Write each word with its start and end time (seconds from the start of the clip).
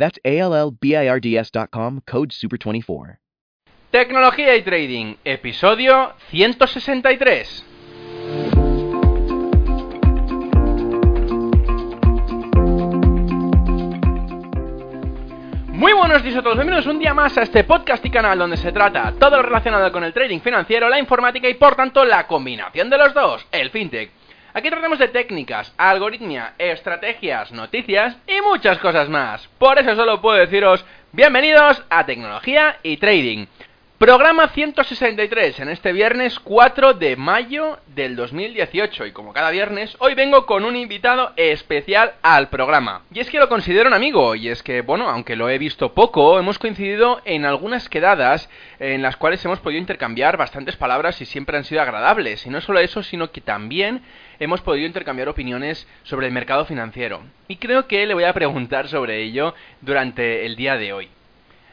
That's 0.00 0.18
ALLBIRDS.com, 0.24 2.00
code 2.06 2.30
SUPER24. 2.30 3.18
Tecnología 3.90 4.56
y 4.56 4.62
Trading, 4.62 5.16
episodio 5.24 6.14
163. 6.30 7.66
Muy 15.66 15.92
buenos 15.92 16.22
días 16.22 16.36
a 16.36 16.42
todos, 16.42 16.56
bienvenidos 16.56 16.86
un 16.86 16.98
día 16.98 17.12
más 17.12 17.36
a 17.36 17.42
este 17.42 17.64
podcast 17.64 18.02
y 18.06 18.10
canal 18.10 18.38
donde 18.38 18.56
se 18.56 18.72
trata 18.72 19.12
todo 19.18 19.36
lo 19.36 19.42
relacionado 19.42 19.92
con 19.92 20.04
el 20.04 20.14
trading 20.14 20.40
financiero, 20.40 20.88
la 20.88 20.98
informática 20.98 21.46
y 21.46 21.54
por 21.54 21.74
tanto 21.74 22.06
la 22.06 22.26
combinación 22.26 22.88
de 22.88 22.96
los 22.96 23.12
dos, 23.12 23.46
el 23.52 23.68
fintech. 23.68 24.19
Aquí 24.52 24.68
tratamos 24.68 24.98
de 24.98 25.06
técnicas, 25.06 25.72
algoritmia, 25.76 26.54
estrategias, 26.58 27.52
noticias 27.52 28.16
y 28.26 28.40
muchas 28.40 28.78
cosas 28.78 29.08
más. 29.08 29.46
Por 29.58 29.78
eso 29.78 29.94
solo 29.94 30.20
puedo 30.20 30.38
deciros 30.38 30.84
bienvenidos 31.12 31.84
a 31.88 32.04
Tecnología 32.04 32.78
y 32.82 32.96
Trading. 32.96 33.46
Programa 34.00 34.48
163 34.48 35.60
en 35.60 35.68
este 35.68 35.92
viernes 35.92 36.40
4 36.40 36.94
de 36.94 37.16
mayo 37.16 37.78
del 37.88 38.16
2018 38.16 39.04
y 39.04 39.12
como 39.12 39.34
cada 39.34 39.50
viernes 39.50 39.94
hoy 39.98 40.14
vengo 40.14 40.46
con 40.46 40.64
un 40.64 40.74
invitado 40.74 41.32
especial 41.36 42.14
al 42.22 42.48
programa. 42.48 43.02
Y 43.12 43.20
es 43.20 43.28
que 43.28 43.38
lo 43.38 43.50
considero 43.50 43.88
un 43.88 43.94
amigo 43.94 44.34
y 44.34 44.48
es 44.48 44.62
que, 44.62 44.80
bueno, 44.80 45.10
aunque 45.10 45.36
lo 45.36 45.50
he 45.50 45.58
visto 45.58 45.92
poco, 45.92 46.38
hemos 46.38 46.58
coincidido 46.58 47.20
en 47.26 47.44
algunas 47.44 47.90
quedadas 47.90 48.48
en 48.78 49.02
las 49.02 49.18
cuales 49.18 49.44
hemos 49.44 49.60
podido 49.60 49.80
intercambiar 49.80 50.38
bastantes 50.38 50.76
palabras 50.76 51.20
y 51.20 51.26
siempre 51.26 51.58
han 51.58 51.64
sido 51.64 51.82
agradables. 51.82 52.46
Y 52.46 52.48
no 52.50 52.62
solo 52.62 52.80
eso, 52.80 53.02
sino 53.02 53.30
que 53.30 53.42
también 53.42 54.02
hemos 54.40 54.62
podido 54.62 54.86
intercambiar 54.86 55.28
opiniones 55.28 55.86
sobre 56.02 56.26
el 56.26 56.32
mercado 56.32 56.64
financiero. 56.64 57.20
Y 57.46 57.56
creo 57.56 57.86
que 57.86 58.06
le 58.06 58.14
voy 58.14 58.24
a 58.24 58.32
preguntar 58.32 58.88
sobre 58.88 59.22
ello 59.22 59.54
durante 59.80 60.44
el 60.46 60.56
día 60.56 60.76
de 60.76 60.92
hoy. 60.92 61.08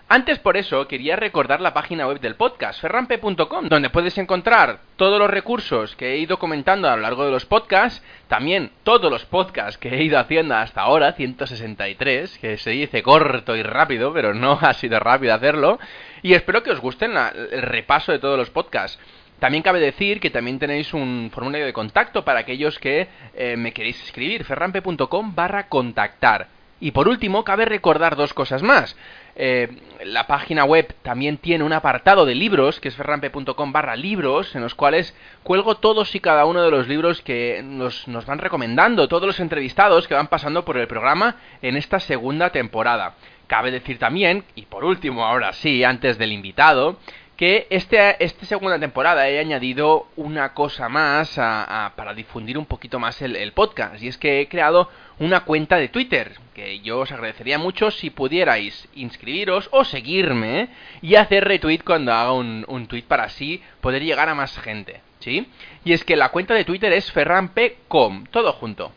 Antes 0.10 0.40
por 0.40 0.56
eso 0.56 0.88
quería 0.88 1.18
recordar 1.18 1.60
la 1.60 1.74
página 1.74 2.08
web 2.08 2.22
del 2.22 2.36
podcast, 2.36 2.80
ferrampe.com, 2.80 3.68
donde 3.68 3.90
puedes 3.90 4.18
encontrar 4.18 4.80
todos 4.96 5.20
los 5.20 5.30
recursos 5.30 5.98
que 5.98 6.14
he 6.14 6.18
ido 6.20 6.40
comentando 6.40 6.90
a 6.90 6.96
lo 6.96 7.02
largo 7.02 7.26
de 7.26 7.32
los 7.32 7.46
podcasts, 7.46 8.02
también 8.30 8.72
todos 8.84 9.12
los 9.12 9.26
podcasts 9.26 9.78
que 9.78 9.90
he 9.90 10.04
ido 10.04 10.18
haciendo 10.18 10.56
hasta 10.56 10.80
ahora, 10.80 11.12
163, 11.12 12.38
que 12.38 12.58
se 12.58 12.70
dice 12.70 13.04
corto 13.04 13.54
y 13.58 13.64
rápido, 13.64 14.14
pero 14.14 14.34
no 14.34 14.58
ha 14.62 14.74
sido 14.76 14.98
rápido 14.98 15.34
hacerlo, 15.34 15.78
y 16.22 16.36
espero 16.36 16.64
que 16.64 16.72
os 16.72 16.80
gusten 16.80 17.12
el 17.18 17.62
repaso 17.62 18.14
de 18.14 18.20
todos 18.20 18.38
los 18.38 18.50
podcasts. 18.50 18.98
También 19.40 19.62
cabe 19.62 19.80
decir 19.80 20.20
que 20.20 20.32
también 20.32 20.58
tenéis 20.58 20.94
un 20.94 21.30
formulario 21.32 21.66
de 21.66 21.74
contacto 21.74 22.26
para 22.26 22.40
aquellos 22.40 22.80
que 22.80 23.08
eh, 23.36 23.56
me 23.56 23.72
queréis 23.72 24.02
escribir, 24.04 24.44
ferrampe.com 24.44 25.36
barra 25.36 25.68
contactar. 25.68 26.48
Y 26.80 26.92
por 26.92 27.08
último, 27.08 27.44
cabe 27.44 27.66
recordar 27.66 28.16
dos 28.16 28.34
cosas 28.34 28.62
más. 28.62 28.96
Eh, 29.36 29.68
la 30.04 30.28
página 30.28 30.64
web 30.64 30.94
también 31.02 31.38
tiene 31.38 31.64
un 31.64 31.74
apartado 31.74 32.26
de 32.26 32.36
libros, 32.36 32.80
que 32.80 32.88
es 32.88 32.96
ferrampe.com 32.96 33.72
barra 33.72 33.96
libros, 33.96 34.56
en 34.56 34.62
los 34.62 34.76
cuales 34.76 35.16
cuelgo 35.44 35.78
todos 35.78 36.14
y 36.16 36.20
cada 36.20 36.46
uno 36.46 36.62
de 36.62 36.72
los 36.72 36.88
libros 36.88 37.22
que 37.22 37.62
nos, 37.64 38.08
nos 38.08 38.26
van 38.26 38.40
recomendando, 38.40 39.08
todos 39.08 39.26
los 39.26 39.40
entrevistados 39.40 40.08
que 40.08 40.14
van 40.14 40.28
pasando 40.28 40.66
por 40.66 40.78
el 40.78 40.88
programa 40.88 41.38
en 41.62 41.78
esta 41.78 42.00
segunda 42.00 42.52
temporada. 42.52 43.16
Cabe 43.48 43.72
decir 43.72 43.98
también, 43.98 44.44
y 44.56 44.64
por 44.64 44.84
último, 44.84 45.26
ahora 45.26 45.54
sí, 45.54 45.84
antes 45.84 46.18
del 46.18 46.32
invitado, 46.32 46.98
que 47.38 47.68
este, 47.70 48.22
esta 48.24 48.46
segunda 48.48 48.80
temporada 48.80 49.30
he 49.30 49.38
añadido 49.38 50.08
una 50.16 50.56
cosa 50.56 50.90
más 50.90 51.36
para 51.36 52.16
difundir 52.16 52.58
un 52.58 52.66
poquito 52.66 52.98
más 52.98 53.22
el, 53.22 53.52
podcast. 53.54 54.02
Y 54.02 54.08
es 54.08 54.18
que 54.18 54.42
he 54.42 54.48
creado 54.50 54.90
una 55.20 55.42
cuenta 55.42 55.78
de 55.78 55.88
Twitter, 55.88 56.36
que 56.56 56.80
yo 56.80 57.00
os 57.00 57.12
agradecería 57.12 57.60
mucho 57.60 57.92
si 57.92 58.10
pudierais 58.10 58.90
inscribiros 58.96 59.70
o 59.72 59.86
seguirme 59.86 60.70
y 61.04 61.14
hacer 61.14 61.46
retweet 61.46 61.84
cuando 61.86 62.12
haga 62.12 62.34
un, 62.34 62.66
un 62.68 62.88
tweet 62.88 63.04
para 63.04 63.26
así 63.26 63.62
poder 63.82 64.04
llegar 64.04 64.30
a 64.30 64.36
más 64.36 64.58
gente. 64.60 65.02
¿Sí? 65.20 65.48
Y 65.86 65.94
es 65.94 66.04
que 66.04 66.16
la 66.16 66.30
cuenta 66.30 66.56
de 66.56 66.66
Twitter 66.66 66.92
es 66.92 67.12
ferrampe.com, 67.12 68.26
todo 68.32 68.52
junto. 68.54 68.92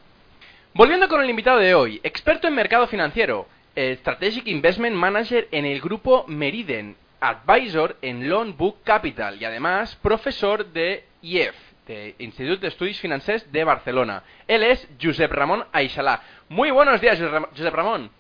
Volviendo 0.73 1.09
con 1.09 1.23
el 1.23 1.29
invitado 1.29 1.59
de 1.59 1.75
hoy, 1.75 2.01
experto 2.05 2.49
en 2.49 2.55
mercado 2.55 2.87
financiero, 2.87 3.47
Strategic 3.77 4.47
Investment 4.47 4.97
Manager 4.97 5.49
en 5.51 5.65
el 5.65 5.81
grupo 5.81 6.25
Meriden 6.27 6.97
advisor 7.21 7.97
en 8.03 8.29
Loan 8.29 8.57
Book 8.57 8.79
Capital 8.85 9.41
y 9.41 9.45
además 9.45 9.97
profesor 9.97 10.67
de 10.67 11.05
IEF, 11.23 11.55
de 11.87 12.15
Institut 12.19 12.61
d'Estudis 12.61 13.01
Financers 13.01 13.51
de 13.53 13.65
Barcelona. 13.65 14.23
Él 14.49 14.63
es 14.63 14.89
Josep 15.01 15.31
Ramón 15.33 15.65
Aixalá. 15.73 16.23
Muy 16.49 16.71
buenos 16.71 17.01
días, 17.01 17.19
Josep 17.19 17.75
Ramón. 17.75 18.11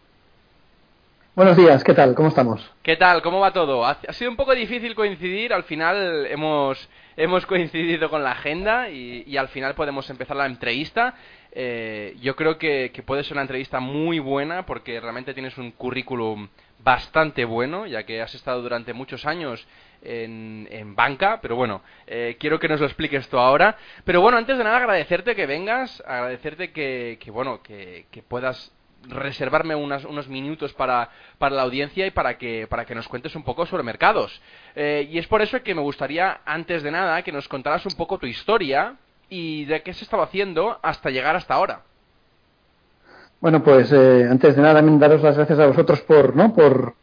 Buenos 1.35 1.57
días, 1.57 1.85
¿qué 1.85 1.95
tal? 1.95 2.15
¿Cómo 2.15 2.29
estamos? 2.29 2.71
¿Qué 2.83 2.97
tal? 2.97 3.23
¿Cómo 3.23 3.41
va 3.41 3.53
todo? 3.53 3.87
Ha, 3.87 3.99
sido 4.11 4.31
un 4.31 4.37
poco 4.37 4.53
difícil 4.53 4.95
coincidir, 4.95 5.53
al 5.55 5.63
final 5.63 6.27
hemos, 6.27 6.89
hemos 7.21 7.45
coincidido 7.45 8.09
con 8.09 8.25
la 8.25 8.33
agenda 8.33 8.89
y, 8.89 9.37
al 9.37 9.49
final 9.49 9.75
podemos 9.75 10.09
empezar 10.09 10.37
la 10.37 10.47
entrevista. 10.47 11.15
Eh, 11.53 12.17
yo 12.21 12.35
creo 12.35 12.59
que, 12.59 12.91
puede 13.05 13.25
ser 13.25 13.35
una 13.35 13.43
entrevista 13.43 13.79
muy 13.79 14.19
buena 14.19 14.65
porque 14.65 14.99
realmente 15.01 15.35
tienes 15.35 15.59
un 15.59 15.73
currículum 15.73 16.49
bastante 16.79 17.45
bueno, 17.45 17.87
ya 17.87 18.05
que 18.05 18.23
has 18.23 18.35
estado 18.35 18.63
durante 18.63 18.95
muchos 18.95 19.27
años 19.27 19.67
en, 20.03 20.67
en 20.71 20.97
banca, 20.97 21.41
pero 21.43 21.57
bueno, 21.57 21.83
eh, 22.07 22.37
quiero 22.41 22.59
que 22.59 22.69
nos 22.69 22.81
lo 22.81 22.87
expliques 22.87 23.29
tú 23.29 23.39
ahora. 23.39 23.77
Pero 24.05 24.23
bueno, 24.23 24.39
antes 24.39 24.57
de 24.57 24.65
nada 24.65 24.79
agradecerte 24.79 25.37
que 25.37 25.45
vengas, 25.45 26.03
agradecerte 26.07 26.73
que, 26.73 27.19
que 27.21 27.31
bueno, 27.31 27.63
que 27.63 28.25
puedas 28.29 28.73
reservarme 29.09 29.75
unos 29.75 30.29
minutos 30.29 30.73
para, 30.75 31.11
para, 31.39 31.57
la 31.57 31.63
audiencia 31.63 32.07
y 32.07 32.11
para 32.11 32.37
que, 32.39 32.67
para 32.69 32.85
que 32.85 32.95
nos 32.95 33.09
cuentes 33.09 33.35
un 33.35 33.43
poco 33.43 33.67
sobre 33.67 33.83
mercados. 33.83 34.41
Eh, 34.75 35.09
y 35.11 35.19
es 35.19 35.27
por 35.27 35.43
eso 35.43 35.63
que 35.63 35.75
me 35.75 35.81
gustaría, 35.81 36.41
antes 36.45 36.83
de 36.83 36.91
nada, 36.91 37.23
que 37.23 37.33
nos 37.33 37.49
contaras 37.49 37.85
un 37.87 37.93
poco 37.93 38.19
tu 38.19 38.27
historia 38.27 38.97
y 39.29 39.65
de 39.65 39.83
qué 39.83 39.95
se 39.95 40.05
estaba 40.05 40.25
haciendo 40.25 40.79
hasta 40.83 41.11
llegar 41.11 41.37
hasta 41.37 41.55
ahora. 41.55 41.83
Bueno, 43.41 43.63
pues 43.63 43.91
eh, 43.93 44.29
antes 44.31 44.55
de 44.55 44.63
nada 44.63 44.83
daros 44.83 45.23
las 45.23 45.37
gracias 45.37 45.59
a 45.59 45.67
vosotros 45.67 46.01
por, 46.03 46.37
¿no? 46.37 46.53
Por, 46.53 46.95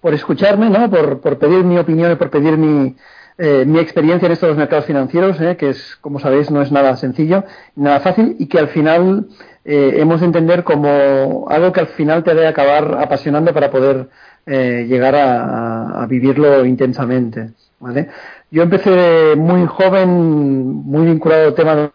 por 0.00 0.14
escucharme, 0.14 0.70
¿no? 0.70 0.88
Por, 0.88 1.20
por 1.20 1.38
pedir 1.38 1.64
mi 1.64 1.78
opinión 1.78 2.12
y 2.12 2.14
por 2.14 2.30
pedir 2.30 2.56
mi, 2.56 2.94
eh, 3.38 3.64
mi 3.66 3.78
experiencia 3.80 4.26
en 4.26 4.32
estos 4.32 4.56
mercados 4.56 4.86
financieros, 4.86 5.38
¿eh? 5.42 5.56
que 5.58 5.68
es, 5.70 5.96
como 6.00 6.20
sabéis, 6.20 6.50
no 6.50 6.62
es 6.62 6.72
nada 6.72 6.96
sencillo, 6.96 7.44
nada 7.74 8.00
fácil 8.00 8.36
y 8.38 8.46
que 8.46 8.58
al 8.58 8.68
final 8.68 9.26
eh, 9.66 10.00
hemos 10.00 10.20
de 10.20 10.26
entender 10.26 10.62
como 10.62 11.46
algo 11.48 11.72
que 11.72 11.80
al 11.80 11.88
final 11.88 12.22
te 12.22 12.34
debe 12.34 12.46
acabar 12.46 12.98
apasionando 13.00 13.52
para 13.52 13.70
poder 13.70 14.08
eh, 14.46 14.86
llegar 14.88 15.16
a, 15.16 16.06
vivirlo 16.08 16.64
intensamente. 16.64 17.50
Yo 18.48 18.62
empecé 18.62 19.34
muy 19.36 19.66
joven, 19.66 20.08
muy 20.08 21.06
vinculado 21.06 21.48
al 21.48 21.54
tema 21.54 21.74
de 21.74 21.90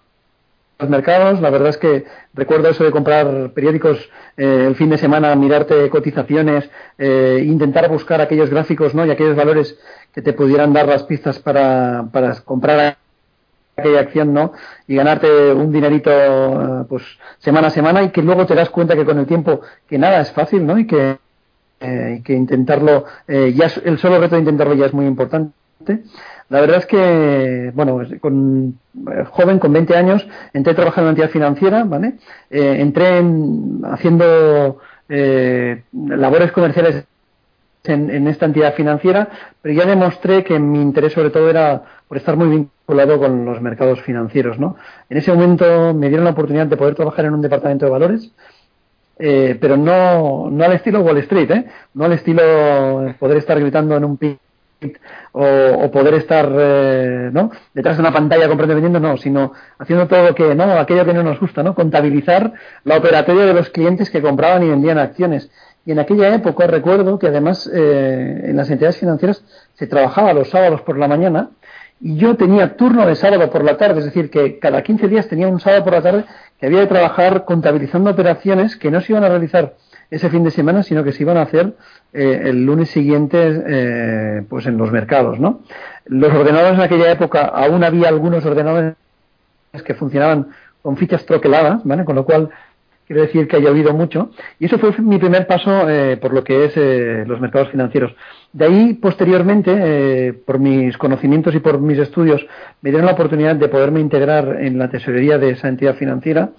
mercados. 0.90 1.40
La 1.40 1.50
verdad 1.50 1.70
es 1.70 1.78
que 1.78 2.04
recuerdo 2.34 2.68
eso 2.68 2.84
de 2.84 2.92
comprar 2.92 3.52
periódicos 3.52 4.10
eh, 4.36 4.66
el 4.68 4.76
fin 4.76 4.90
de 4.90 4.98
semana, 4.98 5.34
mirarte 5.38 5.90
cotizaciones, 5.90 6.70
eh, 6.98 7.42
intentar 7.46 7.88
buscar 7.90 8.20
aquellos 8.20 8.50
gráficos 8.50 8.94
¿no? 8.94 9.06
y 9.06 9.12
aquellos 9.12 9.38
valores 9.38 9.80
que 10.14 10.22
te 10.22 10.34
pudieran 10.34 10.74
dar 10.74 10.88
las 10.88 11.04
pistas 11.04 11.40
para 11.40 12.10
comprar 12.44 12.98
aquella 13.82 14.00
acción 14.00 14.34
¿no? 14.34 14.54
y 14.88 14.96
ganarte 14.96 15.54
un 15.54 15.72
dinerito 15.72 16.12
eh, 16.12 16.86
pues 16.88 17.04
semana 17.40 17.68
a 17.68 17.72
semana 17.72 18.04
y 18.04 18.10
que 18.10 18.22
luego 18.22 18.46
te 18.46 18.56
das 18.56 18.70
cuenta 18.70 18.96
que 18.96 19.06
con 19.06 19.20
el 19.20 19.26
tiempo 19.26 19.62
que 19.88 19.98
nada 19.98 20.22
es 20.22 20.32
fácil 20.32 20.66
¿no? 20.66 20.78
y 20.78 20.88
que, 20.88 21.18
eh, 21.80 22.22
que 22.24 22.34
intentarlo, 22.34 23.06
eh, 23.28 23.54
ya 23.56 23.70
el 23.84 23.98
solo 23.98 24.20
reto 24.20 24.36
de 24.36 24.42
intentarlo 24.42 24.74
ya 24.74 24.86
es 24.86 24.94
muy 24.94 25.06
importante. 25.06 25.52
La 26.52 26.60
verdad 26.60 26.80
es 26.80 26.86
que, 26.86 27.72
bueno, 27.74 28.02
con, 28.20 28.78
eh, 29.10 29.24
joven, 29.32 29.58
con 29.58 29.72
20 29.72 29.96
años, 29.96 30.28
entré 30.54 30.74
a 30.74 30.76
trabajar 30.76 31.00
en 31.00 31.06
una 31.06 31.12
entidad 31.12 31.30
financiera, 31.30 31.86
¿vale? 31.86 32.16
Eh, 32.50 32.76
entré 32.80 33.24
haciendo 33.90 34.80
eh, 35.08 35.84
labores 35.94 36.52
comerciales 36.52 37.06
en, 37.84 38.28
esta 38.28 38.46
entidad 38.46 38.74
financiera, 38.74 39.30
pero 39.62 39.74
ya 39.74 39.86
demostré 39.86 40.44
que 40.44 40.60
mi 40.60 40.82
interés 40.82 41.14
sobre 41.14 41.30
todo 41.30 41.50
era 41.50 41.84
por 42.08 42.18
estar 42.18 42.36
muy 42.36 42.50
vinculado 42.50 43.20
con 43.20 43.46
los 43.46 43.62
mercados 43.62 44.02
financieros, 44.02 44.60
¿no? 44.60 44.76
En 45.10 45.18
ese 45.18 45.32
momento 45.34 45.94
me 45.94 46.10
dieron 46.10 46.26
la 46.26 46.32
oportunidad 46.32 46.68
de 46.68 46.78
poder 46.78 46.96
trabajar 46.96 47.26
en 47.26 47.34
un 47.34 47.42
departamento 47.42 47.86
de 47.86 47.92
valores 47.92 48.32
eh, 49.24 49.56
pero 49.62 49.78
no, 49.78 50.50
no 50.50 50.64
al 50.64 50.74
estilo 50.74 51.02
Wall 51.02 51.20
Street, 51.20 51.52
¿eh? 51.52 51.66
no 51.94 52.06
al 52.06 52.14
estilo 52.14 53.14
poder 53.20 53.38
estar 53.38 53.60
gritando 53.60 53.96
en 53.96 54.04
un 54.04 54.18
pit 54.18 54.40
o, 55.34 55.92
poder 55.92 56.16
estar 56.16 56.52
eh, 56.52 57.30
¿no? 57.32 57.52
detrás 57.72 57.98
de 57.98 58.02
una 58.02 58.12
pantalla 58.12 58.48
comprando 58.48 58.74
y 58.74 58.82
vendiendo, 58.82 59.00
no, 59.00 59.18
sino 59.18 59.54
haciendo 59.78 60.08
todo 60.08 60.30
lo 60.30 60.34
que, 60.34 60.56
no, 60.56 60.64
aquello 60.72 61.06
que 61.06 61.14
no 61.14 61.22
nos 61.22 61.40
gusta, 61.40 61.62
¿no? 61.62 61.76
contabilizar 61.76 62.54
la 62.84 62.98
operatoria 62.98 63.46
de 63.46 63.54
los 63.54 63.70
clientes 63.70 64.10
que 64.10 64.24
compraban 64.24 64.64
y 64.64 64.70
vendían 64.70 64.98
acciones. 64.98 65.52
Y 65.86 65.92
en 65.92 66.00
aquella 66.00 66.34
época 66.36 66.68
recuerdo 66.68 67.18
que 67.18 67.28
además 67.28 67.70
eh, 67.74 68.46
en 68.46 68.58
las 68.58 68.70
entidades 68.70 68.98
financieras 68.98 69.44
se 69.74 69.88
trabajaba 69.88 70.34
los 70.34 70.50
sábados 70.50 70.82
por 70.82 70.98
la 70.98 71.08
mañana 71.08 71.50
y 72.00 72.18
yo 72.18 72.36
tenía 72.36 72.76
turno 72.76 73.06
de 73.06 73.16
sábado 73.16 73.50
por 73.50 73.64
la 73.64 73.78
tarde, 73.78 74.00
es 74.00 74.06
decir, 74.06 74.30
que 74.30 74.60
cada 74.60 74.82
15 74.82 75.08
días 75.08 75.28
tenía 75.28 75.48
un 75.48 75.60
sábado 75.60 75.84
por 75.84 75.94
la 75.94 76.02
tarde 76.02 76.26
que 76.60 76.66
había 76.66 76.80
de 76.80 76.88
trabajar 76.88 77.46
contabilizando 77.46 78.10
operaciones 78.10 78.76
que 78.76 78.90
no 78.92 79.02
se 79.02 79.12
iban 79.12 79.24
a 79.24 79.30
realizar 79.30 79.76
ese 80.10 80.30
fin 80.30 80.44
de 80.44 80.52
semana, 80.52 80.84
sino 80.84 81.04
que 81.04 81.14
se 81.14 81.24
iban 81.24 81.38
a 81.38 81.44
hacer 81.44 81.74
eh, 82.12 82.42
el 82.46 82.66
lunes 82.66 82.90
siguiente 82.90 83.64
eh, 83.68 84.44
pues 84.50 84.66
en 84.66 84.78
los 84.78 84.92
mercados. 84.92 85.40
¿no? 85.40 85.62
Los 86.06 86.34
ordenadores 86.34 86.74
en 86.74 86.82
aquella 86.82 87.12
época, 87.12 87.44
aún 87.46 87.84
había 87.84 88.10
algunos 88.10 88.46
ordenadores 88.46 88.96
que 89.86 89.94
funcionaban 89.94 90.50
con 90.82 90.98
fichas 90.98 91.26
troqueladas, 91.26 91.82
¿vale? 91.86 92.04
con 92.04 92.16
lo 92.16 92.26
cual 92.26 92.50
quiero 93.12 93.24
decir 93.24 93.46
que 93.46 93.58
haya 93.58 93.72
oído 93.72 93.94
mucho. 93.94 94.32
Y 94.58 94.68
eso 94.68 94.80
fue 94.80 94.94
mi 95.00 95.18
primer 95.18 95.46
paso 95.46 95.90
eh, 95.90 96.16
por 96.16 96.34
lo 96.34 96.46
que 96.46 96.64
es 96.66 96.74
eh, 96.78 97.26
los 97.28 97.42
mercados 97.42 97.70
financieros. 97.70 98.16
De 98.54 98.66
ahí, 98.66 98.94
posteriormente, 98.94 99.72
eh, 99.76 100.34
por 100.34 100.60
mis 100.60 100.98
conocimientos 100.98 101.54
y 101.54 101.60
por 101.60 101.82
mis 101.82 102.00
estudios, 102.00 102.46
me 102.82 102.90
dieron 102.90 103.06
la 103.06 103.12
oportunidad 103.12 103.58
de 103.58 103.68
poderme 103.68 104.00
integrar 104.00 104.62
en 104.62 104.78
la 104.78 104.90
tesorería 104.90 105.38
de 105.38 105.50
esa 105.50 105.68
entidad 105.68 105.96
financiera, 105.96 106.52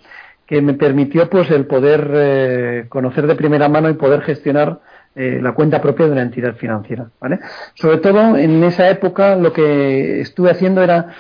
que 0.45 0.61
me 0.61 0.75
permitió 0.75 1.31
pues 1.31 1.51
el 1.51 1.65
poder 1.65 2.87
conocer 2.91 3.27
de 3.27 3.35
primera 3.35 3.71
mano 3.71 3.89
y 3.89 3.95
poder 3.95 4.21
gestionar 4.21 4.81
la 5.15 5.53
cuenta 5.53 5.81
propia 5.81 6.07
de 6.07 6.13
una 6.13 6.23
entidad 6.23 6.57
financiera. 6.57 7.07
¿vale? 7.21 7.39
Sobre 7.75 7.99
todo 7.99 8.37
en 8.37 8.63
esa 8.65 8.91
época 8.91 9.37
lo 9.37 9.53
que 9.53 10.21
estuve 10.21 10.51
haciendo 10.51 10.83
era 10.83 11.15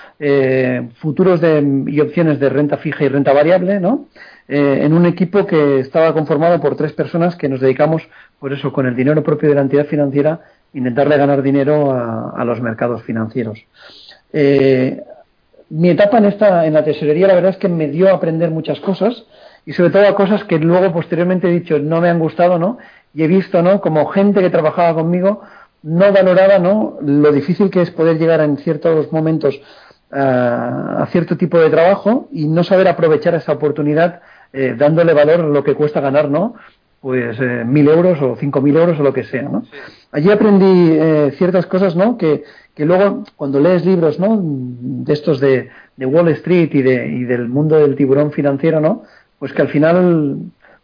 futuros 0.96 1.40
de, 1.40 1.84
y 1.86 2.00
opciones 2.00 2.40
de 2.40 2.50
renta 2.50 2.76
fija 2.76 3.04
y 3.04 3.08
renta 3.08 3.32
variable, 3.32 3.80
¿no? 3.80 4.08
Eh, 4.48 4.80
en 4.82 4.92
un 4.92 5.06
equipo 5.06 5.46
que 5.46 5.80
estaba 5.80 6.12
conformado 6.12 6.60
por 6.60 6.76
tres 6.76 6.92
personas 6.92 7.36
que 7.36 7.48
nos 7.48 7.60
dedicamos, 7.60 8.08
por 8.38 8.52
eso, 8.52 8.72
con 8.72 8.86
el 8.86 8.96
dinero 8.96 9.22
propio 9.22 9.48
de 9.48 9.54
la 9.54 9.60
entidad 9.62 9.86
financiera, 9.86 10.40
intentarle 10.74 11.16
ganar 11.16 11.42
dinero 11.42 11.92
a, 11.92 12.44
los 12.44 12.60
mercados 12.60 13.02
financieros. 13.02 13.64
Eh, 14.32 15.02
mi 15.70 15.90
etapa 15.90 16.18
en 16.18 16.26
esta, 16.26 16.66
en 16.66 16.74
la 16.74 16.84
tesorería, 16.84 17.26
la 17.26 17.34
verdad 17.34 17.52
es 17.52 17.56
que 17.56 17.68
me 17.68 17.88
dio 17.88 18.08
a 18.08 18.14
aprender 18.14 18.50
muchas 18.50 18.80
cosas 18.80 19.24
y 19.64 19.72
sobre 19.72 19.90
todo 19.90 20.06
a 20.06 20.14
cosas 20.14 20.44
que 20.44 20.58
luego 20.58 20.92
posteriormente 20.92 21.48
he 21.48 21.52
dicho 21.52 21.78
no 21.78 22.00
me 22.00 22.08
han 22.10 22.18
gustado, 22.18 22.58
¿no? 22.58 22.78
Y 23.14 23.22
he 23.22 23.26
visto, 23.26 23.62
¿no? 23.62 23.80
Como 23.80 24.06
gente 24.06 24.40
que 24.40 24.50
trabajaba 24.50 24.94
conmigo 24.94 25.42
no 25.82 26.12
valoraba, 26.12 26.58
¿no? 26.58 26.98
Lo 27.00 27.32
difícil 27.32 27.70
que 27.70 27.82
es 27.82 27.90
poder 27.90 28.18
llegar 28.18 28.40
en 28.40 28.56
ciertos 28.58 29.12
momentos 29.12 29.60
a, 30.10 31.06
cierto 31.10 31.36
tipo 31.36 31.58
de 31.58 31.70
trabajo 31.70 32.28
y 32.32 32.46
no 32.46 32.64
saber 32.64 32.88
aprovechar 32.88 33.34
esa 33.34 33.52
oportunidad 33.52 34.20
eh, 34.52 34.74
dándole 34.76 35.12
valor 35.14 35.40
a 35.40 35.48
lo 35.48 35.64
que 35.64 35.74
cuesta 35.74 36.00
ganar, 36.00 36.30
¿no? 36.30 36.54
Pues 37.00 37.38
eh, 37.40 37.64
mil 37.64 37.88
euros 37.88 38.20
o 38.22 38.36
cinco 38.36 38.60
mil 38.60 38.76
euros 38.76 38.98
o 39.00 39.02
lo 39.02 39.12
que 39.12 39.24
sea, 39.24 39.42
¿no? 39.42 39.64
Allí 40.12 40.30
aprendí 40.30 40.92
eh, 40.92 41.32
ciertas 41.36 41.66
cosas, 41.66 41.96
¿no? 41.96 42.16
Que, 42.16 42.44
que 42.74 42.84
luego 42.84 43.24
cuando 43.36 43.60
lees 43.60 43.84
libros, 43.84 44.18
¿no? 44.20 44.38
De 44.40 45.12
estos 45.12 45.40
de, 45.40 45.70
de 45.96 46.06
Wall 46.06 46.28
Street 46.28 46.70
y, 46.72 46.82
de, 46.82 47.06
y 47.08 47.24
del 47.24 47.48
mundo 47.48 47.76
del 47.76 47.96
tiburón 47.96 48.32
financiero, 48.32 48.80
¿no? 48.80 49.02
Pues 49.38 49.52
que 49.52 49.62
al 49.62 49.68
final 49.68 50.38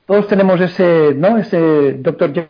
todos 0.06 0.26
tenemos 0.26 0.60
ese, 0.60 1.14
¿no? 1.14 1.38
Ese 1.38 1.94
Dr. 2.00 2.48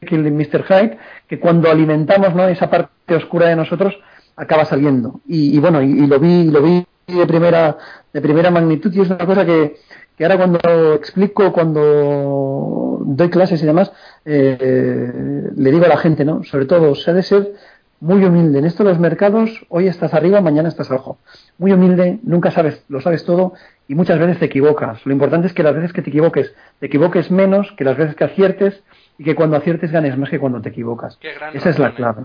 Jekyll 0.00 0.26
y 0.26 0.30
Mr. 0.30 0.64
Hyde, 0.64 0.98
que 1.28 1.38
cuando 1.38 1.70
alimentamos, 1.70 2.34
¿no? 2.34 2.48
Esa 2.48 2.70
parte 2.70 3.14
oscura 3.14 3.48
de 3.48 3.56
nosotros, 3.56 3.98
acaba 4.38 4.64
saliendo. 4.64 5.20
Y, 5.26 5.58
bueno, 5.58 5.82
y, 5.82 6.06
lo 6.06 6.18
vi, 6.20 6.44
lo 6.44 6.62
vi 6.62 6.86
de 7.16 7.26
primera, 7.26 7.76
de 8.12 8.20
primera 8.20 8.50
magnitud 8.50 8.92
y 8.92 9.00
es 9.00 9.10
una 9.10 9.24
cosa 9.24 9.44
que, 9.44 9.76
que 10.16 10.24
ahora 10.24 10.36
cuando 10.36 10.94
explico, 10.94 11.52
cuando 11.52 12.98
doy 13.04 13.30
clases 13.30 13.62
y 13.62 13.66
demás, 13.66 13.92
eh, 14.24 15.50
le 15.56 15.70
digo 15.70 15.84
a 15.84 15.88
la 15.88 15.96
gente, 15.96 16.24
¿no? 16.24 16.44
Sobre 16.44 16.66
todo, 16.66 16.94
se 16.94 17.10
ha 17.10 17.14
de 17.14 17.22
ser 17.22 17.52
muy 18.00 18.24
humilde. 18.24 18.58
En 18.58 18.64
esto 18.64 18.84
de 18.84 18.90
los 18.90 18.98
mercados, 18.98 19.64
hoy 19.68 19.88
estás 19.88 20.14
arriba, 20.14 20.40
mañana 20.40 20.68
estás 20.68 20.90
abajo. 20.90 21.18
Muy 21.58 21.72
humilde, 21.72 22.20
nunca 22.22 22.50
sabes, 22.50 22.84
lo 22.88 23.00
sabes 23.00 23.24
todo 23.24 23.54
y 23.88 23.94
muchas 23.94 24.18
veces 24.18 24.38
te 24.38 24.46
equivocas. 24.46 25.04
Lo 25.04 25.12
importante 25.12 25.48
es 25.48 25.52
que 25.52 25.62
las 25.62 25.74
veces 25.74 25.92
que 25.92 26.02
te 26.02 26.10
equivoques, 26.10 26.54
te 26.78 26.86
equivoques 26.86 27.30
menos 27.30 27.72
que 27.72 27.84
las 27.84 27.96
veces 27.96 28.14
que 28.14 28.24
aciertes 28.24 28.82
y 29.18 29.24
que 29.24 29.34
cuando 29.34 29.56
aciertes 29.56 29.90
ganes 29.90 30.16
más 30.16 30.30
que 30.30 30.38
cuando 30.38 30.60
te 30.60 30.68
equivocas. 30.68 31.18
Esa 31.54 31.70
es 31.70 31.78
la 31.78 31.94
clave. 31.94 32.24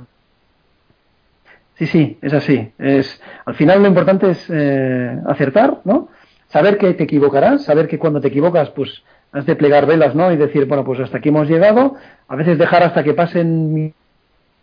Sí, 1.75 1.87
sí, 1.87 2.17
es 2.21 2.33
así. 2.33 2.71
Es, 2.77 3.21
al 3.45 3.55
final 3.55 3.81
lo 3.81 3.87
importante 3.87 4.29
es 4.29 4.45
eh, 4.49 5.19
acertar, 5.27 5.79
¿no? 5.85 6.09
Saber 6.49 6.77
que 6.77 6.93
te 6.93 7.03
equivocarás, 7.03 7.63
saber 7.63 7.87
que 7.87 7.97
cuando 7.97 8.21
te 8.21 8.27
equivocas, 8.27 8.69
pues 8.71 9.03
has 9.31 9.45
de 9.45 9.55
plegar 9.55 9.87
velas, 9.87 10.13
¿no? 10.13 10.31
Y 10.31 10.37
decir, 10.37 10.65
bueno, 10.65 10.83
pues 10.83 10.99
hasta 10.99 11.17
aquí 11.17 11.29
hemos 11.29 11.49
llegado. 11.49 11.95
A 12.27 12.35
veces 12.35 12.59
dejar 12.59 12.83
hasta 12.83 13.03
que 13.03 13.15
pasen 13.15 13.93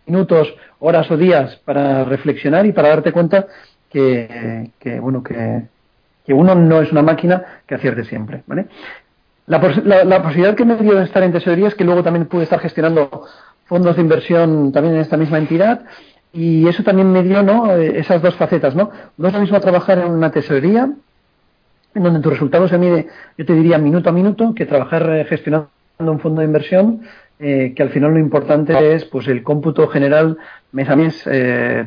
minutos, 0.07 0.55
horas 0.79 1.11
o 1.11 1.17
días 1.17 1.57
para 1.65 2.05
reflexionar 2.05 2.65
y 2.67 2.73
para 2.73 2.91
darte 2.91 3.13
cuenta 3.13 3.47
que, 3.91 4.71
que 4.79 5.01
bueno, 5.01 5.25
que, 5.25 5.63
que 6.25 6.33
uno 6.33 6.55
no 6.55 6.81
es 6.81 6.93
una 6.93 7.03
máquina 7.03 7.63
que 7.67 7.75
acierte 7.75 8.05
siempre, 8.05 8.45
¿vale? 8.47 8.67
La, 9.47 9.59
la, 9.85 10.05
la, 10.05 10.23
posibilidad 10.23 10.55
que 10.55 10.65
me 10.65 10.77
dio 10.77 10.95
de 10.95 11.05
estar 11.05 11.25
en 11.25 11.33
tesorería 11.33 11.67
es 11.67 11.75
que 11.75 11.83
luego 11.83 12.05
también 12.05 12.27
pude 12.27 12.45
estar 12.45 12.61
gestionando 12.61 13.25
fondos 13.65 13.97
de 13.97 14.03
inversión 14.03 14.71
también 14.71 14.95
en 14.95 15.01
esta 15.01 15.17
misma 15.17 15.39
entidad 15.39 15.83
y 16.33 16.69
eso 16.69 16.83
también 16.83 17.11
me 17.13 17.23
dio 17.23 17.43
¿no? 17.43 17.75
Eh, 17.77 17.99
esas 17.99 18.23
dos 18.23 18.35
facetas. 18.37 18.75
¿no? 18.75 18.91
no 19.17 19.29
es 19.29 19.35
lo 19.35 19.41
mismo 19.41 19.61
trabajar 19.61 19.99
en 19.99 20.11
una 20.11 20.31
tesorería, 20.31 20.91
en 21.95 22.03
donde 22.03 22.21
tu 22.21 22.31
resultado 22.31 22.69
se 22.69 22.79
mide, 22.79 23.09
yo 23.37 23.45
te 23.45 23.55
diría, 23.55 23.79
minuto 23.79 24.11
a 24.11 24.13
minuto, 24.13 24.55
que 24.55 24.67
trabajar 24.67 25.11
eh, 25.11 25.25
gestionando 25.25 25.69
un 25.99 26.21
fondo 26.21 26.41
de 26.41 26.47
inversión, 26.47 27.03
eh, 27.41 27.73
que 27.75 27.83
al 27.83 27.91
final 27.91 28.13
lo 28.13 28.21
importante 28.21 28.95
es 28.95 29.05
pues 29.07 29.27
el 29.27 29.43
cómputo 29.43 29.89
general 29.89 30.37
mes 30.73 30.89
a 30.89 30.95
mes, 30.95 31.25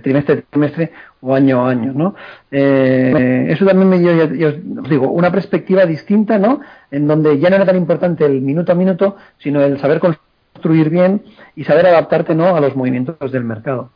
trimestre 0.02 0.40
a 0.40 0.42
trimestre 0.50 0.92
o 1.22 1.34
año 1.34 1.66
a 1.66 1.70
año. 1.70 1.94
¿no? 1.94 2.16
eso 2.52 3.66
también 3.66 3.88
me 3.88 4.00
dio, 4.00 4.28
yo, 4.28 4.50
os 4.82 4.90
digo, 4.90 5.10
una 5.10 5.32
perspectiva 5.32 5.86
distinta, 5.86 6.38
¿no? 6.38 6.60
en 6.92 7.08
donde 7.08 7.40
ya 7.40 7.50
no 7.50 7.56
era 7.56 7.66
tan 7.66 7.78
importante 7.78 8.26
el 8.26 8.42
minuto 8.42 8.74
a 8.74 8.76
minuto, 8.76 9.16
sino 9.38 9.62
el 9.62 9.80
saber 9.80 10.02
construir 10.02 10.90
bien 10.90 11.22
y 11.56 11.64
saber 11.64 11.86
adaptarte 11.88 12.36
¿no? 12.36 12.56
a 12.56 12.60
los 12.60 12.76
movimientos 12.76 13.32
del 13.32 13.44
mercado. 13.46 13.92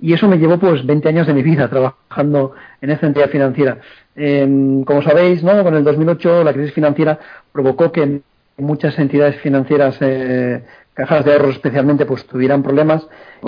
Y 0.00 0.12
eso 0.14 0.28
me 0.28 0.38
llevó 0.38 0.58
pues 0.58 0.84
20 0.86 1.08
años 1.08 1.26
de 1.26 1.34
mi 1.34 1.42
vida 1.42 1.68
trabajando 1.68 2.54
en 2.80 2.90
esta 2.90 3.06
entidad 3.06 3.28
financiera. 3.28 3.78
Em, 4.16 4.84
como 4.84 5.02
sabéis, 5.02 5.42
¿no? 5.42 5.62
con 5.62 5.74
el 5.74 5.84
2008 5.84 6.44
la 6.44 6.52
crisis 6.52 6.72
financiera 6.72 7.18
provocó 7.52 7.92
que 7.92 8.20
muchas 8.56 8.98
entidades 8.98 9.36
financieras, 9.36 9.96
eh, 10.00 10.62
cajas 10.94 11.24
de 11.24 11.32
ahorros 11.32 11.56
especialmente, 11.56 12.06
pues 12.06 12.26
tuvieran 12.26 12.62
problemas 12.62 13.06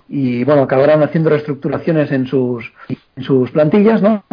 y 0.08 0.44
bueno, 0.44 0.62
acabaron 0.62 1.02
haciendo 1.02 1.30
reestructuraciones 1.30 2.10
en 2.12 2.26
sus, 2.26 2.72
en 3.16 3.22
sus 3.22 3.50
plantillas, 3.50 4.00
¿no? 4.02 4.24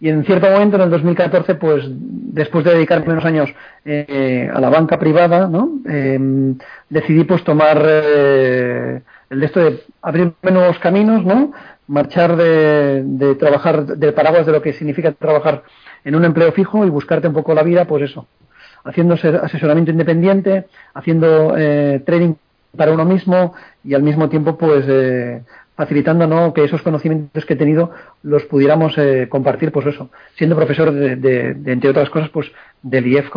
Y 0.00 0.08
en 0.08 0.24
cierto 0.24 0.50
momento, 0.50 0.76
en 0.76 0.82
el 0.82 0.90
2014, 0.90 1.54
pues 1.54 1.84
después 1.88 2.64
de 2.64 2.74
dedicarme 2.74 3.12
unos 3.12 3.24
años 3.24 3.54
eh, 3.84 4.50
a 4.52 4.60
la 4.60 4.68
banca 4.68 4.98
privada, 4.98 5.46
¿no? 5.46 5.78
Em, 5.86 6.58
decidí 6.90 7.22
pues 7.22 7.44
tomar 7.44 7.80
eh, 7.86 9.02
el 9.32 9.40
de 9.40 9.46
esto 9.46 9.60
de 9.60 9.80
abrir 10.02 10.34
nuevos 10.42 10.78
caminos, 10.78 11.24
¿no? 11.24 11.52
Marchar 11.86 12.36
de, 12.36 13.34
trabajar 13.38 13.86
del 13.86 14.12
paraguas 14.12 14.44
de 14.44 14.52
lo 14.52 14.60
que 14.60 14.74
significa 14.74 15.12
trabajar 15.12 15.62
en 16.04 16.14
un 16.14 16.26
empleo 16.26 16.52
fijo 16.52 16.84
y 16.84 16.90
buscarte 16.90 17.28
un 17.28 17.34
poco 17.34 17.54
la 17.54 17.62
vida, 17.62 17.86
pues 17.86 18.02
eso, 18.02 18.26
haciendo 18.84 19.14
asesoramiento 19.14 19.90
independiente, 19.90 20.66
haciendo 20.92 21.54
eh, 21.56 22.02
trading 22.04 22.34
para 22.76 22.92
uno 22.92 23.06
mismo 23.06 23.54
y 23.82 23.94
al 23.94 24.02
mismo 24.02 24.28
tiempo, 24.28 24.58
pues 24.58 24.84
eh, 24.86 25.42
facilitando 25.76 26.26
¿no? 26.26 26.52
que 26.52 26.64
esos 26.64 26.82
conocimientos 26.82 27.46
que 27.46 27.54
he 27.54 27.56
tenido 27.56 27.90
los 28.22 28.44
pudiéramos 28.44 28.98
eh, 28.98 29.28
compartir, 29.30 29.72
pues 29.72 29.86
eso, 29.86 30.10
siendo 30.36 30.56
profesor 30.56 30.92
de, 30.92 31.56
entre 31.64 31.88
otras 31.88 32.10
cosas, 32.10 32.28
pues 32.28 32.52
del 32.82 33.06
IEF, 33.06 33.30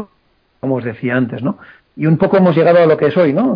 como 0.60 0.76
os 0.76 0.84
decía 0.84 1.16
antes, 1.16 1.42
¿no? 1.42 1.58
Y 1.96 2.06
un 2.06 2.18
poco 2.18 2.36
hemos 2.36 2.54
llegado 2.54 2.80
a 2.80 2.86
lo 2.86 2.98
que 2.98 3.06
es 3.06 3.16
hoy, 3.16 3.32
¿no? 3.32 3.56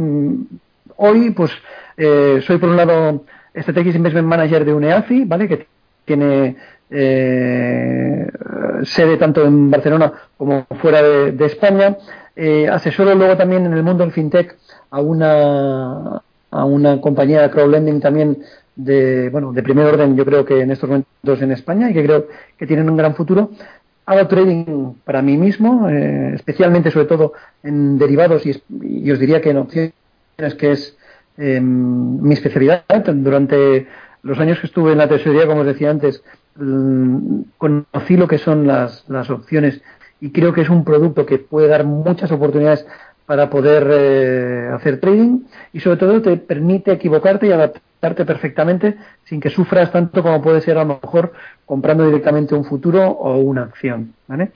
Hoy, 1.01 1.31
pues, 1.31 1.51
eh, 1.95 2.41
soy 2.45 2.57
por 2.57 2.69
un 2.69 2.75
lado 2.75 3.23
Strategic 3.55 3.95
Investment 3.95 4.27
Manager 4.27 4.65
de 4.65 4.73
UNEAFI, 4.73 5.23
¿vale? 5.23 5.47
Que 5.47 5.65
tiene 6.03 6.57
eh, 6.89 8.27
sede 8.83 9.15
tanto 9.15 9.45
en 9.45 9.71
Barcelona 9.71 10.11
como 10.37 10.65
fuera 10.81 11.01
de, 11.01 11.45
España. 11.45 11.95
Eh, 12.35 12.67
asesoro 12.67 13.15
luego 13.15 13.37
también 13.37 13.65
en 13.65 13.73
el 13.73 13.83
mundo 13.83 14.03
del 14.03 14.11
fintech 14.11 14.57
a 14.91 14.99
una 14.99 16.21
a 16.51 16.65
una 16.65 16.99
compañía 16.99 17.43
de 17.43 17.51
crowdlending 17.51 18.01
también 18.01 18.43
de 18.75 19.29
bueno 19.29 19.51
de 19.53 19.61
primer 19.61 19.85
orden 19.85 20.15
yo 20.15 20.25
creo 20.25 20.45
que 20.45 20.61
en 20.61 20.71
estos 20.71 20.89
momentos 20.89 21.41
en 21.41 21.51
España 21.51 21.91
y 21.91 21.93
que 21.93 22.03
creo 22.03 22.27
que 22.57 22.65
tienen 22.65 22.89
un 22.89 22.97
gran 22.97 23.13
futuro 23.13 23.51
hago 24.09 24.27
trading 24.27 24.95
para 25.03 25.21
mí 25.21 25.37
mismo, 25.37 25.87
eh, 25.87 26.33
especialmente 26.33 26.89
sobre 26.89 27.05
todo 27.05 27.33
en 27.61 27.99
derivados 27.99 28.43
y, 28.43 29.11
os 29.11 29.19
diría 29.19 29.39
que 29.39 29.51
en 29.51 29.57
opciones 29.57 29.93
que 30.57 30.71
es 30.71 30.97
em, 31.37 32.21
mi 32.21 32.33
especialidad. 32.33 32.83
Durante 32.87 33.87
los 34.23 34.39
años 34.39 34.59
que 34.59 34.67
estuve 34.67 34.93
en 34.93 34.97
la 34.97 35.07
tesorería, 35.07 35.47
como 35.47 35.61
os 35.61 35.67
decía 35.67 35.91
antes, 35.91 36.23
mm, 36.55 37.41
conocí 37.57 38.17
lo 38.17 38.27
que 38.27 38.37
son 38.37 38.67
las, 38.67 39.05
las 39.07 39.29
opciones 39.29 39.81
y 40.21 40.31
creo 40.31 40.53
que 40.53 40.61
es 40.61 40.69
un 40.69 40.83
producto 40.83 41.25
que 41.25 41.37
puede 41.37 41.67
dar 41.67 41.85
muchas 41.85 42.31
oportunidades 42.31 42.85
para 43.25 43.49
poder 43.49 43.87
eh, 43.91 44.69
hacer 44.73 44.99
trading 44.99 45.41
y 45.71 45.79
sobre 45.79 45.97
todo 45.97 46.21
te 46.21 46.35
permite 46.37 46.91
equivocarte 46.91 47.47
y 47.47 47.51
adaptarte 47.51 48.25
perfectamente 48.25 48.97
sin 49.29 49.39
que 49.39 49.51
sufras 49.51 49.91
tanto 49.91 50.23
como 50.23 50.41
puede 50.41 50.59
ser 50.59 50.77
a 50.77 50.83
lo 50.83 50.99
mejor 51.01 51.33
comprando 51.65 52.03
directamente 52.03 52.55
un 52.55 52.65
futuro 52.65 53.07
o 53.07 53.37
una 53.37 53.61
acción. 53.61 54.13
¿vale? 54.27 54.51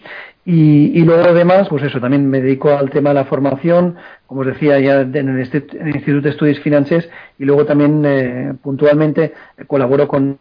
Y, 0.46 1.00
y, 1.00 1.02
luego 1.06 1.30
además, 1.30 1.70
pues 1.70 1.84
eso, 1.84 2.02
también 2.02 2.28
me 2.28 2.42
dedico 2.42 2.76
al 2.76 2.90
tema 2.90 3.10
de 3.10 3.16
la 3.16 3.26
formación, 3.26 3.96
como 4.34 4.42
os 4.42 4.48
decía 4.48 4.80
ya 4.80 5.02
en 5.02 5.30
el, 5.30 5.40
Instituto 5.40 6.22
de 6.22 6.30
Estudios 6.32 6.60
Financieros 6.60 7.08
y 7.38 7.46
luego 7.46 7.66
también 7.66 8.04
eh, 8.04 8.54
puntualmente 8.64 9.32
colaboro 9.68 10.08
con 10.08 10.40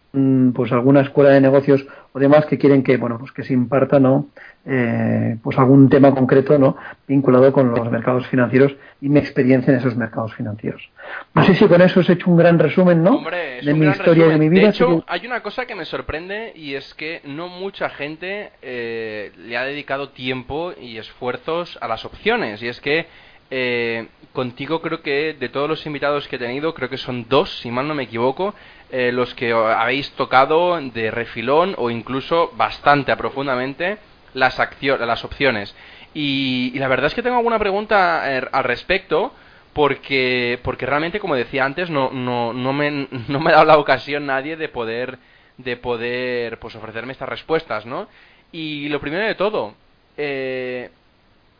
pues 0.54 0.72
alguna 0.72 1.02
escuela 1.02 1.30
de 1.30 1.42
negocios 1.42 1.86
o 2.12 2.18
demás 2.18 2.46
que 2.46 2.56
quieren 2.56 2.82
que 2.82 2.96
bueno 2.96 3.18
pues 3.18 3.32
que 3.32 3.42
se 3.42 3.52
imparta 3.52 4.00
no 4.00 4.28
eh, 4.64 5.36
pues 5.42 5.58
algún 5.58 5.90
tema 5.90 6.14
concreto 6.14 6.58
no 6.58 6.76
vinculado 7.06 7.52
con 7.52 7.70
los 7.70 7.90
mercados 7.90 8.26
financieros 8.28 8.74
y 9.02 9.10
mi 9.10 9.18
experiencia 9.18 9.72
en 9.72 9.80
esos 9.80 9.94
mercados 9.94 10.34
financieros. 10.34 10.88
No 11.34 11.44
sé 11.44 11.54
si 11.54 11.66
con 11.66 11.82
eso 11.82 12.00
os 12.00 12.08
he 12.08 12.14
hecho 12.14 12.30
un 12.30 12.38
gran 12.38 12.58
resumen 12.58 13.02
no 13.02 13.20
de 13.62 13.74
mi 13.74 13.88
historia 13.88 14.21
y 14.26 14.30
de 14.30 14.38
mi 14.38 14.48
vida. 14.48 14.62
De 14.62 14.68
hecho, 14.68 15.04
hay 15.06 15.26
una 15.26 15.42
cosa 15.42 15.66
que 15.66 15.74
me 15.74 15.84
sorprende 15.84 16.52
y 16.54 16.74
es 16.74 16.94
que 16.94 17.20
no 17.24 17.48
mucha 17.48 17.90
gente 17.90 18.52
eh, 18.62 19.32
le 19.36 19.56
ha 19.56 19.64
dedicado 19.64 20.10
tiempo 20.10 20.72
y 20.80 20.98
esfuerzos 20.98 21.78
a 21.80 21.88
las 21.88 22.04
opciones 22.04 22.62
y 22.62 22.68
es 22.68 22.80
que 22.80 23.06
eh, 23.54 24.06
contigo 24.32 24.80
creo 24.80 25.02
que 25.02 25.34
de 25.38 25.48
todos 25.50 25.68
los 25.68 25.84
invitados 25.84 26.26
que 26.26 26.36
he 26.36 26.38
tenido, 26.38 26.72
creo 26.72 26.88
que 26.88 26.96
son 26.96 27.26
dos, 27.28 27.50
si 27.58 27.70
mal 27.70 27.86
no 27.86 27.94
me 27.94 28.04
equivoco, 28.04 28.54
eh, 28.90 29.12
los 29.12 29.34
que 29.34 29.52
habéis 29.52 30.10
tocado 30.12 30.80
de 30.80 31.10
refilón 31.10 31.74
o 31.76 31.90
incluso 31.90 32.50
bastante 32.56 33.14
profundamente 33.16 33.98
las, 34.32 34.58
las 34.80 35.24
opciones. 35.24 35.74
Y, 36.14 36.72
la 36.78 36.88
verdad 36.88 37.06
es 37.06 37.14
que 37.14 37.22
tengo 37.22 37.36
alguna 37.36 37.58
pregunta 37.58 38.22
eh, 38.26 38.48
al 38.52 38.64
respecto 38.64 39.34
porque, 39.72 40.60
porque 40.62 40.86
realmente, 40.86 41.20
como 41.20 41.34
decía 41.34 41.64
antes, 41.64 41.90
no, 41.90 42.10
no, 42.10 42.52
no, 42.52 42.72
me, 42.72 42.90
no 43.28 43.40
me 43.40 43.50
ha 43.50 43.54
dado 43.54 43.66
la 43.66 43.78
ocasión 43.78 44.26
nadie 44.26 44.56
de 44.56 44.68
poder, 44.68 45.18
de 45.58 45.76
poder 45.76 46.58
pues, 46.58 46.74
ofrecerme 46.74 47.12
estas 47.12 47.28
respuestas, 47.28 47.86
¿no? 47.86 48.08
Y 48.52 48.88
lo 48.88 49.00
primero 49.00 49.26
de 49.26 49.34
todo, 49.34 49.74
eh, 50.16 50.90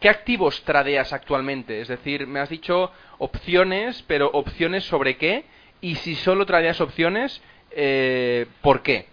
¿Qué 0.03 0.09
activos 0.09 0.65
tradeas 0.65 1.13
actualmente? 1.13 1.81
Es 1.81 1.87
decir, 1.87 2.27
me 2.27 2.41
has 2.41 2.49
dicho 2.49 2.91
opciones, 3.19 4.03
pero 4.09 4.29
opciones 4.33 4.83
sobre 4.83 5.17
qué? 5.17 5.45
Y 5.81 5.95
si 5.95 6.17
solo 6.17 6.45
tradeas 6.45 6.81
opciones, 6.81 7.41
eh, 7.71 8.47
¿por 8.63 8.83
qué? 8.83 9.07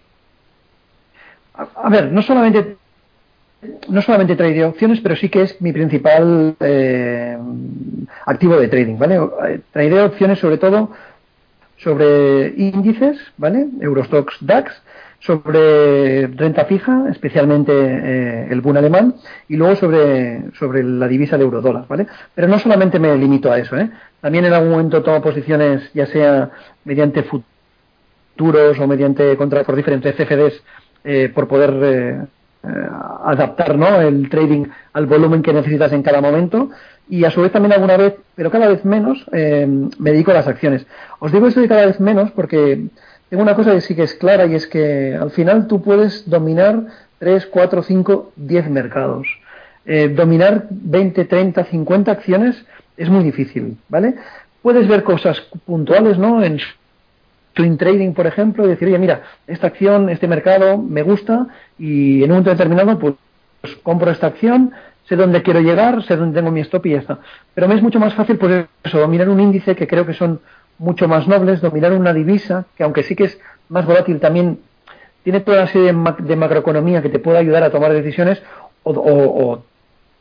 A, 1.54 1.88
ver, 1.88 2.10
no 2.10 2.22
solamente 2.22 2.76
no 3.88 4.02
solamente 4.02 4.36
trade 4.36 4.64
opciones, 4.64 5.00
pero 5.00 5.16
sí 5.16 5.28
que 5.28 5.42
es 5.42 5.60
mi 5.60 5.72
principal 5.72 6.56
eh, 6.60 7.36
activo 8.26 8.56
de 8.56 8.68
trading, 8.68 8.96
¿vale? 8.98 9.20
Trade 9.72 10.02
opciones 10.02 10.38
sobre 10.38 10.58
todo 10.58 10.90
sobre 11.76 12.54
índices, 12.56 13.18
¿vale? 13.38 13.66
Eurostox 13.80 14.36
DAX 14.40 14.82
sobre 15.20 16.26
renta 16.28 16.64
fija, 16.64 17.04
especialmente 17.10 17.72
eh, 17.74 18.48
el 18.50 18.60
Bund 18.62 18.78
alemán, 18.78 19.14
y 19.48 19.56
luego 19.56 19.76
sobre, 19.76 20.50
sobre 20.58 20.82
la 20.82 21.08
divisa 21.08 21.36
de 21.36 21.44
eurodólar, 21.44 21.86
¿vale? 21.88 22.06
Pero 22.34 22.48
no 22.48 22.58
solamente 22.58 22.98
me 22.98 23.14
limito 23.16 23.52
a 23.52 23.58
eso, 23.58 23.76
¿eh? 23.76 23.90
También 24.20 24.46
en 24.46 24.52
algún 24.52 24.70
momento 24.70 25.02
tomo 25.02 25.20
posiciones, 25.20 25.90
ya 25.92 26.06
sea 26.06 26.50
mediante 26.84 27.22
futuros 27.22 28.78
o 28.78 28.86
mediante 28.86 29.36
contra 29.36 29.64
por 29.64 29.76
diferentes 29.76 30.14
CFDs, 30.14 30.62
eh, 31.04 31.30
por 31.34 31.48
poder 31.48 31.74
eh, 31.82 32.26
adaptar 32.62 33.76
¿no? 33.76 34.00
el 34.00 34.28
trading 34.28 34.66
al 34.92 35.06
volumen 35.06 35.42
que 35.42 35.52
necesitas 35.52 35.92
en 35.92 36.02
cada 36.02 36.20
momento 36.20 36.70
y 37.08 37.24
a 37.24 37.30
su 37.30 37.40
vez 37.40 37.52
también 37.52 37.72
alguna 37.72 37.96
vez, 37.96 38.14
pero 38.34 38.50
cada 38.50 38.68
vez 38.68 38.84
menos, 38.84 39.24
me 39.32 40.10
dedico 40.12 40.30
a 40.30 40.34
las 40.34 40.46
acciones. 40.46 40.86
Os 41.18 41.32
digo 41.32 41.46
esto 41.46 41.60
de 41.60 41.68
cada 41.68 41.86
vez 41.86 41.98
menos 42.00 42.30
porque 42.32 42.88
tengo 43.30 43.42
una 43.44 43.54
cosa 43.54 43.72
que 43.72 43.80
sí 43.80 43.94
que 43.94 44.02
es 44.02 44.14
clara 44.14 44.46
y 44.46 44.56
es 44.56 44.66
que 44.66 45.14
al 45.14 45.30
final 45.30 45.68
tú 45.68 45.80
puedes 45.82 46.28
dominar 46.28 46.86
3, 47.20 47.46
4, 47.46 47.82
5, 47.82 48.32
10 48.34 48.70
mercados. 48.70 49.28
Eh, 49.86 50.08
dominar 50.08 50.66
20, 50.70 51.24
30, 51.26 51.64
50 51.64 52.10
acciones 52.10 52.64
es 52.96 53.08
muy 53.08 53.22
difícil, 53.22 53.78
¿vale? 53.88 54.16
Puedes 54.62 54.88
ver 54.88 55.04
cosas 55.04 55.40
puntuales, 55.64 56.18
¿no? 56.18 56.42
En 56.42 56.58
swing 57.60 57.76
trading, 57.76 58.12
por 58.12 58.26
ejemplo, 58.26 58.64
y 58.64 58.68
decir, 58.68 58.88
oye, 58.88 58.98
mira, 58.98 59.22
esta 59.46 59.68
acción, 59.68 60.08
este 60.08 60.26
mercado 60.26 60.78
me 60.78 61.02
gusta 61.02 61.46
y 61.78 62.18
en 62.18 62.24
un 62.24 62.38
momento 62.38 62.50
determinado, 62.50 62.98
pues, 62.98 63.14
compro 63.82 64.10
esta 64.10 64.28
acción, 64.28 64.72
sé 65.04 65.16
dónde 65.16 65.42
quiero 65.42 65.60
llegar, 65.60 66.02
sé 66.04 66.16
dónde 66.16 66.38
tengo 66.38 66.50
mi 66.50 66.60
stop 66.60 66.86
y 66.86 66.90
ya 66.92 66.98
está. 66.98 67.18
Pero 67.54 67.68
me 67.68 67.74
es 67.74 67.82
mucho 67.82 68.00
más 68.00 68.14
fácil, 68.14 68.38
pues 68.38 68.66
eso, 68.82 68.98
dominar 68.98 69.28
un 69.28 69.40
índice 69.40 69.76
que 69.76 69.86
creo 69.86 70.06
que 70.06 70.14
son 70.14 70.40
mucho 70.78 71.08
más 71.08 71.28
nobles, 71.28 71.60
dominar 71.60 71.92
una 71.92 72.12
divisa, 72.12 72.64
que 72.76 72.82
aunque 72.82 73.02
sí 73.02 73.14
que 73.14 73.24
es 73.24 73.40
más 73.68 73.84
volátil, 73.84 74.18
también 74.18 74.60
tiene 75.22 75.40
toda 75.40 75.58
una 75.58 75.66
serie 75.66 75.92
de, 75.92 76.36
macroeconomía 76.36 77.02
que 77.02 77.10
te 77.10 77.18
puede 77.18 77.38
ayudar 77.38 77.62
a 77.62 77.70
tomar 77.70 77.92
decisiones 77.92 78.42
o, 78.82 78.92
o, 78.92 79.62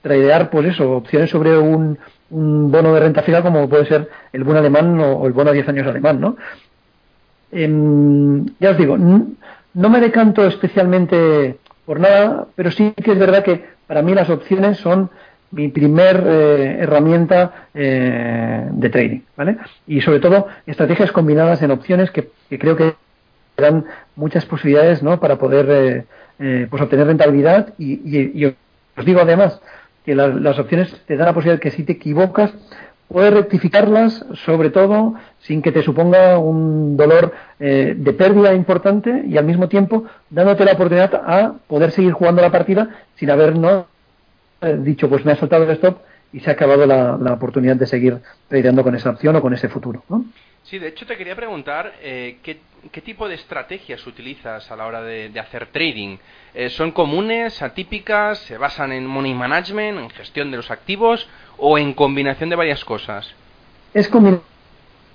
tradear, 0.01 0.49
pues 0.49 0.67
eso, 0.67 0.91
opciones 0.91 1.29
sobre 1.29 1.57
un, 1.57 1.97
bono 2.29 2.93
de 2.93 2.99
renta 2.99 3.23
fija 3.23 3.41
como 3.41 3.67
puede 3.67 3.85
ser 3.85 4.09
el 4.31 4.43
bono 4.43 4.59
alemán 4.59 4.99
o, 4.99 5.25
el 5.25 5.33
bono 5.33 5.49
a 5.49 5.53
10 5.53 5.69
años 5.69 5.87
alemán, 5.87 6.21
¿no? 6.21 6.37
Em, 7.51 8.45
ya 8.59 8.71
os 8.71 8.77
digo, 8.77 8.97
no 8.97 9.89
me 9.89 9.99
decanto 9.99 10.45
especialmente 10.45 11.57
por 11.85 11.99
nada, 11.99 12.47
pero 12.55 12.71
sí 12.71 12.93
que 13.03 13.11
es 13.11 13.19
verdad 13.19 13.43
que 13.43 13.65
para 13.87 14.01
mí 14.01 14.13
las 14.13 14.29
opciones 14.29 14.77
son 14.77 15.09
mi 15.51 15.69
primer 15.69 16.23
eh, 16.27 16.77
herramienta 16.81 17.67
eh, 17.73 18.67
de 18.71 18.89
trading, 18.89 19.21
¿vale? 19.35 19.57
Y 19.87 20.01
sobre 20.01 20.19
todo 20.19 20.47
estrategias 20.67 21.11
combinadas 21.11 21.61
en 21.61 21.71
opciones 21.71 22.11
que, 22.11 22.29
creo 22.49 22.75
que 22.75 22.93
dan 23.57 23.85
muchas 24.15 24.45
posibilidades, 24.45 25.01
¿no? 25.01 25.19
Para 25.19 25.37
poder 25.37 26.05
eh, 26.39 26.67
pues 26.69 26.81
obtener 26.81 27.07
rentabilidad 27.07 27.73
y, 27.79 28.45
os 28.45 29.05
digo 29.05 29.21
además 29.21 29.59
que 30.05 30.13
las 30.13 30.59
opciones 30.59 30.93
te 31.05 31.17
dan 31.17 31.27
la 31.27 31.33
posibilidad 31.33 31.61
que 31.61 31.71
si 31.71 31.83
te 31.83 31.93
equivocas 31.93 32.53
puedes 33.09 33.33
rectificarlas, 33.33 34.25
sobre 34.45 34.69
todo 34.69 35.15
sin 35.39 35.61
que 35.61 35.71
te 35.71 35.83
suponga 35.83 36.37
un 36.37 36.95
dolor 36.95 37.33
de 37.59 38.13
pérdida 38.13 38.53
importante 38.53 39.23
y 39.27 39.37
al 39.37 39.45
mismo 39.45 39.67
tiempo 39.67 40.05
dándote 40.29 40.63
la 40.63 40.73
oportunidad 40.73 41.13
a 41.15 41.55
poder 41.67 41.91
seguir 41.91 42.13
jugando 42.13 42.41
la 42.41 42.51
partida 42.51 42.87
sin 43.15 43.29
haber 43.31 43.57
no 43.57 43.87
dicho, 44.77 45.09
pues 45.09 45.25
me 45.25 45.31
ha 45.31 45.35
saltado 45.35 45.63
el 45.63 45.71
stop 45.71 45.99
y 46.31 46.39
se 46.39 46.49
ha 46.49 46.53
acabado 46.53 46.85
la, 46.85 47.33
oportunidad 47.33 47.75
de 47.75 47.87
seguir 47.87 48.19
tradeando 48.47 48.83
con 48.83 48.95
esa 48.95 49.09
opción 49.09 49.35
o 49.35 49.41
con 49.41 49.53
ese 49.53 49.69
futuro. 49.69 50.03
Sí, 50.63 50.77
de 50.77 50.89
hecho 50.89 51.05
te 51.05 51.17
quería 51.17 51.35
preguntar 51.35 51.93
eh, 52.01 52.37
¿qué, 52.43 53.01
tipo 53.01 53.27
de 53.27 53.35
estrategias 53.35 54.05
utilizas 54.05 54.69
a 54.69 54.75
la 54.75 54.85
hora 54.85 55.01
de, 55.01 55.31
hacer 55.39 55.67
trading. 55.67 56.17
Eh, 56.53 56.69
¿Son 56.69 56.91
comunes, 56.91 57.61
atípicas, 57.61 58.39
se 58.39 58.57
basan 58.57 58.91
en 58.91 59.07
money 59.07 59.33
management, 59.33 59.99
en 59.99 60.09
gestión 60.11 60.51
de 60.51 60.57
los 60.57 60.69
activos 60.69 61.27
o 61.59 61.77
en 61.77 61.93
combinación 61.93 62.49
de 62.49 62.55
varias 62.55 62.83
cosas? 62.83 63.33
Es 63.93 64.07
combinación 64.07 64.43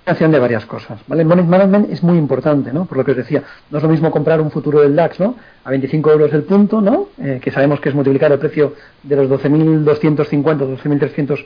de 0.05 0.39
varias 0.39 0.65
cosas, 0.65 0.99
¿vale? 1.07 1.25
Money 1.25 1.45
management 1.45 1.91
es 1.91 2.03
muy 2.03 2.17
importante, 2.17 2.71
¿no? 2.71 2.85
Por 2.85 2.97
lo 2.99 3.05
que 3.05 3.11
os 3.11 3.17
decía, 3.17 3.43
no 3.71 3.77
es 3.77 3.83
lo 3.83 3.89
mismo 3.89 4.11
comprar 4.11 4.39
un 4.39 4.51
futuro 4.51 4.81
del 4.81 4.95
DAX, 4.95 5.19
¿no? 5.19 5.35
A 5.63 5.69
25 5.71 6.11
euros 6.11 6.33
el 6.33 6.43
punto, 6.43 6.81
¿no? 6.81 7.07
Eh, 7.21 7.39
que 7.41 7.51
sabemos 7.51 7.79
que 7.79 7.89
es 7.89 7.95
multiplicar 7.95 8.31
el 8.31 8.39
precio 8.39 8.73
de 9.01 9.15
los 9.15 9.29
12.250, 9.29 9.83
12.300 9.83 11.45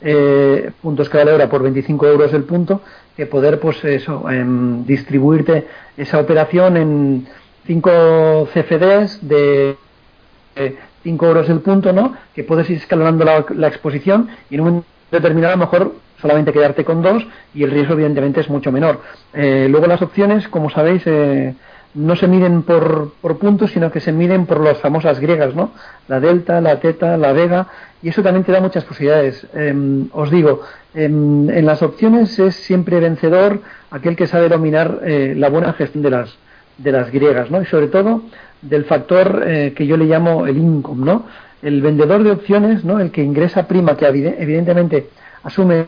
eh, 0.00 0.70
puntos 0.80 1.08
cada 1.08 1.34
hora 1.34 1.48
por 1.48 1.62
25 1.62 2.06
euros 2.06 2.32
el 2.32 2.44
punto, 2.44 2.80
que 3.16 3.26
poder, 3.26 3.58
pues 3.60 3.84
eso, 3.84 4.30
em, 4.30 4.86
distribuirte 4.86 5.66
esa 5.96 6.20
operación 6.20 6.76
en 6.76 7.26
5 7.66 8.48
CFDs 8.54 9.28
de 9.28 9.76
5 11.02 11.26
euros 11.26 11.48
el 11.48 11.60
punto, 11.60 11.92
¿no? 11.92 12.14
Que 12.34 12.44
puedes 12.44 12.68
ir 12.70 12.78
escalonando 12.78 13.24
la, 13.24 13.44
la 13.54 13.68
exposición 13.68 14.28
y 14.50 14.56
en 14.56 14.60
un 14.62 14.84
determinado 15.10 15.54
a 15.54 15.56
lo 15.56 15.64
mejor 15.64 15.92
solamente 16.20 16.52
quedarte 16.52 16.84
con 16.84 17.02
dos 17.02 17.26
y 17.54 17.62
el 17.62 17.70
riesgo 17.70 17.94
evidentemente 17.94 18.40
es 18.40 18.50
mucho 18.50 18.72
menor. 18.72 19.00
Eh, 19.32 19.68
luego 19.70 19.86
las 19.86 20.02
opciones, 20.02 20.48
como 20.48 20.70
sabéis, 20.70 21.02
eh, 21.06 21.54
no 21.94 22.16
se 22.16 22.28
miden 22.28 22.62
por, 22.62 23.12
por, 23.20 23.38
puntos, 23.38 23.70
sino 23.70 23.90
que 23.90 24.00
se 24.00 24.12
miden 24.12 24.46
por 24.46 24.60
las 24.60 24.78
famosas 24.78 25.20
griegas, 25.20 25.54
¿no? 25.54 25.72
La 26.06 26.20
delta, 26.20 26.60
la 26.60 26.80
teta, 26.80 27.16
la 27.16 27.32
vega, 27.32 27.68
y 28.02 28.10
eso 28.10 28.22
también 28.22 28.44
te 28.44 28.52
da 28.52 28.60
muchas 28.60 28.84
posibilidades. 28.84 29.46
Em, 29.54 30.08
os 30.12 30.30
digo, 30.30 30.62
em, 30.94 31.48
en 31.48 31.66
las 31.66 31.82
opciones 31.82 32.38
es 32.38 32.54
siempre 32.56 33.00
vencedor 33.00 33.62
aquel 33.90 34.16
que 34.16 34.26
sabe 34.26 34.48
dominar 34.48 35.00
eh, 35.04 35.34
la 35.36 35.48
buena 35.48 35.72
gestión 35.72 36.02
de 36.02 36.10
las, 36.10 36.36
de 36.76 36.92
las 36.92 37.10
griegas, 37.10 37.50
¿no? 37.50 37.62
Y 37.62 37.66
sobre 37.66 37.88
todo 37.88 38.22
del 38.62 38.84
factor 38.84 39.44
eh, 39.46 39.72
que 39.76 39.86
yo 39.86 39.96
le 39.96 40.06
llamo 40.06 40.46
el 40.46 40.56
income, 40.56 41.04
¿no? 41.04 41.26
El 41.62 41.82
vendedor 41.82 42.22
de 42.22 42.32
opciones, 42.32 42.84
¿no? 42.84 43.00
El 43.00 43.10
que 43.10 43.22
ingresa 43.22 43.66
prima, 43.66 43.96
que 43.96 44.06
evidentemente 44.06 45.08
asume 45.42 45.86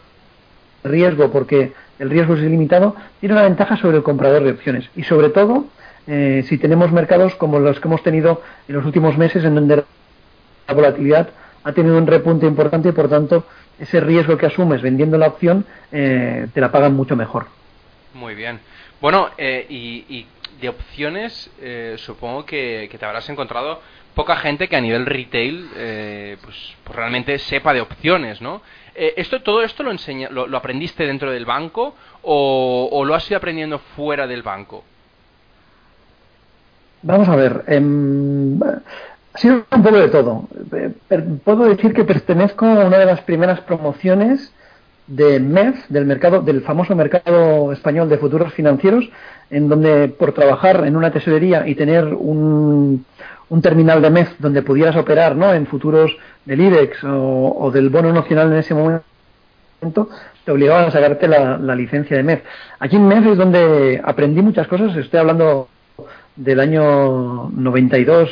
riesgo 0.82 1.30
porque 1.30 1.72
el 1.98 2.10
riesgo 2.10 2.34
es 2.34 2.40
ilimitado, 2.40 2.96
tiene 3.20 3.34
una 3.34 3.44
ventaja 3.44 3.76
sobre 3.76 3.98
el 3.98 4.02
comprador 4.02 4.42
de 4.42 4.52
opciones. 4.52 4.88
Y 4.96 5.02
sobre 5.02 5.28
todo, 5.28 5.66
eh, 6.06 6.44
si 6.48 6.58
tenemos 6.58 6.90
mercados 6.92 7.34
como 7.34 7.58
los 7.60 7.78
que 7.78 7.88
hemos 7.88 8.02
tenido 8.02 8.42
en 8.66 8.74
los 8.74 8.84
últimos 8.84 9.18
meses, 9.18 9.44
en 9.44 9.54
donde 9.54 9.76
la 9.76 10.74
volatilidad 10.74 11.28
ha 11.62 11.72
tenido 11.72 11.98
un 11.98 12.06
repunte 12.06 12.46
importante 12.46 12.88
y, 12.88 12.92
por 12.92 13.08
tanto, 13.08 13.44
ese 13.78 14.00
riesgo 14.00 14.36
que 14.36 14.46
asumes 14.46 14.82
vendiendo 14.82 15.18
la 15.18 15.28
opción 15.28 15.64
eh, 15.92 16.46
te 16.52 16.60
la 16.60 16.72
pagan 16.72 16.94
mucho 16.94 17.16
mejor. 17.16 17.46
Muy 18.14 18.34
bien. 18.34 18.60
Bueno, 19.00 19.28
eh, 19.38 19.66
y, 19.68 20.26
de 20.61 20.69
opciones, 20.69 21.50
supongo 21.97 22.45
que, 22.47 22.88
te 22.99 23.05
habrás 23.05 23.29
encontrado 23.29 23.81
poca 24.14 24.37
gente 24.37 24.69
que 24.69 24.76
a 24.76 24.81
nivel 24.81 25.07
retail 25.07 25.69
pues, 26.43 26.76
pues, 26.85 26.97
realmente 26.97 27.38
sepa 27.38 27.73
de 27.73 27.81
opciones, 27.81 28.40
¿no? 28.40 28.62
Eh, 28.95 29.14
esto, 29.17 29.40
¿Todo 29.43 29.62
esto 29.62 29.83
lo, 29.83 29.93
enseña, 29.93 30.29
lo, 30.31 30.55
aprendiste 30.57 31.07
dentro 31.07 31.31
del 31.31 31.47
banco 31.47 31.95
o, 32.23 33.02
lo 33.05 33.14
has 33.14 33.29
ido 33.31 33.38
aprendiendo 33.38 33.79
fuera 33.97 34.26
del 34.26 34.43
banco? 34.43 34.85
Vamos 37.02 37.29
a 37.29 37.37
ver. 37.37 37.64
Em, 37.69 38.61
ha 38.62 39.38
sido 39.38 39.64
un 39.71 39.83
poco 39.83 39.97
de 39.97 40.09
todo. 40.09 40.49
Eh, 40.73 40.93
puedo 41.45 41.64
decir 41.64 41.95
que 41.95 42.05
pertenezco 42.05 42.67
a 42.67 42.85
una 42.85 42.99
de 42.99 43.07
las 43.07 43.23
primeras 43.23 43.61
promociones 43.61 44.52
de 45.11 45.40
MEF, 45.40 45.88
del 45.88 46.07
mercado, 46.07 46.40
del 46.40 46.62
famoso 46.62 46.95
mercado 46.95 47.73
español 47.73 48.09
de 48.09 48.19
futuros 48.19 48.55
financieros, 48.55 49.11
en 49.50 49.69
donde 49.69 50.09
por 50.09 50.33
trabajar 50.33 50.87
en 50.87 50.97
una 50.97 51.11
tesorería 51.11 51.67
y 51.67 51.75
tener 51.75 52.05
un, 52.14 53.05
un 53.49 53.62
terminal 53.62 54.00
de 54.00 54.11
MEF 54.11 54.38
donde 54.38 54.62
pudieras 54.62 54.97
operar 54.97 55.35
¿no? 55.35 55.52
en 55.52 55.67
futuros 55.67 56.17
del 56.45 56.61
IBEX 56.61 56.99
o, 57.05 57.71
del 57.73 57.90
bono 57.90 58.12
nacional 58.12 58.52
en 58.52 58.59
ese 58.59 58.75
momento, 58.75 60.09
te 60.45 60.52
obligaban 60.52 60.87
a 60.87 60.90
sacarte 60.93 61.26
la, 61.26 61.75
licencia 61.75 62.17
de 62.17 62.23
MEF. 62.23 62.43
Aquí 62.79 62.95
en 62.97 63.09
MEF 63.09 63.26
es 63.26 63.37
donde 63.37 64.00
aprendí 64.02 64.40
muchas 64.43 64.69
cosas, 64.69 64.97
estoy 64.97 65.19
hablando 65.19 65.69
del 66.37 66.61
año 66.61 67.50
92, 67.50 68.31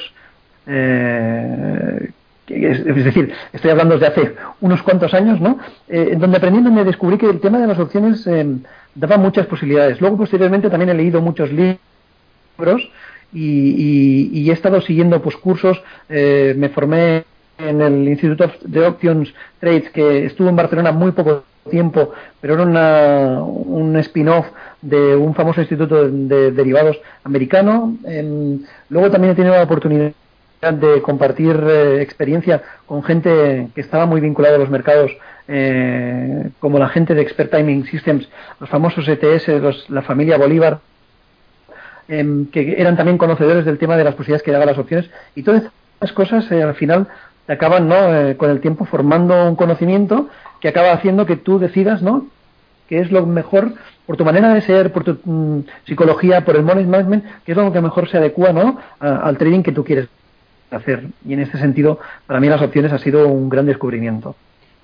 eh, 0.68 2.10
es, 2.48 2.84
decir, 2.84 3.32
estoy 3.52 3.70
hablando 3.70 3.98
de 3.98 4.06
hace 4.06 4.34
unos 4.60 4.82
cuantos 4.82 5.14
años, 5.14 5.40
¿no? 5.40 5.58
Eh, 5.88 6.16
donde 6.18 6.38
aprendí, 6.38 6.62
donde 6.62 6.84
descubrí 6.84 7.18
que 7.18 7.28
el 7.28 7.40
tema 7.40 7.58
de 7.58 7.66
las 7.66 7.78
opciones 7.78 8.26
eh, 8.26 8.46
daba 8.94 9.16
muchas 9.16 9.46
posibilidades. 9.46 10.00
Luego, 10.00 10.16
posteriormente, 10.16 10.70
también 10.70 10.90
he 10.90 10.94
leído 10.94 11.20
muchos 11.20 11.50
libros 11.52 12.90
y, 13.32 14.48
he 14.48 14.52
estado 14.52 14.80
siguiendo 14.80 15.20
pues 15.20 15.36
cursos, 15.36 15.82
eh, 16.08 16.54
me 16.56 16.70
formé 16.70 17.24
en 17.58 17.80
el 17.82 18.08
Instituto 18.08 18.50
de 18.62 18.86
Options 18.86 19.34
Trades 19.60 19.90
que 19.90 20.26
estuvo 20.26 20.48
en 20.48 20.56
Barcelona 20.56 20.92
muy 20.92 21.12
poco 21.12 21.44
tiempo, 21.68 22.12
pero 22.40 22.54
era 22.54 23.42
un 23.42 23.96
spin-off 23.98 24.46
de 24.80 25.16
un 25.16 25.34
famoso 25.34 25.60
instituto 25.60 26.08
de, 26.08 26.52
derivados 26.52 26.98
americano. 27.24 27.96
luego 28.88 29.10
también 29.10 29.32
he 29.32 29.36
tenido 29.36 29.54
la 29.54 29.64
oportunidad 29.64 30.12
de 30.60 31.02
compartir 31.02 31.56
eh, 31.68 32.02
experiencia 32.02 32.62
con 32.86 33.02
gente 33.02 33.68
que 33.74 33.80
estaba 33.80 34.06
muy 34.06 34.20
vinculada 34.20 34.56
a 34.56 34.58
los 34.58 34.70
mercados, 34.70 35.12
eh, 35.46 36.50
como 36.60 36.78
la 36.78 36.88
gente 36.88 37.14
de 37.14 37.22
Expert 37.22 37.50
Timing 37.50 37.86
Systems, 37.86 38.28
los 38.60 38.68
famosos 38.68 39.06
ETS, 39.08 39.48
la 39.88 40.02
familia 40.02 40.36
Bolívar, 40.36 40.80
Em, 42.08 42.46
que 42.46 42.80
eran 42.80 42.96
también 42.96 43.18
conocedores 43.18 43.66
del 43.66 43.76
tema 43.76 43.98
de 43.98 44.04
las 44.04 44.14
posibilidades 44.14 44.42
que 44.42 44.50
daban 44.50 44.66
las 44.66 44.78
opciones 44.78 45.10
y 45.34 45.42
todas 45.42 45.64
estas 45.94 46.12
cosas 46.12 46.50
eh, 46.50 46.62
al 46.62 46.74
final 46.74 47.06
te 47.44 47.52
acaban 47.52 47.86
¿no? 47.86 48.14
Eh, 48.14 48.34
con 48.38 48.48
el 48.48 48.62
tiempo 48.62 48.86
formando 48.86 49.46
un 49.46 49.56
conocimiento 49.56 50.26
que 50.58 50.68
acaba 50.68 50.92
haciendo 50.92 51.26
que 51.26 51.36
tú 51.36 51.58
decidas 51.58 52.00
¿no? 52.00 52.26
qué 52.88 53.00
es 53.00 53.12
lo 53.12 53.26
mejor 53.26 53.74
por 54.06 54.16
tu 54.16 54.24
manera 54.24 54.54
de 54.54 54.62
ser, 54.62 54.90
por 54.90 55.04
tu 55.04 55.18
mm, 55.22 55.66
psicología, 55.84 56.46
por 56.46 56.56
el 56.56 56.62
money 56.62 56.86
management, 56.86 57.24
qué 57.44 57.52
es 57.52 57.58
lo 57.58 57.70
que 57.70 57.82
mejor 57.82 58.08
se 58.08 58.16
adecua 58.16 58.54
¿no? 58.54 58.78
al 59.00 59.36
trading 59.36 59.62
que 59.62 59.72
tú 59.72 59.84
quieres 59.84 60.08
hacer. 60.70 61.04
Y 61.26 61.32
en 61.34 61.40
este 61.40 61.58
sentido, 61.58 61.98
para 62.26 62.40
mí 62.40 62.48
las 62.48 62.62
opciones 62.62 62.92
ha 62.92 62.98
sido 62.98 63.26
un 63.28 63.48
gran 63.48 63.66
descubrimiento. 63.66 64.36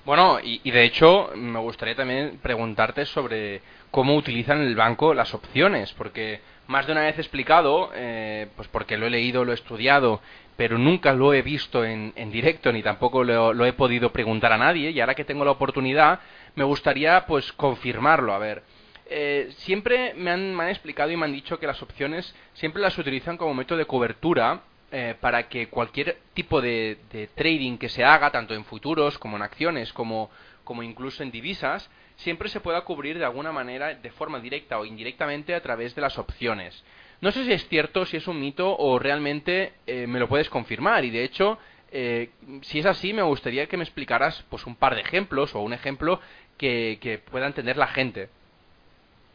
Bueno, 0.05 0.37
y, 0.41 0.69
de 0.69 0.83
hecho 0.83 1.31
me 1.35 1.59
gustaría 1.59 1.95
también 1.95 2.37
preguntarte 2.41 3.05
sobre 3.05 3.61
cómo 3.89 4.15
utilizan 4.15 4.61
el 4.61 4.75
banco 4.75 5.15
las 5.15 5.33
opciones, 5.33 5.93
porque 5.93 6.41
más 6.67 6.85
de 6.85 6.91
una 6.91 7.01
vez 7.01 7.17
explicado, 7.17 7.89
eh, 7.95 8.47
pues 8.55 8.67
porque 8.67 8.97
lo 8.97 9.07
he 9.07 9.09
leído, 9.09 9.43
lo 9.45 9.51
he 9.51 9.55
estudiado, 9.55 10.21
pero 10.55 10.77
nunca 10.77 11.13
lo 11.13 11.33
he 11.33 11.41
visto 11.41 11.83
en, 11.83 12.13
en 12.15 12.31
directo 12.31 12.71
ni 12.71 12.81
tampoco 12.83 13.23
lo, 13.23 13.65
he 13.65 13.73
podido 13.73 14.11
preguntar 14.11 14.53
a 14.53 14.57
nadie 14.57 14.91
y 14.91 14.99
ahora 14.99 15.15
que 15.15 15.25
tengo 15.25 15.43
la 15.43 15.51
oportunidad 15.51 16.19
me 16.55 16.63
gustaría 16.63 17.25
pues 17.25 17.51
confirmarlo. 17.53 18.33
A 18.33 18.37
ver, 18.37 18.63
eh, 19.07 19.49
siempre 19.57 20.13
me 20.15 20.31
han, 20.31 20.69
explicado 20.69 21.11
y 21.11 21.17
me 21.17 21.25
han 21.25 21.33
dicho 21.33 21.59
que 21.59 21.67
las 21.67 21.81
opciones 21.81 22.33
siempre 22.53 22.81
las 22.81 22.97
utilizan 22.97 23.37
como 23.37 23.53
método 23.53 23.79
de 23.79 23.85
cobertura 23.85 24.61
eh, 24.97 25.13
para 25.19 25.49
que 25.49 25.67
cualquier 25.67 26.19
tipo 26.33 26.61
de, 26.61 26.97
trading 27.35 27.77
que 27.77 27.89
se 27.89 28.05
haga, 28.05 28.31
tanto 28.31 28.53
en 28.53 28.63
futuros 28.63 29.17
como 29.17 29.35
en 29.35 29.43
acciones, 29.43 29.91
como, 29.91 30.29
como 30.63 30.83
incluso 30.83 31.21
en 31.21 31.31
divisas, 31.31 31.89
siempre 32.15 32.47
se 32.47 32.61
pueda 32.61 32.79
cubrir 32.85 33.19
de 33.19 33.25
alguna 33.25 33.51
manera, 33.51 33.93
de 33.93 34.09
forma 34.11 34.39
directa 34.39 34.79
o 34.79 34.85
indirectamente, 34.85 35.53
a 35.53 35.61
través 35.61 35.95
de 35.95 36.01
las 36.01 36.17
opciones. 36.17 36.81
No 37.19 37.33
sé 37.33 37.43
si 37.43 37.51
es 37.51 37.67
cierto, 37.67 38.05
si 38.05 38.15
es 38.15 38.25
un 38.29 38.39
mito 38.39 38.73
o 38.73 38.97
realmente 38.97 39.73
eh, 39.85 40.07
me 40.07 40.17
lo 40.17 40.29
puedes 40.29 40.49
confirmar. 40.49 41.03
Y 41.03 41.09
de 41.09 41.25
hecho, 41.25 41.57
eh, 41.91 42.29
si 42.61 42.79
es 42.79 42.85
así, 42.85 43.11
me 43.11 43.21
gustaría 43.21 43.67
que 43.67 43.75
me 43.75 43.83
explicaras 43.83 44.45
pues 44.49 44.65
un 44.65 44.77
par 44.77 44.95
de 44.95 45.01
ejemplos 45.01 45.55
o 45.55 45.59
un 45.59 45.73
ejemplo 45.73 46.21
que, 46.57 46.99
que 47.01 47.17
pueda 47.17 47.47
entender 47.47 47.75
la 47.75 47.87
gente. 47.87 48.29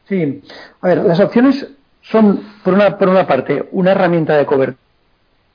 Sí, 0.08 0.40
a 0.80 0.88
ver, 0.88 1.04
las 1.04 1.20
opciones 1.20 1.68
son, 2.00 2.42
por 2.64 2.72
una, 2.72 2.96
por 2.96 3.10
una 3.10 3.26
parte, 3.26 3.68
una 3.72 3.90
herramienta 3.90 4.38
de 4.38 4.46
cobertura, 4.46 4.89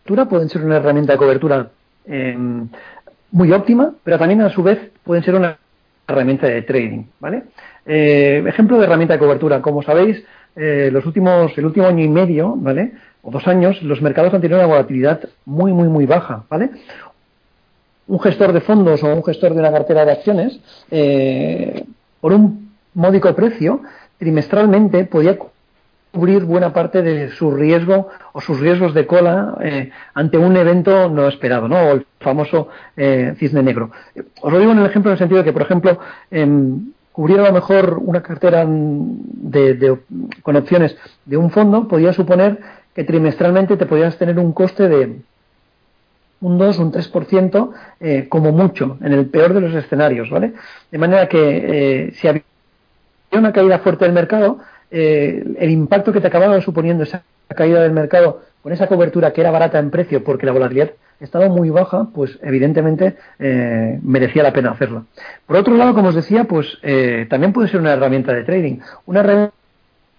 pueden 0.06 0.50
ser 0.50 0.64
una 0.64 0.78
herramienta 0.78 1.14
de 1.14 1.18
cobertura 1.18 1.72
eh, 2.06 2.38
muy 3.32 3.52
óptima, 3.52 3.92
pero 4.04 4.20
también 4.20 4.42
a 4.42 4.50
su 4.50 4.62
vez 4.62 4.80
pueden 5.04 5.24
ser 5.24 5.34
una 5.36 5.58
herramienta 6.08 6.48
de 6.48 6.62
trading, 6.62 7.06
¿vale? 7.20 7.44
Eh, 7.86 8.44
ejemplo 8.48 8.78
de 8.78 8.86
herramienta 8.86 9.16
de 9.16 9.20
cobertura. 9.20 9.62
Como 9.62 9.82
sabéis, 9.82 10.24
eh, 10.56 10.90
los 10.92 11.06
últimos, 11.06 11.58
el 11.58 11.66
último 11.66 11.88
año 11.88 12.04
y 12.04 12.08
medio, 12.08 12.54
¿vale? 12.56 12.92
O 13.24 13.32
dos 13.32 13.48
años, 13.48 13.82
los 13.82 14.02
mercados 14.02 14.34
han 14.34 14.42
tenido 14.42 14.60
una 14.60 14.68
volatilidad 14.68 15.22
muy, 15.46 15.74
muy, 15.74 15.88
muy 15.88 16.06
baja, 16.06 16.44
¿vale? 16.50 16.70
Un 18.08 18.20
gestor 18.20 18.54
de 18.54 18.62
fondos 18.62 19.02
o 19.02 19.08
un 19.08 19.24
gestor 19.24 19.56
de 19.56 19.60
una 19.60 19.72
cartera 19.72 20.06
de 20.06 20.12
acciones, 20.12 20.60
por 22.22 22.34
un 22.34 22.70
módico 22.94 23.34
precio, 23.36 23.82
trimestralmente 24.20 25.06
podía 25.06 25.40
cubrir 26.16 26.46
buena 26.46 26.72
parte 26.72 27.02
de 27.02 27.30
su 27.32 27.52
riesgo 27.52 28.08
o 28.32 28.40
sus 28.40 28.58
riesgos 28.62 28.94
de 28.94 29.06
cola 29.06 29.58
eh, 29.62 29.92
ante 30.14 30.38
un 30.38 30.56
evento 30.56 31.10
no 31.10 31.28
esperado, 31.28 31.68
¿no? 31.68 31.76
O 31.76 31.92
el 31.92 32.06
famoso 32.22 32.70
eh, 32.96 33.34
cisne 33.38 33.62
negro. 33.62 33.92
Os 34.40 34.54
lo 34.54 34.58
digo 34.60 34.72
en 34.72 34.80
el 34.80 34.86
ejemplo 34.86 35.12
en 35.12 35.16
el 35.16 35.20
sentido 35.20 35.40
de 35.40 35.44
que, 35.44 35.52
por 35.52 35.64
ejemplo, 35.64 36.00
em, 36.32 36.94
cubrir 37.12 37.42
a 37.42 37.48
lo 37.48 37.52
mejor 37.52 38.00
una 38.02 38.24
cartera 38.24 38.66
de, 38.66 39.98
con 40.42 40.56
opciones 40.56 40.96
de 41.26 41.36
un 41.36 41.52
fondo 41.52 41.86
podía 41.90 42.14
suponer 42.14 42.60
que 42.96 43.04
trimestralmente 43.04 43.76
te 43.76 43.86
podías 43.86 44.18
tener 44.18 44.40
un 44.40 44.54
coste 44.54 44.88
de 44.88 45.20
un 46.40 46.58
2, 46.58 46.80
un 46.80 46.92
3%, 46.94 47.74
eh, 48.00 48.28
como 48.30 48.54
mucho, 48.54 48.98
en 49.02 49.12
el 49.12 49.26
peor 49.26 49.54
de 49.54 49.60
los 49.60 49.76
escenarios, 49.76 50.30
¿vale? 50.30 50.54
De 50.92 50.98
manera 50.98 51.28
que 51.28 52.14
si 52.16 52.28
había 52.30 52.44
una 53.34 53.52
caída 53.52 53.80
fuerte 53.80 54.06
del 54.06 54.14
mercado, 54.14 54.60
eh, 54.98 55.44
el 55.60 55.72
impacto 55.72 56.14
que 56.14 56.22
te 56.22 56.28
acababa 56.28 56.62
suponiendo 56.62 57.04
esa 57.04 57.24
caída 57.50 57.82
del 57.82 57.92
mercado 57.92 58.44
con 58.62 58.72
esa 58.72 58.88
cobertura 58.88 59.34
que 59.34 59.42
era 59.42 59.52
barata 59.52 59.78
en 59.78 59.92
precio 59.92 60.24
porque 60.24 60.46
la 60.46 60.54
volatilidad 60.54 60.92
estaba 61.20 61.50
muy 61.50 61.70
baja, 61.70 62.08
pues 62.14 62.40
evidentemente 62.42 63.18
eh, 63.38 64.00
merecía 64.02 64.42
la 64.42 64.54
pena 64.54 64.72
hacerla. 64.72 65.04
Por 65.46 65.58
otro 65.58 65.76
lado, 65.76 65.94
como 65.94 66.10
os 66.10 66.16
decía, 66.16 66.46
pues 66.46 66.78
eh, 66.82 67.28
también 67.30 67.52
puede 67.52 67.68
ser 67.68 67.82
una 67.82 67.92
herramienta 67.92 68.32
de 68.32 68.46
trading. 68.46 68.80
Una 69.06 69.52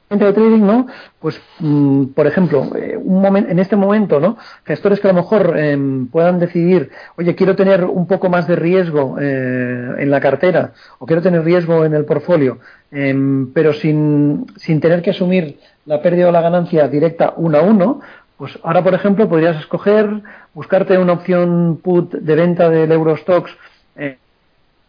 de 0.08 0.32
trading, 0.32 0.64
¿no? 0.64 0.86
Pues, 1.18 1.40
mm, 1.58 2.06
por 2.14 2.26
ejemplo, 2.26 2.70
eh, 2.76 2.96
un 2.96 3.20
momento, 3.20 3.50
en 3.50 3.58
este 3.58 3.74
momento, 3.74 4.20
¿no? 4.20 4.38
Gestores 4.64 5.00
que 5.00 5.08
a 5.08 5.12
lo 5.12 5.20
mejor 5.20 5.58
em, 5.58 6.06
puedan 6.06 6.38
decidir, 6.38 6.90
oye, 7.16 7.34
quiero 7.34 7.56
tener 7.56 7.84
un 7.84 8.06
poco 8.06 8.28
más 8.28 8.46
de 8.46 8.54
riesgo 8.54 9.16
eh, 9.20 9.94
en 9.98 10.10
la 10.10 10.20
cartera 10.20 10.72
o 10.98 11.06
quiero 11.06 11.22
tener 11.22 11.42
riesgo 11.42 11.84
en 11.84 11.94
el 11.94 12.04
portfolio, 12.04 12.58
em, 12.92 13.52
pero 13.52 13.72
sin, 13.72 14.46
sin 14.56 14.80
tener 14.80 15.02
que 15.02 15.10
asumir 15.10 15.58
la 15.86 16.00
pérdida 16.00 16.28
o 16.28 16.32
la 16.32 16.40
ganancia 16.40 16.86
directa 16.88 17.34
uno 17.36 17.58
a 17.58 17.62
uno, 17.62 18.00
pues 18.36 18.58
ahora, 18.62 18.84
por 18.84 18.94
ejemplo, 18.94 19.28
podrías 19.28 19.56
escoger, 19.56 20.22
buscarte 20.54 20.98
una 20.98 21.14
opción 21.14 21.80
put 21.82 22.12
de 22.12 22.34
venta 22.34 22.68
del 22.70 22.92
Eurostox 22.92 23.50
eh, 23.96 24.18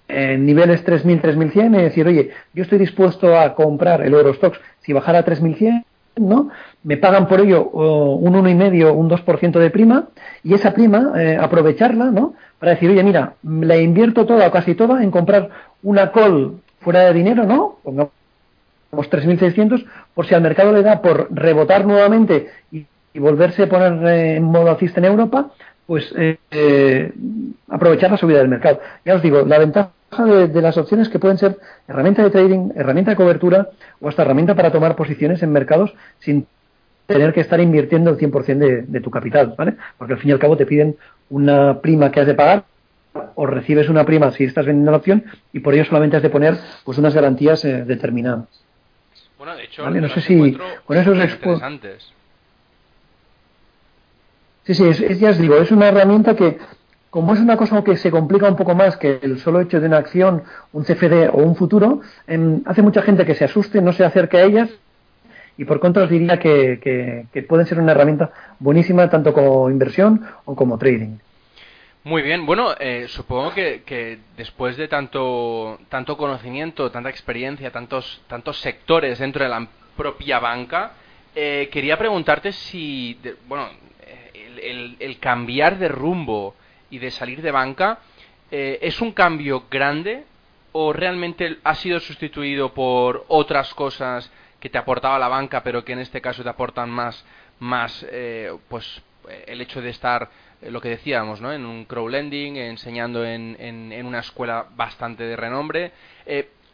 en 0.07 0.45
niveles 0.45 0.85
3.000, 0.85 1.21
3.100 1.21 1.79
y 1.79 1.83
decir, 1.83 2.07
oye, 2.07 2.31
yo 2.53 2.63
estoy 2.63 2.77
dispuesto 2.77 3.37
a 3.37 3.53
comprar 3.55 4.01
el 4.01 4.13
Eurostox 4.13 4.59
si 4.87 4.93
bajara 4.93 5.19
a 5.19 5.25
3.100 5.25 5.83
¿no? 6.15 6.49
Me 6.83 6.95
pagan 6.95 7.27
por 7.27 7.41
ello 7.41 7.69
un 7.69 8.33
1,5, 8.33 8.93
un 8.95 9.09
2% 9.09 9.59
de 9.59 9.69
prima 9.69 10.07
y 10.43 10.53
esa 10.53 10.73
prima 10.73 11.11
eh, 11.17 11.37
aprovecharla, 11.39 12.05
¿no? 12.05 12.35
Para 12.57 12.71
decir, 12.71 12.89
oye, 12.89 13.03
mira, 13.03 13.33
la 13.43 13.77
invierto 13.77 14.25
toda 14.25 14.47
o 14.47 14.51
casi 14.51 14.75
toda 14.75 15.03
en 15.03 15.11
comprar 15.11 15.49
una 15.83 16.11
call 16.11 16.61
fuera 16.79 17.01
de 17.01 17.13
dinero, 17.13 17.43
¿no? 17.43 17.77
Pongamos 17.83 18.11
3.600 18.93 19.85
por 20.13 20.25
si 20.25 20.33
al 20.33 20.41
mercado 20.41 20.71
le 20.71 20.81
da 20.81 21.01
por 21.01 21.27
rebotar 21.29 21.85
nuevamente 21.85 22.49
y, 22.71 22.85
volverse 23.19 23.63
a 23.63 23.67
poner 23.67 24.07
eh, 24.07 24.35
en 24.37 24.43
modo 24.43 24.69
alcista 24.69 24.99
en 24.99 25.05
Europa, 25.05 25.49
pues 25.85 26.13
eh, 26.15 27.11
aprovechar 27.67 28.11
la 28.11 28.17
subida 28.17 28.37
del 28.37 28.47
mercado. 28.47 28.79
Ya 29.03 29.15
os 29.15 29.23
digo, 29.23 29.41
la 29.41 29.57
ventaja 29.57 29.89
de, 30.11 30.61
las 30.61 30.77
opciones 30.77 31.09
que 31.09 31.19
pueden 31.19 31.37
ser 31.37 31.59
herramienta 31.87 32.23
de 32.23 32.29
trading, 32.29 32.71
herramienta 32.75 33.11
de 33.11 33.17
cobertura 33.17 33.69
o 33.99 34.07
hasta 34.07 34.21
herramienta 34.21 34.55
para 34.55 34.71
tomar 34.71 34.95
posiciones 34.95 35.43
en 35.43 35.51
mercados 35.51 35.93
sin 36.19 36.47
tener 37.05 37.33
que 37.33 37.41
estar 37.41 37.59
invirtiendo 37.59 38.09
el 38.09 38.17
100% 38.17 38.85
de, 38.87 39.01
tu 39.01 39.11
capital, 39.11 39.55
¿vale? 39.57 39.75
Porque 39.97 40.13
al 40.13 40.19
fin 40.19 40.29
y 40.29 40.33
al 40.33 40.39
cabo 40.39 40.57
te 40.57 40.65
piden 40.65 40.97
una 41.29 41.79
prima 41.81 42.11
que 42.11 42.19
has 42.19 42.27
de 42.27 42.35
pagar 42.35 42.65
o 43.35 43.45
recibes 43.45 43.89
una 43.89 44.05
prima 44.05 44.31
si 44.31 44.43
estás 44.43 44.65
vendiendo 44.65 44.91
la 44.91 44.97
opción 44.97 45.23
y 45.53 45.59
por 45.59 45.73
ello 45.73 45.85
solamente 45.85 46.17
has 46.17 46.23
de 46.23 46.29
poner 46.29 46.57
pues 46.83 46.97
unas 46.97 47.13
garantías 47.13 47.63
eh, 47.65 47.83
determinadas. 47.85 48.45
Bueno, 49.37 49.55
de 49.55 49.63
hecho, 49.65 49.89
no 49.89 50.09
sé 50.09 50.21
si 50.21 50.57
con 50.85 50.97
esos 50.97 51.17
interesantes. 51.17 52.11
Sí, 54.65 54.73
sí, 54.73 54.83
es, 54.83 55.19
ya 55.19 55.29
os 55.29 55.37
digo, 55.37 55.55
es 55.55 55.71
una 55.71 55.87
herramienta 55.87 56.35
que 56.35 56.57
como 57.09 57.33
es 57.33 57.39
una 57.39 57.57
cosa 57.57 57.83
que 57.83 57.95
se 57.97 58.11
complica 58.11 58.47
un 58.49 58.55
poco 58.55 58.75
más 58.75 58.97
que 58.97 59.19
el 59.21 59.39
solo 59.39 59.61
hecho 59.61 59.79
de 59.79 59.87
una 59.87 59.97
acción, 59.97 60.43
un 60.73 60.83
CFD 60.83 61.29
o 61.31 61.37
un 61.37 61.55
futuro, 61.55 62.01
em, 62.27 62.61
hace 62.65 62.81
mucha 62.81 63.01
gente 63.01 63.25
que 63.25 63.35
se 63.35 63.45
asuste, 63.45 63.81
no 63.81 63.93
se 63.93 64.03
acerque 64.03 64.37
a 64.37 64.43
ellas 64.43 64.69
y 65.57 65.65
por 65.65 65.79
contra 65.79 66.03
os 66.03 66.09
diría 66.09 66.37
que, 66.37 67.25
pueden 67.47 67.65
ser 67.65 67.79
una 67.79 67.93
herramienta 67.93 68.31
buenísima 68.59 69.09
tanto 69.09 69.33
como 69.33 69.69
inversión 69.69 70.23
o 70.45 70.55
como 70.55 70.77
trading. 70.77 71.17
Muy 72.03 72.21
bien, 72.21 72.45
bueno, 72.45 72.75
eh, 72.79 73.05
supongo 73.09 73.53
que, 73.53 74.19
después 74.37 74.77
de 74.77 74.87
tanto, 74.87 75.79
tanto 75.89 76.15
conocimiento, 76.15 76.91
tanta 76.91 77.09
experiencia, 77.09 77.71
tantos, 77.71 78.21
tantos 78.27 78.59
sectores 78.59 79.19
dentro 79.19 79.43
de 79.43 79.49
la 79.49 79.67
propia 79.95 80.39
banca, 80.39 80.91
eh, 81.35 81.69
quería 81.71 81.97
preguntarte 81.97 82.51
si, 82.51 83.19
bueno, 83.47 83.67
el, 84.61 84.95
el 84.99 85.19
cambiar 85.19 85.79
de 85.79 85.87
rumbo 85.87 86.55
y 86.89 86.99
de 86.99 87.11
salir 87.11 87.41
de 87.41 87.51
banca, 87.51 87.99
eh, 88.51 88.79
¿es 88.81 89.01
un 89.01 89.11
cambio 89.11 89.65
grande 89.69 90.23
o 90.71 90.93
realmente 90.93 91.57
ha 91.63 91.75
sido 91.75 91.99
sustituido 91.99 92.73
por 92.73 93.25
otras 93.27 93.73
cosas 93.73 94.31
que 94.59 94.69
te 94.69 94.77
aportaba 94.77 95.19
la 95.19 95.27
banca, 95.27 95.63
pero 95.63 95.83
que 95.83 95.93
en 95.93 95.99
este 95.99 96.21
caso 96.21 96.43
te 96.43 96.49
aportan 96.49 96.89
más, 96.89 97.23
más 97.59 98.05
eh, 98.09 98.53
pues 98.69 99.01
el 99.47 99.59
hecho 99.61 99.81
de 99.81 99.89
estar, 99.89 100.29
eh, 100.61 100.71
lo 100.71 100.79
que 100.79 100.89
decíamos, 100.89 101.41
¿no? 101.41 101.51
en 101.51 101.65
un 101.65 101.85
crowdlending, 101.85 102.57
enseñando 102.57 103.25
en, 103.25 103.57
en, 103.59 104.05
una 104.05 104.19
escuela 104.19 104.67
bastante 104.75 105.23
de 105.23 105.35
renombre. 105.35 105.91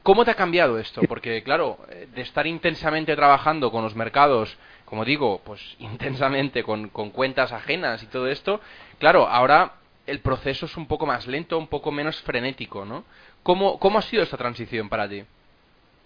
¿Cómo 0.04 0.26
te 0.26 0.32
ha 0.32 0.36
cambiado 0.36 0.78
esto? 0.80 1.02
Porque, 1.08 1.44
claro, 1.44 1.80
de 2.14 2.22
estar 2.22 2.46
intensamente 2.46 3.16
trabajando 3.16 3.72
con 3.72 3.84
los 3.84 3.96
mercados, 3.96 4.58
como 4.86 5.06
digo, 5.06 5.42
pues 5.44 5.62
intensamente 5.80 6.64
con, 6.64 6.90
con 6.90 7.10
cuentas 7.10 7.52
ajenas 7.52 8.04
y 8.04 8.08
todo 8.08 8.28
esto, 8.28 8.60
claro, 9.00 9.28
ahora 9.28 9.74
el 10.06 10.20
proceso 10.20 10.66
es 10.66 10.78
un 10.78 10.88
poco 10.88 11.06
más 11.06 11.28
lento, 11.28 11.58
un 11.58 11.68
poco 11.68 11.92
menos 11.92 12.22
frenético, 12.22 12.86
¿no? 12.86 13.04
¿Cómo, 13.42 13.80
cómo 13.80 14.00
ha 14.00 14.02
sido 14.02 14.24
esta 14.24 14.38
transición 14.38 14.90
para 14.90 15.08
ti? 15.08 15.24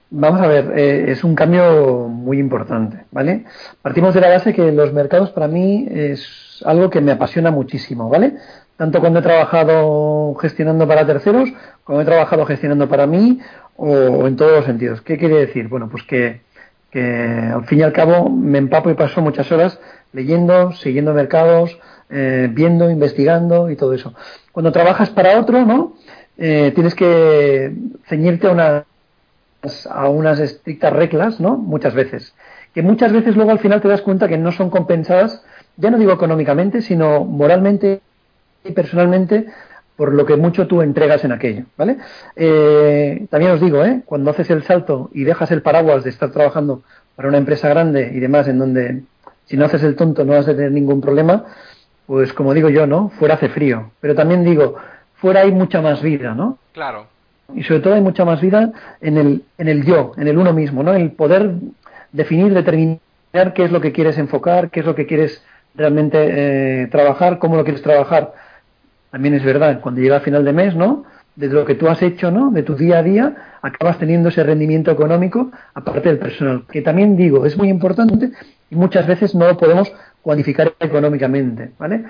Vamos 0.09 0.39
a 0.39 0.47
ver, 0.47 0.71
eh, 0.77 1.11
es 1.11 1.23
un 1.23 1.35
cambio 1.35 2.07
muy 2.07 2.39
importante, 2.39 3.05
¿vale? 3.11 3.43
Partimos 3.81 4.13
de 4.13 4.21
la 4.21 4.29
base 4.29 4.53
que 4.53 4.71
los 4.71 4.93
mercados 4.93 5.31
para 5.31 5.47
mí 5.47 5.85
es 5.89 6.63
algo 6.65 6.89
que 6.89 7.01
me 7.01 7.11
apasiona 7.11 7.51
muchísimo, 7.51 8.07
¿vale? 8.07 8.37
Tanto 8.77 9.01
cuando 9.01 9.19
he 9.19 9.21
trabajado 9.23 10.33
gestionando 10.35 10.87
para 10.87 11.05
terceros, 11.05 11.49
como 11.83 11.99
he 11.99 12.05
trabajado 12.05 12.45
gestionando 12.45 12.87
para 12.87 13.05
mí, 13.05 13.39
o 13.75 14.27
en 14.27 14.35
todos 14.37 14.51
los 14.51 14.65
sentidos. 14.65 15.01
¿Qué 15.01 15.17
quiere 15.17 15.39
decir? 15.39 15.67
Bueno, 15.67 15.89
pues 15.89 16.03
que, 16.03 16.41
que 16.89 17.51
al 17.53 17.65
fin 17.65 17.79
y 17.79 17.83
al 17.83 17.91
cabo 17.91 18.29
me 18.29 18.59
empapo 18.59 18.89
y 18.89 18.93
paso 18.93 19.21
muchas 19.21 19.51
horas 19.51 19.79
leyendo, 20.13 20.71
siguiendo 20.73 21.13
mercados, 21.13 21.77
eh, 22.09 22.49
viendo, 22.51 22.89
investigando 22.89 23.69
y 23.69 23.75
todo 23.75 23.93
eso. 23.93 24.13
Cuando 24.51 24.71
trabajas 24.71 25.09
para 25.09 25.39
otro, 25.39 25.65
¿no? 25.65 25.93
Eh, 26.37 26.71
tienes 26.73 26.95
que 26.95 27.73
ceñirte 28.05 28.47
a 28.47 28.51
unas, 28.51 29.87
a 29.89 30.09
unas 30.09 30.39
estrictas 30.39 30.93
reglas, 30.93 31.39
¿no? 31.39 31.57
Muchas 31.57 31.93
veces. 31.93 32.33
Que 32.73 32.81
muchas 32.81 33.11
veces 33.11 33.35
luego 33.35 33.51
al 33.51 33.59
final 33.59 33.81
te 33.81 33.87
das 33.87 34.01
cuenta 34.01 34.27
que 34.27 34.37
no 34.37 34.51
son 34.51 34.69
compensadas, 34.69 35.43
ya 35.77 35.89
no 35.89 35.97
digo 35.97 36.13
económicamente, 36.13 36.81
sino 36.81 37.25
moralmente 37.25 38.01
y 38.63 38.71
personalmente 38.71 39.47
por 39.97 40.13
lo 40.13 40.25
que 40.25 40.35
mucho 40.35 40.67
tú 40.67 40.83
entregas 40.83 41.25
en 41.25 41.31
aquello, 41.31 41.65
¿vale? 41.75 41.97
Eh, 42.35 43.25
también 43.31 43.51
os 43.51 43.59
digo, 43.59 43.83
¿eh? 43.83 44.03
Cuando 44.05 44.29
haces 44.29 44.49
el 44.51 44.63
salto 44.63 45.09
y 45.11 45.23
dejas 45.23 45.49
el 45.51 45.63
paraguas 45.63 46.03
de 46.03 46.11
estar 46.11 46.31
trabajando 46.31 46.83
para 47.15 47.27
una 47.27 47.39
empresa 47.39 47.67
grande 47.67 48.11
y 48.13 48.19
demás, 48.19 48.47
en 48.47 48.59
donde 48.59 49.01
si 49.47 49.57
no 49.57 49.65
haces 49.65 49.83
el 49.83 49.95
tonto 49.95 50.23
no 50.23 50.33
vas 50.33 50.47
a 50.47 50.55
tener 50.55 50.71
ningún 50.71 51.01
problema, 51.01 51.45
pues 52.05 52.33
como 52.33 52.53
digo 52.53 52.69
yo, 52.69 52.85
¿no? 52.87 53.09
Fuera 53.09 53.35
hace 53.35 53.49
frío. 53.49 53.91
Pero 53.99 54.15
también 54.15 54.43
digo, 54.43 54.75
fuera 55.15 55.41
hay 55.41 55.51
mucha 55.51 55.81
más 55.81 56.01
vida, 56.01 56.33
¿no? 56.33 56.57
Claro. 56.73 57.07
Y 57.55 57.63
sobre 57.63 57.79
todo 57.79 57.93
hay 57.93 58.01
mucha 58.01 58.25
más 58.25 58.41
vida 58.41 58.71
en 59.01 59.17
el, 59.17 59.43
en 59.57 59.67
el 59.67 59.85
yo, 59.85 60.11
en 60.17 60.27
el 60.27 60.37
uno 60.37 60.53
mismo, 60.53 60.83
¿no? 60.83 60.93
El 60.93 61.11
poder 61.11 61.51
definir, 62.11 62.53
determinar 62.53 63.53
qué 63.53 63.63
es 63.63 63.71
lo 63.71 63.81
que 63.81 63.91
quieres 63.91 64.17
enfocar, 64.17 64.69
qué 64.69 64.81
es 64.81 64.85
lo 64.85 64.95
que 64.95 65.05
quieres 65.05 65.43
realmente 65.75 66.17
eh, 66.83 66.87
trabajar, 66.87 67.39
cómo 67.39 67.55
lo 67.55 67.63
quieres 67.63 67.81
trabajar. 67.81 68.33
También 69.11 69.35
es 69.35 69.43
verdad, 69.43 69.79
cuando 69.79 70.01
llega 70.01 70.17
a 70.17 70.21
final 70.21 70.43
de 70.43 70.53
mes, 70.53 70.75
¿no? 70.75 71.05
De 71.35 71.47
lo 71.47 71.65
que 71.65 71.75
tú 71.75 71.87
has 71.87 72.01
hecho, 72.01 72.31
¿no? 72.31 72.51
De 72.51 72.63
tu 72.63 72.75
día 72.75 72.99
a 72.99 73.03
día, 73.03 73.35
acabas 73.61 73.97
teniendo 73.97 74.29
ese 74.29 74.43
rendimiento 74.43 74.91
económico 74.91 75.51
aparte 75.73 76.09
del 76.09 76.19
personal. 76.19 76.63
Que 76.69 76.81
también 76.81 77.15
digo, 77.15 77.45
es 77.45 77.57
muy 77.57 77.69
importante 77.69 78.31
y 78.69 78.75
muchas 78.75 79.07
veces 79.07 79.33
no 79.35 79.47
lo 79.47 79.57
podemos 79.57 79.91
cuantificar 80.21 80.73
económicamente, 80.79 81.71
¿vale? 81.79 82.03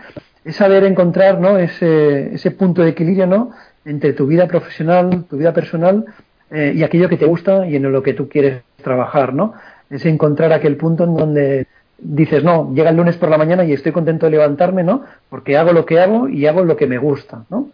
Es 0.43 0.55
saber 0.55 0.83
encontrar, 0.85 1.39
¿no? 1.39 1.57
Ese, 1.57 2.33
ese 2.33 2.51
punto 2.51 2.81
de 2.81 2.89
equilibrio, 2.89 3.27
¿no? 3.27 3.51
Entre 3.85 4.13
tu 4.13 4.25
vida 4.25 4.47
profesional, 4.47 5.25
tu 5.29 5.37
vida 5.37 5.53
personal 5.53 6.05
eh, 6.49 6.73
y 6.75 6.83
aquello 6.83 7.09
que 7.09 7.17
te 7.17 7.25
gusta 7.25 7.67
y 7.67 7.75
en 7.75 7.91
lo 7.91 8.01
que 8.01 8.13
tú 8.13 8.27
quieres 8.27 8.63
trabajar, 8.81 9.33
¿no? 9.33 9.53
Es 9.89 10.05
encontrar 10.05 10.51
aquel 10.51 10.77
punto 10.77 11.03
en 11.03 11.15
donde 11.15 11.67
dices, 11.99 12.43
no, 12.43 12.73
llega 12.73 12.89
el 12.89 12.97
lunes 12.97 13.17
por 13.17 13.29
la 13.29 13.37
mañana 13.37 13.65
y 13.65 13.73
estoy 13.73 13.91
contento 13.91 14.25
de 14.25 14.31
levantarme, 14.31 14.83
¿no? 14.83 15.03
Porque 15.29 15.57
hago 15.57 15.73
lo 15.73 15.85
que 15.85 15.99
hago 15.99 16.27
y 16.27 16.45
hago 16.47 16.63
lo 16.63 16.75
que 16.75 16.87
me 16.87 16.97
gusta, 16.97 17.43
¿no? 17.49 17.69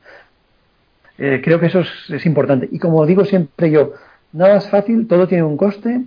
Eh, 1.18 1.42
creo 1.44 1.60
que 1.60 1.68
eso 1.68 1.82
es, 1.82 1.90
es, 2.10 2.26
importante. 2.26 2.68
Y 2.72 2.80
como 2.80 3.06
digo 3.06 3.24
siempre 3.24 3.70
yo, 3.70 3.94
nada 4.32 4.58
es 4.58 4.68
fácil, 4.68 5.08
todo 5.08 5.28
tiene 5.28 5.44
un 5.44 5.58
coste 5.58 6.02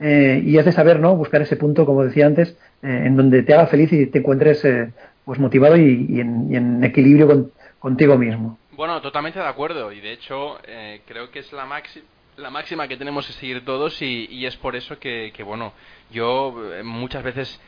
eh, 0.00 0.42
y 0.44 0.58
has 0.58 0.64
de 0.64 0.72
saber, 0.72 1.00
¿no? 1.00 1.16
Buscar 1.16 1.42
ese 1.42 1.56
punto, 1.56 1.86
como 1.86 2.04
decía 2.04 2.26
antes, 2.26 2.56
eh, 2.82 3.02
en 3.06 3.16
donde 3.16 3.42
te 3.42 3.54
haga 3.54 3.66
feliz 3.66 3.92
y 3.92 4.06
te 4.06 4.18
encuentres 4.18 4.64
eh, 4.64 4.92
pues 5.24 5.38
motivado 5.38 5.76
y, 5.76 6.20
en, 6.20 6.82
equilibrio 6.84 7.50
contigo 7.78 8.18
mismo. 8.18 8.58
Bueno, 8.72 9.00
totalmente 9.00 9.38
de 9.38 9.46
acuerdo. 9.46 9.92
Y 9.92 10.00
de 10.00 10.12
hecho, 10.12 10.58
creo 11.06 11.30
que 11.30 11.40
es 11.40 11.52
la 11.52 11.66
máxima 11.66 12.06
la 12.36 12.50
máxima 12.50 12.88
que 12.88 12.96
tenemos 12.96 13.28
que 13.28 13.32
seguir 13.34 13.64
todos 13.64 14.02
y, 14.02 14.44
es 14.44 14.56
por 14.56 14.74
eso 14.74 14.98
que, 14.98 15.32
bueno, 15.46 15.72
yo 16.10 16.52
muchas 16.82 17.22
veces 17.22 17.60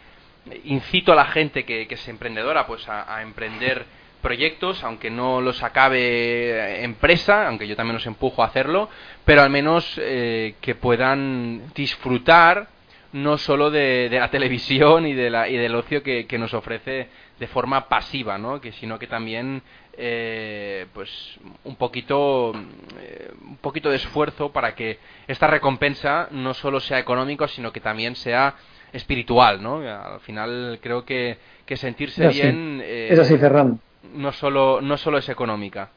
incito 0.64 1.12
a 1.12 1.14
la 1.14 1.26
gente 1.26 1.64
que, 1.64 1.86
es 1.88 2.08
emprendedora 2.08 2.66
pues 2.66 2.84
a 2.88 3.22
emprender 3.22 3.86
proyectos, 4.26 4.82
aunque 4.82 5.08
no 5.08 5.40
los 5.40 5.62
acabe 5.62 6.82
empresa, 6.82 7.46
aunque 7.46 7.68
yo 7.68 7.76
también 7.76 7.94
los 7.94 8.06
empujo 8.06 8.42
a 8.42 8.46
hacerlo, 8.46 8.88
pero 9.24 9.40
al 9.40 9.50
menos 9.50 10.00
eh, 10.02 10.56
que 10.60 10.74
puedan 10.74 11.72
disfrutar 11.76 12.66
no 13.12 13.38
solo 13.38 13.70
de, 13.70 14.08
la 14.10 14.28
televisión 14.32 15.06
y, 15.06 15.14
de 15.14 15.30
la, 15.30 15.48
y 15.48 15.56
del 15.56 15.76
ocio 15.76 16.02
que, 16.02 16.26
nos 16.40 16.54
ofrece 16.54 17.08
de 17.38 17.46
forma 17.46 17.88
pasiva, 17.88 18.36
¿no? 18.36 18.60
que, 18.60 18.72
sino 18.72 18.98
que 18.98 19.06
también 19.06 19.62
eh, 19.96 20.86
pues 20.92 21.38
un 21.62 21.76
poquito 21.76 22.52
eh, 23.00 23.30
un 23.42 23.58
poquito 23.58 23.90
de 23.90 23.96
esfuerzo 23.96 24.50
para 24.50 24.74
que 24.74 24.98
esta 25.28 25.46
recompensa 25.46 26.26
no 26.32 26.52
solo 26.52 26.80
sea 26.80 26.98
económico 26.98 27.46
sino 27.46 27.72
que 27.72 27.80
también 27.80 28.14
sea 28.16 28.56
espiritual 28.92 29.62
no 29.62 29.78
al 29.78 30.20
final 30.20 30.80
creo 30.82 31.06
que, 31.06 31.38
que 31.64 31.78
sentirse 31.78 32.28
bien 32.28 32.82
es 32.84 33.18
así 33.18 33.38
Ferran 33.38 33.80
no 34.14 34.32
solo, 34.32 34.80
no 34.80 34.96
solo 34.96 35.18
es 35.18 35.28
económica. 35.28 35.88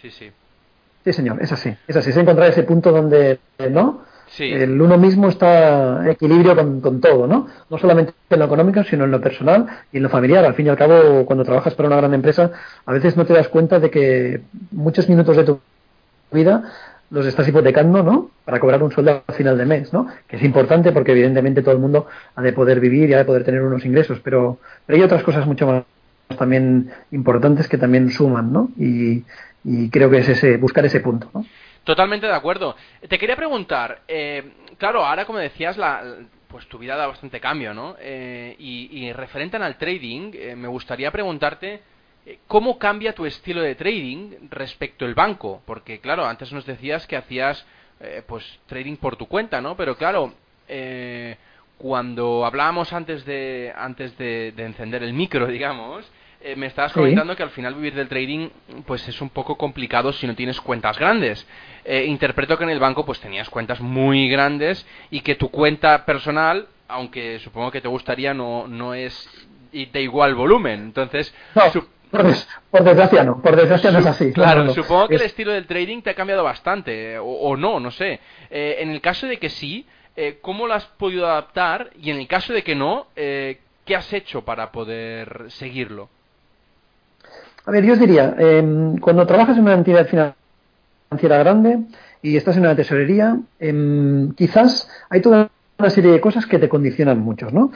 Sí, 0.00 0.10
sí. 0.10 0.30
Sí, 1.04 1.12
señor, 1.12 1.38
es 1.42 1.52
así. 1.52 1.74
Es 1.86 1.96
así, 1.96 2.10
es 2.10 2.16
encontrar 2.16 2.48
ese 2.48 2.62
punto 2.62 2.92
donde, 2.92 3.38
¿no? 3.70 4.02
El 4.38 4.80
uno 4.80 4.96
mismo 4.96 5.28
está 5.28 6.02
en 6.02 6.10
equilibrio 6.10 6.56
con, 6.56 7.00
todo, 7.00 7.26
¿no? 7.26 7.48
No 7.68 7.78
solamente 7.78 8.14
en 8.30 8.38
lo 8.38 8.46
económico, 8.46 8.82
sino 8.84 9.04
en 9.04 9.10
lo 9.10 9.20
personal 9.20 9.66
y 9.92 9.98
en 9.98 10.02
lo 10.02 10.08
familiar. 10.08 10.44
Al 10.44 10.54
fin 10.54 10.66
y 10.66 10.68
al 10.70 10.76
cabo, 10.76 11.26
cuando 11.26 11.44
trabajas 11.44 11.74
para 11.74 11.88
una 11.88 11.96
gran 11.96 12.14
empresa, 12.14 12.50
a 12.86 12.92
veces 12.92 13.16
no 13.16 13.26
te 13.26 13.34
das 13.34 13.48
cuenta 13.48 13.78
de 13.78 13.90
que 13.90 14.40
muchos 14.70 15.08
minutos 15.08 15.36
de 15.36 15.44
tu 15.44 15.60
vida 16.30 16.72
los 17.10 17.26
estás 17.26 17.46
hipotecando, 17.46 18.02
¿no? 18.02 18.30
Para 18.46 18.58
cobrar 18.58 18.82
un 18.82 18.90
sueldo 18.90 19.22
al 19.26 19.34
final 19.34 19.58
de 19.58 19.66
mes, 19.66 19.92
¿no? 19.92 20.06
Que 20.26 20.36
es 20.36 20.42
importante 20.42 20.92
porque 20.92 21.12
evidentemente 21.12 21.60
todo 21.60 21.74
el 21.74 21.80
mundo 21.80 22.06
ha 22.34 22.40
de 22.40 22.54
poder 22.54 22.80
vivir 22.80 23.10
y 23.10 23.14
ha 23.14 23.18
de 23.18 23.26
poder 23.26 23.44
tener 23.44 23.62
unos 23.62 23.84
ingresos, 23.84 24.18
pero, 24.24 24.58
pero 24.86 24.96
hay 24.96 25.02
otras 25.02 25.22
cosas 25.22 25.46
mucho 25.46 25.66
más 25.66 25.84
también 26.38 26.90
importantes 27.10 27.68
que 27.68 27.78
también 27.78 28.10
suman, 28.10 28.52
¿no? 28.52 28.70
Y, 28.76 29.24
creo 29.90 30.10
que 30.10 30.18
es 30.18 30.28
ese 30.28 30.56
buscar 30.56 30.84
ese 30.84 31.00
punto, 31.00 31.30
¿no? 31.32 31.44
Totalmente 31.84 32.26
de 32.26 32.34
acuerdo. 32.34 32.74
Te 33.08 33.18
quería 33.18 33.36
preguntar, 33.36 34.02
eh, 34.08 34.52
claro, 34.78 35.04
ahora 35.04 35.24
como 35.24 35.38
decías, 35.38 35.76
la, 35.76 36.02
pues 36.48 36.66
tu 36.66 36.78
vida 36.78 36.96
da 36.96 37.06
bastante 37.06 37.40
cambio, 37.40 37.72
¿no? 37.72 37.96
Eh, 38.00 38.56
y, 38.58 38.88
y, 38.90 39.12
referente 39.12 39.56
al 39.56 39.76
trading, 39.76 40.32
eh, 40.34 40.56
me 40.56 40.68
gustaría 40.68 41.10
preguntarte 41.10 41.80
eh, 42.24 42.38
¿Cómo 42.46 42.78
cambia 42.78 43.14
tu 43.14 43.26
estilo 43.26 43.62
de 43.62 43.74
trading 43.74 44.48
respecto 44.50 45.04
al 45.04 45.14
banco? 45.14 45.62
Porque, 45.66 46.00
claro, 46.00 46.24
antes 46.24 46.52
nos 46.52 46.64
decías 46.66 47.06
que 47.06 47.16
hacías 47.16 47.64
eh, 48.00 48.22
pues 48.26 48.44
trading 48.66 48.96
por 48.96 49.16
tu 49.16 49.26
cuenta, 49.26 49.60
¿no? 49.60 49.76
Pero 49.76 49.96
claro, 49.96 50.32
eh, 50.68 51.36
cuando 51.78 52.44
hablábamos 52.44 52.92
antes 52.92 53.24
de 53.24 53.72
antes 53.76 54.16
de, 54.18 54.54
encender 54.56 55.02
el 55.02 55.12
micro, 55.12 55.46
digamos, 55.48 56.10
me 56.56 56.66
estabas 56.66 56.92
comentando 56.92 57.36
que 57.36 57.44
al 57.44 57.50
final 57.50 57.74
vivir 57.74 57.94
del 57.94 58.08
trading 58.08 58.48
pues 58.84 59.06
es 59.06 59.20
un 59.20 59.30
poco 59.30 59.56
complicado 59.56 60.12
si 60.12 60.26
no 60.26 60.34
tienes 60.34 60.60
cuentas 60.60 60.98
grandes. 60.98 61.46
interpreto 61.86 62.58
que 62.58 62.64
en 62.64 62.70
el 62.70 62.80
banco 62.80 63.04
pues 63.04 63.20
tenías 63.20 63.48
cuentas 63.48 63.80
muy 63.80 64.28
grandes 64.28 64.84
y 65.10 65.20
que 65.20 65.36
tu 65.36 65.50
cuenta 65.50 66.04
personal, 66.04 66.66
aunque 66.88 67.38
supongo 67.38 67.70
que 67.70 67.80
te 67.80 67.86
gustaría, 67.86 68.34
no, 68.34 68.66
no 68.66 68.92
es 68.94 69.28
de 69.72 70.02
igual 70.02 70.34
volumen. 70.34 70.80
Entonces, 70.80 71.34
por, 72.70 72.84
desgracia 72.84 73.24
no, 73.24 73.40
por 73.40 73.56
desgracia 73.56 73.90
no 73.90 74.00
es 74.00 74.06
así. 74.06 74.32
Claro, 74.32 74.72
supongo 74.74 75.08
que 75.08 75.16
el 75.16 75.22
estilo 75.22 75.52
del 75.52 75.66
trading 75.66 76.02
te 76.02 76.10
ha 76.10 76.14
cambiado 76.14 76.44
bastante, 76.44 77.18
o, 77.18 77.56
no, 77.56 77.80
no 77.80 77.90
sé. 77.90 78.20
Eh, 78.50 78.76
en 78.80 78.90
el 78.90 79.00
caso 79.00 79.26
de 79.26 79.38
que 79.38 79.48
sí, 79.48 79.86
eh, 80.16 80.38
¿cómo 80.40 80.66
lo 80.66 80.74
has 80.74 80.84
podido 80.84 81.26
adaptar? 81.26 81.90
Y 82.00 82.10
en 82.10 82.18
el 82.18 82.28
caso 82.28 82.52
de 82.52 82.62
que 82.62 82.74
no, 82.74 83.06
eh, 83.16 83.58
¿qué 83.84 83.96
has 83.96 84.12
hecho 84.12 84.42
para 84.42 84.72
poder 84.72 85.46
seguirlo? 85.48 86.08
A 87.64 87.70
ver, 87.70 87.84
yo 87.84 87.92
os 87.92 88.00
diría, 88.00 88.34
em, 88.38 88.98
cuando 88.98 89.26
trabajas 89.26 89.56
en 89.56 89.62
una 89.62 89.74
entidad 89.74 90.06
financiera 90.06 91.38
grande 91.38 91.78
y 92.20 92.36
estás 92.36 92.56
en 92.56 92.62
una 92.62 92.76
tesorería, 92.76 93.38
em, 93.60 94.32
quizás 94.34 94.90
hay 95.08 95.20
toda 95.20 95.50
una 95.78 95.90
serie 95.90 96.12
de 96.12 96.20
cosas 96.20 96.46
que 96.46 96.58
te 96.58 96.68
condicionan 96.68 97.18
muchos, 97.20 97.52
¿no? 97.52 97.72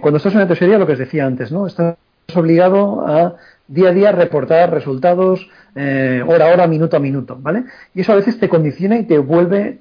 cuando 0.00 0.18
estás 0.18 0.32
en 0.32 0.38
una 0.38 0.48
tesorería, 0.48 0.78
lo 0.78 0.86
que 0.86 0.92
os 0.92 0.98
decía 0.98 1.26
antes, 1.26 1.50
¿no? 1.50 1.66
Estás 1.66 1.96
obligado 2.34 3.06
a 3.06 3.36
día 3.68 3.90
a 3.90 3.92
día 3.92 4.12
reportar 4.12 4.72
resultados 4.72 5.48
eh, 5.74 6.22
hora 6.26 6.50
a 6.50 6.52
hora, 6.52 6.66
minuto 6.66 6.96
a 6.96 7.00
minuto, 7.00 7.38
¿vale? 7.40 7.64
Y 7.94 8.00
eso 8.00 8.12
a 8.12 8.16
veces 8.16 8.38
te 8.40 8.48
condiciona 8.48 8.98
y 8.98 9.04
te 9.04 9.18
vuelve, 9.18 9.78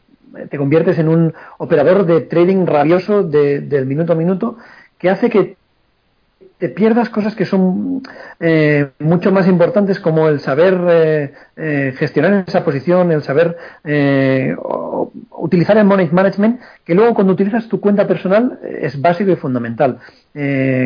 te 0.50 0.58
conviertes 0.58 0.98
en 1.00 1.08
un 1.08 1.34
operador 1.58 2.06
de 2.06 2.22
trading 2.22 2.66
rabioso 2.66 3.24
del 3.24 3.86
minuto 3.86 4.14
a 4.14 4.16
minuto 4.16 4.58
que 4.98 5.10
hace 5.10 5.30
que 5.30 5.58
te 6.58 6.70
pierdas 6.70 7.10
cosas 7.10 7.36
que 7.36 7.46
son 7.46 8.02
eh, 8.40 8.90
mucho 9.00 9.32
más 9.32 9.48
importantes 9.48 10.00
como 10.00 10.28
el 10.28 10.40
saber 10.40 10.80
eh, 10.90 11.34
eh, 11.56 11.94
gestionar 11.98 12.46
esa 12.48 12.66
posición, 12.66 13.12
el 13.12 13.22
saber 13.22 13.58
utilizar 15.40 15.78
el 15.78 15.86
money 15.86 16.10
management, 16.12 16.60
que 16.84 16.96
luego 16.96 17.14
cuando 17.14 17.34
utilizas 17.34 17.68
tu 17.68 17.80
cuenta 17.80 18.08
personal 18.08 18.60
es 18.64 19.00
básico 19.00 19.32
y 19.32 19.36
fundamental. 19.36 20.00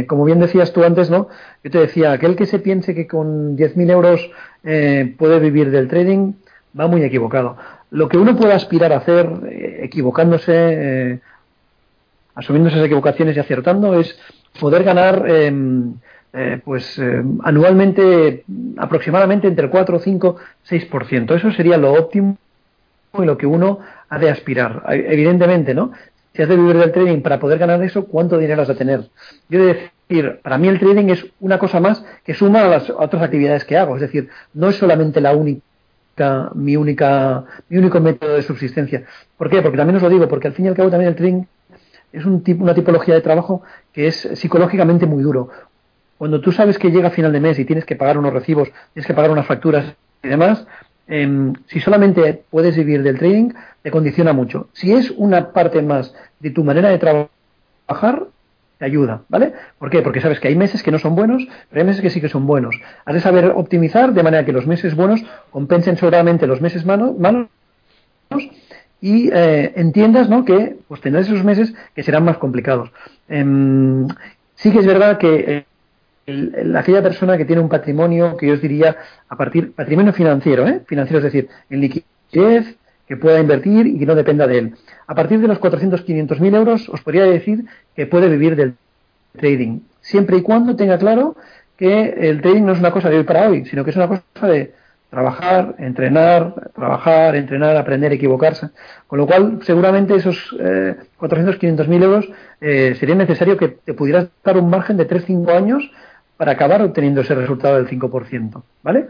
como 0.08 0.26
bien 0.26 0.40
decías 0.40 0.74
tú 0.74 0.84
antes, 0.84 1.10
¿no? 1.10 1.30
Yo 1.64 1.72
te 1.72 1.80
decía, 1.80 2.12
aquel 2.12 2.36
que 2.36 2.46
se 2.46 2.60
piense 2.60 2.94
que 2.94 3.08
con 3.08 3.58
10.000 3.58 3.92
euros 3.92 4.30
puede 5.18 5.40
vivir 5.40 5.72
del 5.72 5.88
trading 5.88 6.34
va 6.78 6.88
muy 6.88 7.04
equivocado. 7.04 7.58
Lo 7.92 8.10
que 8.10 8.18
uno 8.18 8.36
puede 8.36 8.54
aspirar 8.54 8.92
a 8.94 8.98
hacer, 8.98 9.30
equivocándose, 9.82 11.20
asumiendo 12.36 12.70
esas 12.70 12.86
equivocaciones 12.86 13.36
y 13.36 13.40
acertando, 13.40 14.00
es 14.00 14.18
poder 14.60 14.84
ganar 14.84 15.30
em, 15.30 15.96
eh, 16.34 16.62
pues 16.64 16.98
em, 16.98 17.40
anualmente 17.44 18.46
aproximadamente 18.78 19.48
entre 19.48 19.70
4, 19.70 20.00
5, 20.00 20.36
6%. 20.64 21.36
Eso 21.36 21.52
sería 21.52 21.78
lo 21.78 21.94
óptimo 21.94 22.38
y 23.20 23.26
lo 23.26 23.38
que 23.38 23.46
uno 23.46 23.80
ha 24.10 24.18
de 24.18 24.30
aspirar. 24.30 24.84
Evidentemente, 24.90 25.74
¿no? 25.74 25.92
Si 26.34 26.42
has 26.42 26.48
de 26.48 26.56
vivir 26.56 26.78
del 26.78 26.94
trading 26.94 27.22
para 27.22 27.40
poder 27.40 27.60
ganar 27.60 27.84
eso, 27.84 28.06
¿cuánto 28.06 28.38
dinero 28.38 28.62
has 28.62 28.70
de 28.70 28.76
tener? 28.76 29.10
Yo 29.50 29.60
he 29.60 29.66
de 29.66 29.92
decir, 30.08 30.40
para 30.42 30.58
mí 30.58 30.70
el 30.70 30.80
trading 30.80 31.10
es 31.10 31.26
una 31.42 31.60
cosa 31.60 31.82
más 31.82 32.06
que 32.24 32.34
suma 32.34 32.62
a 32.62 32.68
las 32.70 32.90
otras 32.90 33.22
actividades 33.22 33.66
que 33.66 33.78
hago. 33.78 33.96
Es 33.96 34.02
decir, 34.02 34.30
no 34.54 34.70
es 34.70 34.78
solamente 34.78 35.20
la 35.20 35.36
única 35.36 35.62
mi 36.56 36.76
única 36.76 37.46
mi 37.70 37.78
único 37.78 38.00
método 38.00 38.36
de 38.36 38.42
subsistencia. 38.44 39.04
¿Por 39.38 39.50
qué? 39.50 39.62
Porque 39.62 39.78
también 39.78 39.96
os 39.98 40.04
lo 40.04 40.10
digo, 40.10 40.28
porque 40.28 40.48
al 40.48 40.54
fin 40.54 40.66
y 40.66 40.68
al 40.68 40.76
cabo 40.76 40.90
también 40.90 41.10
el 41.10 41.16
trading 41.16 41.44
es 42.12 42.26
un 42.26 42.44
tipo, 42.44 42.64
una 42.64 42.74
tipología 42.74 43.16
de 43.16 43.22
trabajo 43.22 43.64
que 43.94 44.08
es 44.08 44.30
psicológicamente 44.34 45.06
muy 45.06 45.24
duro. 45.24 45.50
Cuando 46.18 46.42
tú 46.42 46.52
sabes 46.52 46.78
que 46.78 46.92
llega 46.92 47.10
final 47.10 47.32
de 47.32 47.40
mes 47.40 47.58
y 47.58 47.66
tienes 47.66 47.86
que 47.86 47.96
pagar 47.96 48.18
unos 48.18 48.34
recibos, 48.34 48.70
tienes 48.94 49.08
que 49.08 49.14
pagar 49.14 49.32
unas 49.32 49.48
facturas 49.48 49.96
y 50.22 50.28
demás, 50.28 50.68
em, 51.08 51.54
si 51.66 51.80
solamente 51.80 52.44
puedes 52.50 52.76
vivir 52.76 53.02
del 53.02 53.18
trading, 53.18 53.54
te 53.82 53.90
condiciona 53.90 54.34
mucho. 54.34 54.68
Si 54.74 54.94
es 54.94 55.12
una 55.12 55.52
parte 55.52 55.82
más 55.82 56.14
de 56.40 56.52
tu 56.52 56.64
manera 56.64 56.90
de 56.90 57.00
trabajar, 57.00 58.28
te 58.82 58.86
ayuda, 58.86 59.22
¿vale? 59.30 59.54
¿Por 59.78 59.92
qué? 59.92 60.02
Porque 60.02 60.22
sabes 60.22 60.40
que 60.40 60.48
hay 60.48 60.56
meses 60.56 60.82
que 60.82 60.90
no 60.90 60.98
son 60.98 61.16
buenos, 61.16 61.48
pero 61.70 61.82
hay 61.82 61.86
meses 61.86 62.02
que 62.02 62.10
sí 62.10 62.20
que 62.20 62.30
son 62.30 62.48
buenos. 62.48 62.76
Has 63.06 63.14
de 63.14 63.22
saber 63.22 63.54
optimizar 63.56 64.12
de 64.12 64.24
manera 64.24 64.44
que 64.44 64.52
los 64.52 64.66
meses 64.66 64.96
buenos 64.96 65.24
compensen 65.52 65.98
seguramente 65.98 66.48
los 66.48 66.62
meses 66.62 66.84
malos 66.84 67.20
y 69.00 69.30
eh, 69.32 69.74
entiendas 69.76 70.30
¿no? 70.30 70.46
que 70.46 70.78
pues 70.88 71.00
tendrás 71.00 71.28
esos 71.28 71.44
meses 71.44 71.76
que 71.94 72.02
serán 72.02 72.26
más 72.26 72.40
complicados. 72.40 72.90
Em, 73.30 74.08
sí 74.56 74.72
que 74.72 74.80
es 74.80 74.88
verdad 74.88 75.20
que 75.20 75.64
eh, 76.26 76.76
aquella 76.76 77.04
persona 77.04 77.38
que 77.38 77.46
tiene 77.46 77.62
un 77.62 77.70
patrimonio, 77.70 78.36
que 78.36 78.48
yo 78.48 78.56
os 78.56 78.62
diría, 78.62 78.98
a 79.30 79.36
partir, 79.36 79.74
patrimonio 79.74 80.12
financiero, 80.12 80.68
¿eh? 80.68 80.82
financiero 80.88 81.20
es 81.20 81.26
decir, 81.26 81.50
en 81.70 81.82
liquidez, 81.82 82.78
que 83.12 83.18
pueda 83.18 83.42
invertir 83.42 83.88
y 83.88 84.00
que 84.00 84.06
no 84.06 84.16
dependa 84.16 84.48
de 84.48 84.58
él. 84.58 84.76
A 85.06 85.16
partir 85.16 85.42
de 85.42 85.48
los 85.50 85.60
400, 85.60 86.04
500 86.04 86.40
mil 86.40 86.56
euros, 86.56 86.88
os 86.88 87.02
podría 87.02 87.26
decir 87.26 87.66
que 87.94 88.08
puede 88.08 88.30
vivir 88.30 88.56
del 88.56 88.76
trading, 89.38 89.82
siempre 90.00 90.38
y 90.38 90.42
cuando 90.42 90.78
tenga 90.78 90.98
claro 90.98 91.36
que 91.76 92.04
el 92.30 92.42
trading 92.42 92.64
no 92.64 92.72
es 92.72 92.80
una 92.80 92.92
cosa 92.92 93.10
de 93.10 93.18
hoy 93.18 93.24
para 93.26 93.50
hoy, 93.50 93.66
sino 93.66 93.84
que 93.84 93.90
es 93.90 93.98
una 93.98 94.08
cosa 94.08 94.24
de 94.48 94.74
trabajar, 95.10 95.76
entrenar, 95.80 96.72
trabajar, 96.74 97.36
entrenar, 97.36 97.76
aprender, 97.76 98.14
equivocarse. 98.14 98.70
Con 99.08 99.20
lo 99.20 99.28
cual, 99.28 99.60
seguramente 99.64 100.16
esos 100.16 100.56
eh, 100.58 100.96
400, 101.18 101.58
500 101.58 101.88
mil 101.90 102.04
euros 102.04 102.30
eh, 102.62 102.96
sería 102.98 103.16
necesario 103.16 103.58
que 103.58 103.68
te 103.68 103.94
pudieras 103.94 104.30
dar 104.42 104.58
un 104.58 104.70
margen 104.70 104.96
de 104.96 105.06
3-5 105.06 105.54
años 105.54 105.92
para 106.38 106.54
acabar 106.54 106.82
obteniendo 106.82 107.20
ese 107.20 107.36
resultado 107.36 107.76
del 107.76 107.90
5%. 107.90 108.64
¿Vale? 108.84 109.08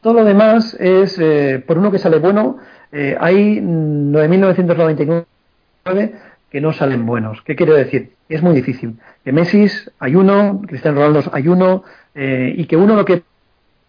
Todo 0.00 0.14
lo 0.14 0.24
demás 0.24 0.74
es, 0.80 1.18
eh, 1.18 1.62
por 1.66 1.76
uno 1.76 1.92
que 1.92 1.98
sale 1.98 2.18
bueno, 2.18 2.56
eh, 2.92 3.16
hay 3.18 3.60
9.999 3.60 5.24
que 6.50 6.60
no 6.60 6.72
salen 6.72 7.06
buenos. 7.06 7.42
¿Qué 7.42 7.56
quiero 7.56 7.74
decir? 7.74 8.12
Es 8.28 8.42
muy 8.42 8.54
difícil. 8.54 8.98
De 9.24 9.32
Messi 9.32 9.66
hay 9.98 10.14
uno, 10.14 10.62
Cristiano 10.66 11.00
Ronaldo 11.00 11.30
hay 11.32 11.48
uno, 11.48 11.82
y 12.14 12.66
que 12.66 12.76
uno 12.76 12.94
lo 12.94 13.06
que 13.06 13.22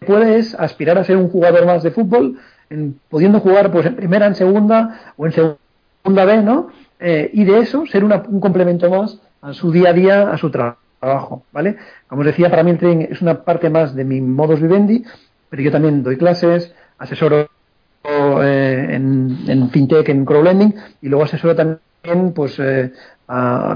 puede 0.05 0.37
es 0.37 0.55
aspirar 0.55 0.97
a 0.97 1.03
ser 1.03 1.17
un 1.17 1.29
jugador 1.29 1.65
más 1.65 1.83
de 1.83 1.91
fútbol, 1.91 2.39
en, 2.69 2.99
pudiendo 3.09 3.39
jugar 3.39 3.71
pues 3.71 3.85
en 3.85 3.95
primera, 3.95 4.27
en 4.27 4.35
segunda 4.35 5.13
o 5.17 5.25
en 5.25 5.31
segunda 5.31 6.25
B, 6.25 6.41
¿no? 6.41 6.69
Eh, 6.99 7.29
y 7.33 7.43
de 7.43 7.59
eso 7.59 7.85
ser 7.85 8.03
un 8.03 8.39
complemento 8.39 8.89
más 8.89 9.19
a 9.41 9.53
su 9.53 9.71
día 9.71 9.89
a 9.89 9.93
día, 9.93 10.31
a 10.31 10.37
su 10.37 10.49
trabajo, 10.49 11.43
¿vale? 11.51 11.77
Como 12.07 12.21
os 12.21 12.27
decía, 12.27 12.49
para 12.49 12.63
mí 12.63 12.71
el 12.71 12.77
trading 12.77 13.07
es 13.09 13.21
una 13.21 13.43
parte 13.43 13.69
más 13.69 13.93
de 13.93 14.05
mi 14.05 14.21
modus 14.21 14.61
vivendi, 14.61 15.03
pero 15.49 15.61
yo 15.61 15.71
también 15.71 16.03
doy 16.03 16.17
clases, 16.17 16.73
asesoro 16.97 17.41
eh, 17.41 17.47
en, 18.89 19.69
fintech, 19.71 20.07
en 20.09 20.25
crowdlending, 20.25 20.75
y 21.01 21.09
luego 21.09 21.25
asesoro 21.25 21.55
también, 21.55 22.33
pues, 22.33 22.59
eh, 22.59 22.91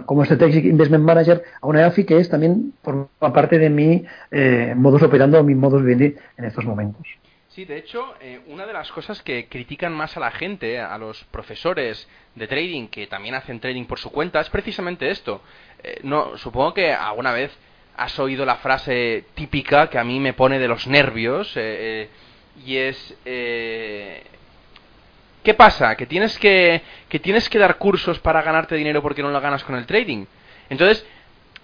como 0.05 0.25
Strategic 0.25 0.65
Investment 0.65 1.03
Manager 1.03 1.43
a 1.61 1.67
una 1.67 1.81
EAFI 1.81 2.03
que 2.03 2.17
es 2.17 2.29
también 2.29 2.73
por 2.81 3.07
parte 3.19 3.57
de 3.57 3.69
mi 3.69 4.05
eh, 4.31 4.73
modus 4.75 5.03
operando, 5.03 5.43
mi 5.43 5.55
modus 5.55 5.81
vivendi 5.81 6.15
en 6.37 6.45
estos 6.45 6.65
momentos. 6.65 7.05
Sí, 7.49 7.65
de 7.65 7.77
hecho, 7.77 8.13
eh, 8.21 8.41
una 8.47 8.67
de 8.67 8.73
las 8.73 8.91
cosas 8.91 9.23
que 9.23 9.47
critican 9.47 9.91
más 9.93 10.15
a 10.15 10.19
la 10.19 10.29
gente, 10.31 10.79
a 10.79 10.95
los 10.97 11.23
profesores 11.25 12.07
de 12.35 12.47
trading 12.47 12.87
que 12.87 13.07
también 13.07 13.33
hacen 13.33 13.59
trading 13.59 13.85
por 13.85 13.97
su 13.97 14.11
cuenta, 14.11 14.39
es 14.41 14.49
precisamente 14.49 15.09
esto. 15.09 15.41
Eh, 15.81 16.01
no, 16.03 16.37
supongo 16.37 16.75
que 16.75 16.93
alguna 16.93 17.31
vez 17.31 17.51
has 17.95 18.19
oído 18.19 18.45
la 18.45 18.57
frase 18.57 19.25
típica 19.33 19.89
que 19.89 19.97
a 19.97 20.03
mí 20.03 20.19
me 20.19 20.33
pone 20.33 20.59
de 20.59 20.67
los 20.67 20.85
nervios 20.85 21.57
y 21.57 22.77
es 22.77 23.17
¿Qué 25.47 25.53
pasa? 25.53 25.95
Que 25.95 26.05
tienes 26.05 26.37
que, 26.39 26.81
que 27.07 27.19
tienes 27.19 27.47
que 27.47 27.57
dar 27.57 27.77
cursos 27.77 28.19
para 28.19 28.41
ganarte 28.41 28.75
dinero 28.75 29.01
porque 29.01 29.21
no 29.23 29.31
lo 29.31 29.39
ganas 29.39 29.63
con 29.63 29.77
el 29.77 29.85
trading. 29.85 30.25
Entonces, 30.69 31.07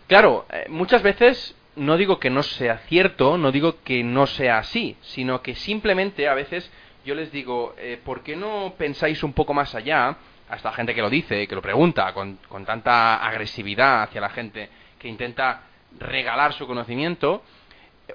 claro, 0.07 0.45
eh, 0.53 0.67
muchas 0.69 1.03
veces 1.03 1.53
no 1.75 1.97
digo 1.97 2.17
que 2.17 2.29
no 2.29 2.43
sea 2.43 2.77
cierto, 2.87 3.37
no 3.37 3.51
digo 3.51 3.83
que 3.83 4.01
no 4.01 4.25
sea 4.25 4.59
así, 4.59 4.95
sino 5.01 5.41
que 5.41 5.53
simplemente 5.55 6.29
a 6.29 6.33
veces 6.33 6.71
yo 7.03 7.13
les 7.13 7.29
digo, 7.33 7.75
eh, 7.77 7.99
¿por 8.01 8.23
qué 8.23 8.37
no 8.37 8.73
pensáis 8.77 9.21
un 9.21 9.33
poco 9.33 9.53
más 9.53 9.75
allá? 9.75 10.15
A 10.47 10.55
esta 10.55 10.71
gente 10.71 10.95
que 10.95 11.01
lo 11.01 11.09
dice, 11.09 11.45
que 11.45 11.55
lo 11.55 11.61
pregunta 11.61 12.13
con, 12.13 12.37
con 12.47 12.63
tanta 12.63 13.17
agresividad 13.17 14.03
hacia 14.03 14.21
la 14.21 14.29
gente 14.29 14.69
que 14.97 15.09
intenta 15.09 15.63
regalar 15.99 16.53
su 16.53 16.65
conocimiento 16.65 17.43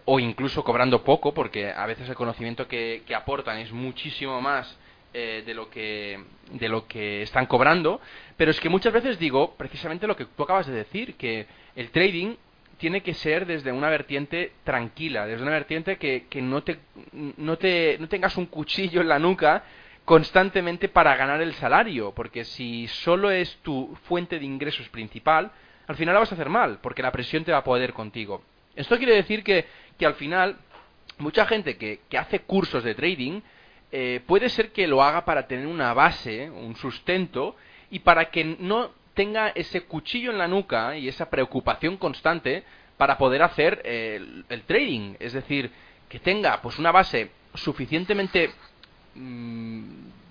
o 0.07 0.19
incluso 0.19 0.65
cobrando 0.65 1.05
poco, 1.05 1.35
porque 1.35 1.71
a 1.71 1.85
veces 1.85 2.09
el 2.09 2.15
conocimiento 2.15 2.67
que, 2.67 3.03
que 3.07 3.15
aportan 3.15 3.59
es 3.59 3.71
muchísimo 3.71 4.41
más 4.41 4.79
eh, 5.15 5.43
de 5.45 5.55
lo 5.55 5.71
que 5.71 6.21
de 6.53 6.69
lo 6.69 6.87
que 6.87 7.23
están 7.23 7.47
cobrando 7.47 8.01
pero 8.37 8.51
es 8.51 8.61
que 8.61 8.69
muchas 8.69 8.93
veces 8.93 9.19
digo 9.19 9.55
precisamente 9.57 10.07
lo 10.07 10.17
que 10.17 10.25
tú 10.25 10.43
acabas 10.43 10.67
de 10.67 10.73
decir 10.73 11.15
que 11.17 11.47
el 11.77 11.91
trading 11.91 12.37
tiene 12.79 13.03
que 13.03 13.15
ser 13.15 13.47
desde 13.47 13.73
una 13.73 13.91
vertiente 13.91 14.53
tranquila 14.65 15.27
desde 15.27 15.43
una 15.43 15.53
vertiente 15.53 15.97
que, 15.97 16.27
que 16.29 16.43
no 16.43 16.63
te 16.63 16.79
no 17.13 17.57
te 17.59 17.97
no 17.99 18.09
tengas 18.09 18.37
un 18.37 18.47
cuchillo 18.47 19.01
en 19.01 19.09
la 19.09 19.19
nuca 19.19 19.65
constantemente 20.05 20.89
para 20.89 21.17
ganar 21.17 21.41
el 21.43 21.55
salario 21.55 22.13
porque 22.13 22.45
si 22.45 22.87
solo 22.89 23.31
es 23.31 23.57
tu 23.63 23.97
fuente 24.05 24.39
de 24.39 24.45
ingresos 24.45 24.89
principal 24.89 25.51
al 25.89 25.97
final 25.97 26.15
la 26.15 26.21
vas 26.21 26.31
a 26.31 26.35
hacer 26.35 26.51
mal 26.51 26.79
porque 26.81 27.03
la 27.03 27.11
presión 27.11 27.45
te 27.45 27.53
va 27.53 27.59
a 27.59 27.65
poder 27.65 27.93
contigo. 27.95 28.43
Esto 28.77 28.97
quiere 28.99 29.15
decir 29.15 29.43
que, 29.43 29.65
que 29.99 30.07
al 30.07 30.15
final 30.15 30.57
mucha 31.19 31.47
gente 31.47 31.77
que, 31.77 32.01
que 32.09 32.19
hace 32.19 32.41
cursos 32.41 32.85
de 32.85 32.95
trading 32.95 33.41
eh, 33.91 34.21
puede 34.27 34.49
ser 34.49 34.73
que 34.73 34.87
lo 34.87 35.03
haga 35.03 35.25
para 35.25 35.47
tener 35.47 35.67
una 35.67 35.95
base, 35.95 36.51
un 36.51 36.77
sustento, 36.77 37.57
y 37.91 38.01
para 38.01 38.27
que 38.27 38.45
no 38.45 38.91
tenga 39.15 39.49
ese 39.49 39.83
cuchillo 39.83 40.31
en 40.31 40.39
la 40.39 40.47
nuca 40.49 40.97
y 40.97 41.09
esa 41.09 41.31
preocupación 41.31 41.97
constante 41.97 42.65
para 42.97 43.19
poder 43.19 43.43
hacer 43.43 43.81
eh, 43.85 44.21
el, 44.49 44.63
trading. 44.63 45.15
Es 45.19 45.33
decir, 45.33 45.71
que 46.09 46.19
tenga 46.19 46.61
pues 46.61 46.79
una 46.79 46.93
base 46.93 47.31
suficientemente 47.55 48.51
mm, 49.15 49.83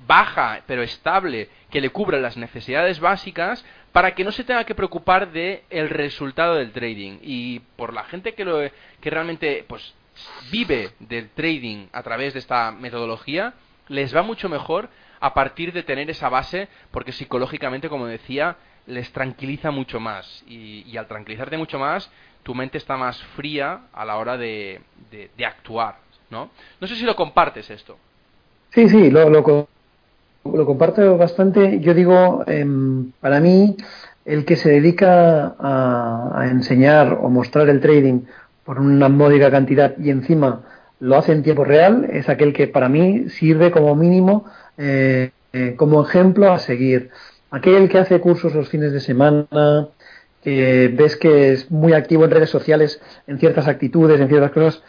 baja 0.08 0.62
pero 0.66 0.84
estable 0.84 1.50
que 1.70 1.82
le 1.82 1.90
cubra 1.90 2.20
las 2.20 2.38
necesidades 2.38 3.00
básicas 3.00 3.66
para 3.92 4.16
que 4.16 4.24
no 4.24 4.32
se 4.32 4.44
tenga 4.44 4.64
que 4.64 4.76
preocupar 4.76 5.32
de 5.32 5.64
el 5.70 5.90
resultado 5.90 6.56
del 6.56 6.72
trading 6.72 7.20
y 7.22 7.60
por 7.76 7.94
la 7.94 8.06
gente 8.06 8.34
que 8.34 8.46
lo 8.46 8.60
que 9.02 9.10
realmente 9.10 9.66
pues 9.68 9.94
vive 10.52 10.92
del 11.00 11.30
trading 11.30 11.88
a 11.92 12.04
través 12.04 12.34
de 12.34 12.40
esta 12.40 12.72
metodología, 12.72 13.54
les 13.88 14.16
va 14.16 14.22
mucho 14.22 14.50
mejor 14.50 14.90
a 15.20 15.34
partir 15.34 15.74
de 15.74 15.84
tener 15.84 16.10
esa 16.10 16.30
base, 16.30 16.68
porque 16.92 17.12
psicológicamente, 17.12 17.90
como 17.90 18.06
decía, 18.06 18.58
les 18.86 19.12
tranquiliza 19.12 19.72
mucho 19.72 20.00
más. 20.00 20.44
Y, 20.48 20.96
al 20.98 21.08
tranquilizarte 21.08 21.58
mucho 21.58 21.80
más, 21.80 22.10
tu 22.44 22.56
mente 22.56 22.78
está 22.78 22.98
más 22.98 23.22
fría 23.36 23.82
a 23.94 24.06
la 24.06 24.18
hora 24.18 24.38
de, 24.38 24.82
de, 25.12 25.46
actuar, 25.46 25.98
¿no? 26.30 26.50
No 26.80 26.88
sé 26.88 26.96
si 26.96 27.04
lo 27.04 27.16
compartes 27.16 27.70
esto. 27.70 27.98
Sí, 28.72 28.88
sí, 28.90 29.10
lo, 29.10 29.30
lo, 29.30 29.68
lo 30.44 30.66
comparto 30.66 31.18
bastante. 31.18 31.80
Yo 31.80 31.94
digo, 31.94 32.44
em, 32.48 33.12
para 33.20 33.40
mí, 33.40 33.76
el 34.26 34.46
que 34.46 34.56
se 34.56 34.70
dedica 34.70 35.56
a, 35.60 36.42
a 36.42 36.48
enseñar 36.48 37.18
o 37.22 37.30
mostrar 37.30 37.70
el 37.70 37.82
trading 37.82 38.22
por 38.68 38.82
una 38.82 39.08
módica 39.08 39.50
cantidad 39.50 39.98
y 39.98 40.10
encima 40.10 40.62
lo 41.00 41.18
hace 41.18 41.32
en 41.32 41.42
tiempo 41.42 41.64
real, 41.64 42.06
es 42.12 42.28
aquel 42.28 42.52
que 42.52 42.68
para 42.68 42.90
mí 42.90 43.30
sirve 43.30 43.72
como 43.72 43.96
mínimo 43.96 44.46
eh, 44.78 45.32
eh, 45.54 45.76
como 45.78 46.04
ejemplo 46.04 46.52
a 46.52 46.60
seguir. 46.60 47.10
Aquel 47.50 47.88
que 47.88 47.98
hace 47.98 48.20
cursos 48.20 48.54
los 48.54 48.68
fines 48.68 48.92
de 48.92 49.00
semana, 49.00 49.88
que 50.44 50.94
ves 50.94 51.16
que 51.16 51.54
es 51.54 51.72
muy 51.72 51.94
activo 51.94 52.26
en 52.26 52.32
redes 52.32 52.50
sociales, 52.50 53.00
en 53.26 53.40
ciertas 53.40 53.70
actitudes, 53.70 54.20
en 54.20 54.28
ciertas 54.28 54.52
cosas, 54.52 54.84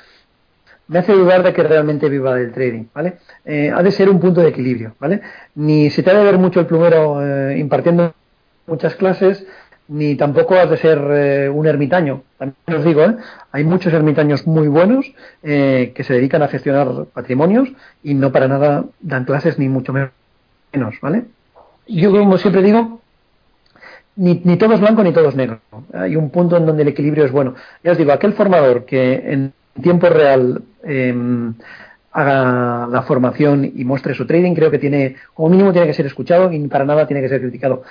me 0.88 0.98
hace 0.98 1.12
dudar 1.12 1.44
de 1.44 1.52
que 1.52 1.62
realmente 1.62 2.08
viva 2.08 2.34
del 2.34 2.50
trading, 2.50 2.86
¿vale? 2.92 3.18
Eh, 3.44 3.70
ha 3.72 3.80
de 3.80 3.92
ser 3.92 4.10
un 4.10 4.18
punto 4.18 4.40
de 4.40 4.48
equilibrio, 4.48 4.96
¿vale? 4.98 5.20
Ni 5.54 5.88
se 5.90 6.02
te 6.02 6.10
ha 6.10 6.18
de 6.18 6.24
ver 6.24 6.38
mucho 6.38 6.58
el 6.58 6.66
plumero 6.66 7.54
impartiendo 7.54 8.12
muchas 8.66 8.96
clases, 8.96 9.46
ni 9.88 10.16
tampoco 10.16 10.54
has 10.54 10.70
de 10.70 10.76
ser 10.76 10.98
eh, 11.10 11.48
un 11.48 11.66
ermitaño. 11.66 12.22
También 12.38 12.78
os 12.78 12.84
digo, 12.84 13.02
¿eh? 13.02 13.16
hay 13.52 13.64
muchos 13.64 13.92
ermitaños 13.92 14.46
muy 14.46 14.68
buenos 14.68 15.06
eh, 15.42 15.92
que 15.94 16.04
se 16.04 16.14
dedican 16.14 16.42
a 16.42 16.48
gestionar 16.48 17.06
patrimonios 17.12 17.70
y 18.02 18.14
no 18.14 18.30
para 18.30 18.48
nada 18.48 18.84
dan 19.00 19.24
clases 19.24 19.58
ni 19.58 19.68
mucho 19.68 19.92
menos, 19.92 20.94
¿vale? 21.00 21.24
Yo 21.86 22.10
como 22.10 22.36
siempre 22.36 22.62
digo, 22.62 23.00
ni, 24.16 24.42
ni 24.44 24.56
todo 24.58 24.74
es 24.74 24.80
blanco 24.80 25.02
ni 25.02 25.12
todo 25.12 25.30
es 25.30 25.34
negro. 25.34 25.60
Hay 25.94 26.16
un 26.16 26.30
punto 26.30 26.58
en 26.58 26.66
donde 26.66 26.82
el 26.82 26.88
equilibrio 26.88 27.24
es 27.24 27.32
bueno. 27.32 27.54
Ya 27.82 27.92
os 27.92 27.98
digo, 27.98 28.12
aquel 28.12 28.34
formador 28.34 28.84
que 28.84 29.14
en 29.32 29.52
tiempo 29.80 30.08
real 30.10 30.62
em, 30.82 31.54
haga 32.12 32.86
la 32.90 33.02
formación 33.02 33.64
y 33.64 33.84
muestre 33.84 34.14
su 34.14 34.26
trading, 34.26 34.54
creo 34.54 34.70
que 34.70 34.78
tiene, 34.78 35.16
como 35.32 35.48
mínimo 35.48 35.72
tiene 35.72 35.86
que 35.86 35.94
ser 35.94 36.06
escuchado 36.06 36.52
y 36.52 36.68
para 36.68 36.84
nada 36.84 37.06
tiene 37.06 37.22
que 37.22 37.28
ser 37.28 37.40
criticado 37.40 37.84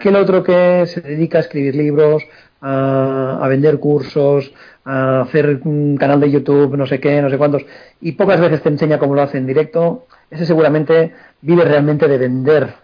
que 0.00 0.08
el 0.08 0.16
otro 0.16 0.42
que 0.42 0.84
se 0.86 1.00
dedica 1.00 1.38
a 1.38 1.42
escribir 1.42 1.76
libros, 1.76 2.24
a, 2.60 3.46
vender 3.48 3.78
cursos, 3.78 4.52
a 4.84 5.20
hacer 5.20 5.60
un 5.64 5.96
canal 5.96 6.20
de 6.20 6.30
YouTube, 6.30 6.76
no 6.76 6.86
sé 6.86 6.98
qué, 6.98 7.22
no 7.22 7.30
sé 7.30 7.38
cuántos, 7.38 7.64
y 8.00 8.12
pocas 8.12 8.40
veces 8.40 8.62
te 8.62 8.68
enseña 8.68 8.98
cómo 8.98 9.14
lo 9.14 9.22
hace 9.22 9.38
en 9.38 9.46
directo, 9.46 10.06
ese 10.30 10.46
seguramente 10.46 11.12
vive 11.40 11.64
realmente 11.64 12.08
de 12.08 12.18
vender 12.18 12.74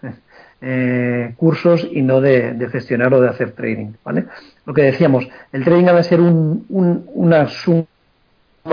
eh, 0.61 1.33
cursos 1.37 1.87
y 1.91 2.01
no 2.01 2.21
de, 2.21 2.67
gestionar 2.71 3.13
o 3.13 3.21
de 3.21 3.29
hacer 3.29 3.51
trading. 3.51 3.93
¿vale? 4.03 4.25
Lo 4.65 4.73
que 4.73 4.83
decíamos, 4.83 5.27
el 5.51 5.63
trading 5.63 5.87
ha 5.87 5.93
de 5.93 6.03
ser 6.03 6.21
un, 6.21 6.65
una 6.69 7.47
suma 7.47 7.85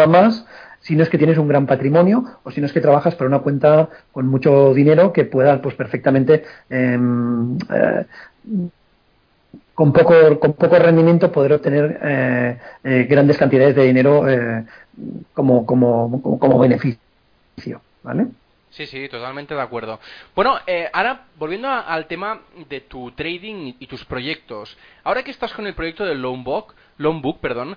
más 0.06 0.44
si 0.84 0.96
no 0.96 1.02
es 1.02 1.08
que 1.08 1.16
tienes 1.16 1.38
un 1.38 1.48
gran 1.48 1.66
patrimonio 1.66 2.24
o 2.42 2.50
si 2.50 2.60
no 2.60 2.66
es 2.66 2.72
que 2.72 2.80
trabajas 2.80 3.14
para 3.14 3.28
una 3.28 3.38
cuenta 3.38 3.88
con 4.12 4.26
mucho 4.26 4.74
dinero 4.74 5.14
que 5.14 5.24
pueda 5.24 5.62
pues 5.62 5.74
perfectamente 5.74 6.44
em, 6.68 7.56
eh, 7.56 8.04
con 9.74 9.92
poco, 9.92 10.38
con 10.38 10.52
poco 10.54 10.78
rendimiento 10.78 11.32
poder 11.32 11.54
obtener 11.54 11.98
eh, 12.02 12.58
eh, 12.84 13.06
grandes 13.08 13.36
cantidades 13.36 13.74
de 13.74 13.84
dinero 13.84 14.28
eh, 14.28 14.64
como, 15.32 15.66
como, 15.66 16.22
como, 16.38 16.58
beneficio, 16.58 17.00
¿vale? 18.02 18.28
Sí, 18.70 18.86
sí, 18.86 19.08
totalmente 19.08 19.54
de 19.54 19.60
acuerdo. 19.60 20.00
Bueno, 20.34 20.58
ahora 20.92 21.26
volviendo 21.38 21.68
al 21.68 22.06
tema 22.06 22.40
de 22.68 22.80
tu 22.80 23.12
trading 23.12 23.74
y, 23.78 23.86
tus 23.86 24.04
proyectos. 24.04 24.76
Ahora 25.04 25.22
que 25.22 25.30
estás 25.30 25.52
con 25.52 25.66
el 25.66 25.74
proyecto 25.74 26.04
del 26.04 26.20
Loanbook, 26.20 26.74
Loanbook 26.98 27.38
perdón, 27.38 27.76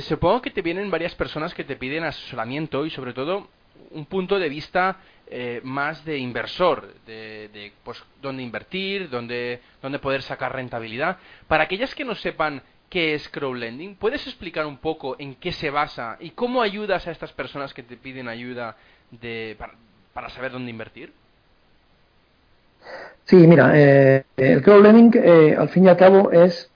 supongo 0.00 0.42
que 0.42 0.52
te 0.52 0.62
vienen 0.62 0.88
varias 0.88 1.16
personas 1.16 1.52
que 1.52 1.64
te 1.64 1.74
piden 1.74 2.04
asesoramiento 2.04 2.86
y 2.86 2.90
sobre 2.90 3.12
todo 3.12 3.48
un 3.90 4.06
punto 4.06 4.38
de 4.38 4.48
vista 4.48 4.98
eh, 5.28 5.60
más 5.64 6.04
de 6.04 6.18
inversor, 6.18 6.86
de, 7.04 7.72
pues 7.82 8.00
dónde 8.22 8.44
invertir, 8.44 9.10
dónde, 9.10 9.60
dónde 9.82 9.98
poder 9.98 10.22
sacar 10.22 10.54
rentabilidad. 10.54 11.16
Para 11.48 11.64
aquellas 11.64 11.96
que 11.96 12.04
no 12.04 12.14
sepan 12.14 12.62
qué 12.88 13.14
es 13.14 13.28
crowdlending, 13.30 13.96
¿puedes 13.96 14.24
explicar 14.28 14.66
un 14.66 14.76
poco 14.76 15.16
en 15.18 15.34
qué 15.34 15.50
se 15.50 15.70
basa 15.70 16.16
y 16.20 16.30
cómo 16.30 16.62
ayudas 16.62 17.08
a 17.08 17.10
estas 17.10 17.32
personas 17.32 17.74
que 17.74 17.82
te 17.82 17.96
piden 17.96 18.28
ayuda 18.28 18.76
de, 19.10 19.56
para, 20.14 20.28
saber 20.30 20.52
dónde 20.52 20.70
invertir? 20.70 21.12
Sí, 23.24 23.34
mira, 23.34 23.72
eh, 23.74 24.24
el 24.36 24.62
crowdlending 24.62 25.12
eh, 25.16 25.56
al 25.58 25.70
fin 25.70 25.86
y 25.86 25.88
al 25.88 25.96
cabo 25.96 26.30
es 26.30 26.70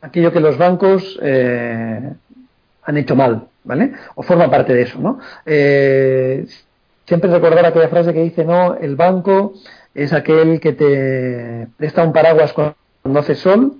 aquello 0.00 0.32
que 0.32 0.38
los 0.38 0.56
bancos 0.56 1.18
han 1.20 2.96
hecho 2.96 3.16
mal, 3.16 3.48
¿vale? 3.64 3.94
O 4.14 4.22
forma 4.22 4.48
parte 4.48 4.74
de 4.74 4.82
eso, 4.82 5.00
¿no? 5.00 5.18
Siempre 7.10 7.28
recordar 7.28 7.66
aquella 7.66 7.88
frase 7.88 8.14
que 8.14 8.22
dice, 8.22 8.44
no, 8.44 8.76
el 8.76 8.94
banco 8.94 9.54
es 9.96 10.12
aquel 10.12 10.60
que 10.60 10.74
te 10.74 11.66
presta 11.76 12.04
un 12.04 12.12
paraguas 12.12 12.52
cuando 12.52 13.18
hace 13.18 13.34
sol 13.34 13.78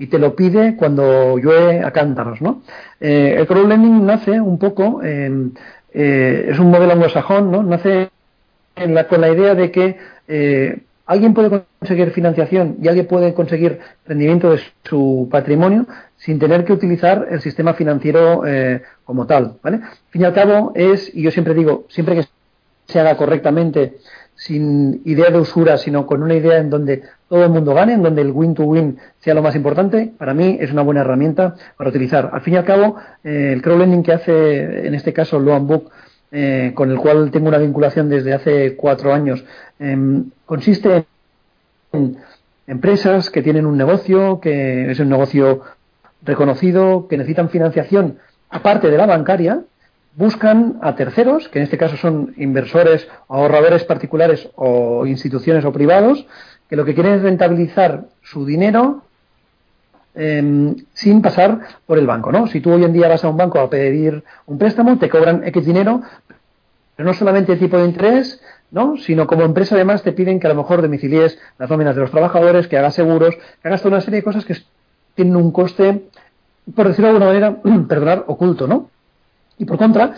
y 0.00 0.08
te 0.08 0.18
lo 0.18 0.34
pide 0.34 0.74
cuando 0.74 1.38
llueve 1.38 1.84
a 1.84 1.92
cántaros, 1.92 2.42
¿no? 2.42 2.62
Eh, 3.00 3.36
el 3.38 3.46
crowdlending 3.46 4.04
nace 4.04 4.40
un 4.40 4.58
poco, 4.58 5.00
eh, 5.04 5.52
es 5.92 6.58
un 6.58 6.72
modelo 6.72 6.94
anglosajón, 6.94 7.52
¿no? 7.52 7.62
Nace 7.62 8.10
con 9.08 9.20
la 9.20 9.30
idea 9.30 9.54
de 9.54 9.70
que 9.70 9.98
eh, 10.26 10.80
alguien 11.06 11.34
puede 11.34 11.62
conseguir 11.78 12.10
financiación 12.10 12.78
y 12.82 12.88
alguien 12.88 13.06
puede 13.06 13.32
conseguir 13.32 13.78
rendimiento 14.04 14.50
de 14.50 14.60
su 14.82 15.28
patrimonio 15.30 15.86
sin 16.16 16.40
tener 16.40 16.64
que 16.64 16.72
utilizar 16.72 17.28
el 17.30 17.40
sistema 17.40 17.74
financiero 17.74 18.42
como 19.04 19.26
tal, 19.28 19.58
¿vale? 19.62 19.76
Al 19.76 20.10
fin 20.10 20.22
y 20.22 20.24
al 20.24 20.34
cabo 20.34 20.72
es, 20.74 21.14
y 21.14 21.22
yo 21.22 21.30
siempre 21.30 21.54
digo, 21.54 21.86
siempre 21.88 22.16
que 22.16 22.41
se 22.86 23.00
haga 23.00 23.16
correctamente, 23.16 23.98
sin 24.34 25.02
idea 25.04 25.30
de 25.30 25.38
usura, 25.38 25.78
sino 25.78 26.06
con 26.06 26.22
una 26.22 26.34
idea 26.34 26.58
en 26.58 26.70
donde 26.70 27.02
todo 27.28 27.44
el 27.44 27.50
mundo 27.50 27.74
gane, 27.74 27.94
en 27.94 28.02
donde 28.02 28.22
el 28.22 28.32
win-to-win 28.32 28.98
sea 29.20 29.34
lo 29.34 29.42
más 29.42 29.54
importante, 29.54 30.12
para 30.18 30.34
mí 30.34 30.58
es 30.60 30.72
una 30.72 30.82
buena 30.82 31.02
herramienta 31.02 31.54
para 31.76 31.90
utilizar. 31.90 32.30
Al 32.32 32.40
fin 32.40 32.54
y 32.54 32.56
al 32.56 32.64
cabo, 32.64 32.96
eh, 33.22 33.52
el 33.52 33.62
crowdlending 33.62 34.02
que 34.02 34.12
hace, 34.12 34.86
en 34.86 34.94
este 34.94 35.12
caso, 35.12 35.38
Loan 35.38 35.66
Book, 35.66 35.90
eh, 36.30 36.72
con 36.74 36.90
el 36.90 36.98
cual 36.98 37.30
tengo 37.30 37.48
una 37.48 37.58
vinculación 37.58 38.08
desde 38.08 38.32
hace 38.32 38.74
cuatro 38.74 39.12
años, 39.12 39.44
em, 39.78 40.30
consiste 40.46 41.04
en 41.92 42.16
empresas 42.66 43.30
que 43.30 43.42
tienen 43.42 43.66
un 43.66 43.76
negocio, 43.76 44.40
que 44.40 44.90
es 44.90 44.98
un 44.98 45.08
negocio 45.08 45.62
reconocido, 46.22 47.06
que 47.06 47.16
necesitan 47.16 47.50
financiación 47.50 48.18
aparte 48.48 48.90
de 48.90 48.96
la 48.96 49.06
bancaria, 49.06 49.62
buscan 50.14 50.78
a 50.82 50.94
terceros, 50.94 51.48
que 51.48 51.58
en 51.58 51.64
este 51.64 51.78
caso 51.78 51.96
son 51.96 52.34
inversores 52.36 53.08
ahorradores 53.28 53.84
particulares 53.84 54.48
o 54.56 55.06
instituciones 55.06 55.64
o 55.64 55.72
privados, 55.72 56.26
que 56.68 56.76
lo 56.76 56.84
que 56.84 56.94
quieren 56.94 57.14
es 57.14 57.22
rentabilizar 57.22 58.06
su 58.22 58.44
dinero 58.44 59.02
em, 60.14 60.76
sin 60.92 61.22
pasar 61.22 61.60
por 61.86 61.98
el 61.98 62.06
banco, 62.06 62.30
¿no? 62.30 62.46
Si 62.46 62.60
tú 62.60 62.72
hoy 62.72 62.84
en 62.84 62.92
día 62.92 63.08
vas 63.08 63.24
a 63.24 63.28
un 63.28 63.36
banco 63.36 63.58
a 63.58 63.70
pedir 63.70 64.22
un 64.46 64.58
préstamo, 64.58 64.98
te 64.98 65.08
cobran 65.08 65.44
X 65.44 65.64
dinero, 65.64 66.02
pero 66.96 67.08
no 67.08 67.14
solamente 67.14 67.52
el 67.52 67.58
tipo 67.58 67.78
de 67.78 67.86
interés, 67.86 68.40
¿no? 68.70 68.96
Sino 68.98 69.26
como 69.26 69.44
empresa 69.44 69.74
además 69.74 70.02
te 70.02 70.12
piden 70.12 70.40
que 70.40 70.46
a 70.46 70.50
lo 70.50 70.56
mejor 70.56 70.82
domicilies 70.82 71.38
las 71.58 71.70
nóminas 71.70 71.94
de 71.94 72.02
los 72.02 72.10
trabajadores, 72.10 72.68
que 72.68 72.76
hagas 72.76 72.94
seguros, 72.94 73.36
que 73.62 73.68
hagas 73.68 73.80
toda 73.80 73.96
una 73.96 74.00
serie 74.02 74.20
de 74.20 74.24
cosas 74.24 74.44
que 74.44 74.56
tienen 75.14 75.36
un 75.36 75.52
coste, 75.52 76.04
por 76.74 76.88
decirlo 76.88 77.08
de 77.08 77.16
alguna 77.16 77.26
manera, 77.26 77.86
perdonar, 77.88 78.24
oculto, 78.26 78.66
¿no? 78.66 78.90
Y 79.62 79.64
por 79.64 79.78
contra, 79.78 80.12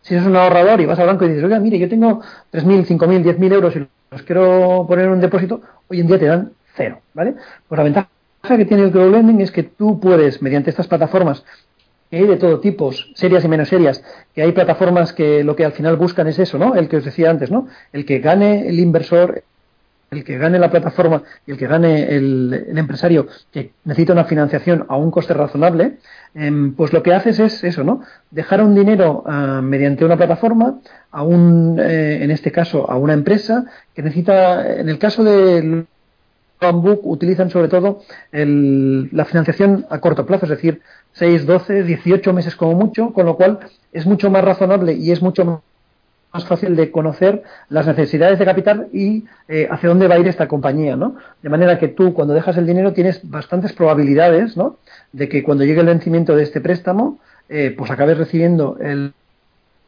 si 0.00 0.14
eres 0.14 0.24
un 0.24 0.36
ahorrador 0.36 0.80
y 0.80 0.86
vas 0.86 0.96
al 1.00 1.08
banco 1.08 1.24
y 1.24 1.30
dices, 1.30 1.42
oiga, 1.42 1.58
mire, 1.58 1.76
yo 1.76 1.88
tengo 1.88 2.20
3.000, 2.52 2.86
5.000, 2.86 3.36
10.000 3.36 3.52
euros 3.52 3.74
y 3.74 3.84
los 4.12 4.22
quiero 4.22 4.84
poner 4.86 5.06
en 5.06 5.10
un 5.10 5.20
depósito, 5.20 5.60
hoy 5.88 5.98
en 5.98 6.06
día 6.06 6.20
te 6.20 6.26
dan 6.26 6.52
cero, 6.76 7.00
¿vale? 7.12 7.34
Pues 7.66 7.76
la 7.76 7.82
ventaja 7.82 8.08
que 8.56 8.64
tiene 8.64 8.84
el 8.84 8.92
crowdlending 8.92 9.40
es 9.40 9.50
que 9.50 9.64
tú 9.64 9.98
puedes, 9.98 10.40
mediante 10.40 10.70
estas 10.70 10.86
plataformas 10.86 11.44
que 12.10 12.18
hay 12.18 12.26
de 12.28 12.36
todo 12.36 12.60
tipo, 12.60 12.92
serias 12.92 13.44
y 13.44 13.48
menos 13.48 13.68
serias, 13.68 14.04
que 14.34 14.42
hay 14.42 14.52
plataformas 14.52 15.12
que 15.12 15.42
lo 15.42 15.56
que 15.56 15.64
al 15.64 15.72
final 15.72 15.96
buscan 15.96 16.28
es 16.28 16.38
eso, 16.38 16.56
¿no? 16.56 16.76
El 16.76 16.88
que 16.88 16.98
os 16.98 17.04
decía 17.04 17.28
antes, 17.28 17.50
¿no? 17.50 17.66
El 17.92 18.04
que 18.04 18.20
gane 18.20 18.68
el 18.68 18.78
inversor, 18.78 19.42
el 20.10 20.24
que 20.24 20.38
gane 20.38 20.58
la 20.58 20.70
plataforma 20.70 21.22
y 21.46 21.52
el 21.52 21.58
que 21.58 21.66
gane 21.66 22.14
el, 22.14 22.66
empresario 22.76 23.28
que 23.52 23.72
necesita 23.84 24.12
una 24.12 24.24
financiación 24.24 24.86
a 24.88 24.96
un 24.96 25.10
coste 25.10 25.34
razonable, 25.34 25.98
em, 26.34 26.74
pues 26.74 26.92
lo 26.92 27.02
que 27.02 27.14
haces 27.14 27.38
es 27.38 27.62
eso, 27.64 27.84
¿no? 27.84 28.02
Dejar 28.30 28.62
un 28.62 28.74
dinero 28.74 29.22
ah, 29.26 29.60
mediante 29.62 30.04
una 30.04 30.16
plataforma 30.16 30.80
a 31.12 31.22
un, 31.22 31.78
eh, 31.78 32.24
en 32.24 32.30
este 32.30 32.50
caso, 32.50 32.90
a 32.90 32.96
una 32.96 33.12
empresa 33.14 33.64
que 33.94 34.02
necesita, 34.02 34.80
en 34.80 34.88
el 34.88 34.98
caso 34.98 35.22
de 35.24 35.86
Book 36.60 37.00
utilizan 37.04 37.50
sobre 37.50 37.68
todo 37.68 38.02
la 38.32 39.24
financiación 39.24 39.86
a 39.88 39.98
corto 39.98 40.26
plazo, 40.26 40.44
es 40.44 40.50
decir, 40.50 40.82
6, 41.12 41.46
12, 41.46 41.84
18 41.84 42.32
meses 42.32 42.54
como 42.54 42.74
mucho, 42.74 43.12
con 43.12 43.26
lo 43.26 43.36
cual 43.36 43.60
es 43.92 44.06
mucho 44.06 44.30
más 44.30 44.44
razonable 44.44 44.92
y 44.92 45.10
es 45.10 45.22
mucho 45.22 45.44
más 45.44 45.60
fácil 46.46 46.76
de 46.76 46.90
conocer 46.90 47.42
las 47.68 47.86
necesidades 47.86 48.38
de 48.38 48.44
capital 48.44 48.88
y 48.92 49.24
eh, 49.48 49.68
hacia 49.70 49.88
dónde 49.88 50.06
va 50.06 50.14
a 50.14 50.18
ir 50.18 50.28
esta 50.28 50.48
compañía, 50.48 50.96
¿no? 50.96 51.16
De 51.42 51.48
manera 51.48 51.78
que 51.78 51.88
tú 51.88 52.14
cuando 52.14 52.34
dejas 52.34 52.56
el 52.56 52.66
dinero 52.66 52.92
tienes 52.92 53.20
bastantes 53.28 53.72
probabilidades, 53.72 54.56
¿no? 54.56 54.76
De 55.12 55.28
que 55.28 55.42
cuando 55.42 55.64
llegue 55.64 55.80
el 55.80 55.86
vencimiento 55.86 56.36
de 56.36 56.44
este 56.44 56.60
préstamo, 56.60 57.18
eh, 57.48 57.74
pues 57.76 57.90
acabes 57.90 58.16
recibiendo 58.16 58.78
el, 58.80 59.12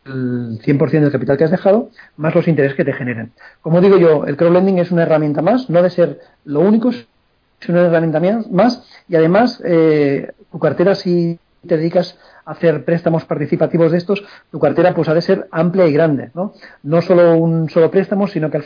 el 0.05 0.59
100% 0.61 0.91
del 1.01 1.13
capital 1.13 1.37
que 1.37 1.45
has 1.45 1.51
dejado, 1.51 1.91
más 2.17 2.35
los 2.35 2.49
intereses 2.49 2.77
que 2.77 2.85
te 2.85 2.93
generen. 2.93 3.33
Como 3.61 3.81
digo 3.81 3.99
yo, 3.99 4.25
el 4.27 4.37
crowdlending 4.37 4.79
es 4.79 4.91
una 4.91 5.03
herramienta 5.03 5.43
más, 5.43 5.71
no 5.71 5.81
de 5.81 5.91
ser 5.91 6.21
lo 6.45 6.61
único, 6.61 6.91
es 6.91 7.69
una 7.69 7.83
herramienta 7.83 8.21
más 8.51 8.85
y 9.09 9.15
además 9.15 9.63
eh, 9.65 10.33
tu 10.51 10.59
cartera 10.59 10.95
si 10.95 11.39
te 11.67 11.77
dedicas 11.77 12.19
a 12.45 12.53
hacer 12.53 12.85
préstamos 12.85 13.25
participativos 13.25 13.93
de 13.93 13.99
estos, 13.99 14.25
tu 14.51 14.59
cartera 14.59 14.95
pues 14.95 15.09
ha 15.09 15.15
de 15.15 15.23
ser 15.23 15.49
amplia 15.51 15.87
y 15.87 15.93
grande, 15.93 16.31
¿no? 16.35 16.53
No 16.83 17.03
solo 17.03 17.37
un 17.37 17.71
solo 17.71 17.91
préstamo, 17.91 18.27
sino 18.27 18.51
que 18.51 18.59
al 18.59 18.65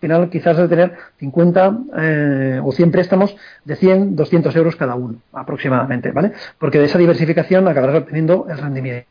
final 0.00 0.30
quizás 0.30 0.56
de 0.56 0.68
tener 0.68 0.96
50 1.18 1.78
eh, 1.98 2.60
o 2.62 2.72
100 2.72 2.90
préstamos 2.90 3.36
de 3.64 3.76
100, 3.76 4.16
200 4.16 4.54
euros 4.56 4.76
cada 4.76 4.94
uno, 4.94 5.18
aproximadamente, 5.32 6.12
¿vale? 6.12 6.32
Porque 6.58 6.78
de 6.78 6.84
esa 6.84 6.98
diversificación 6.98 7.66
acabarás 7.66 8.02
obteniendo 8.02 8.46
el 8.48 8.58
rendimiento. 8.58 9.06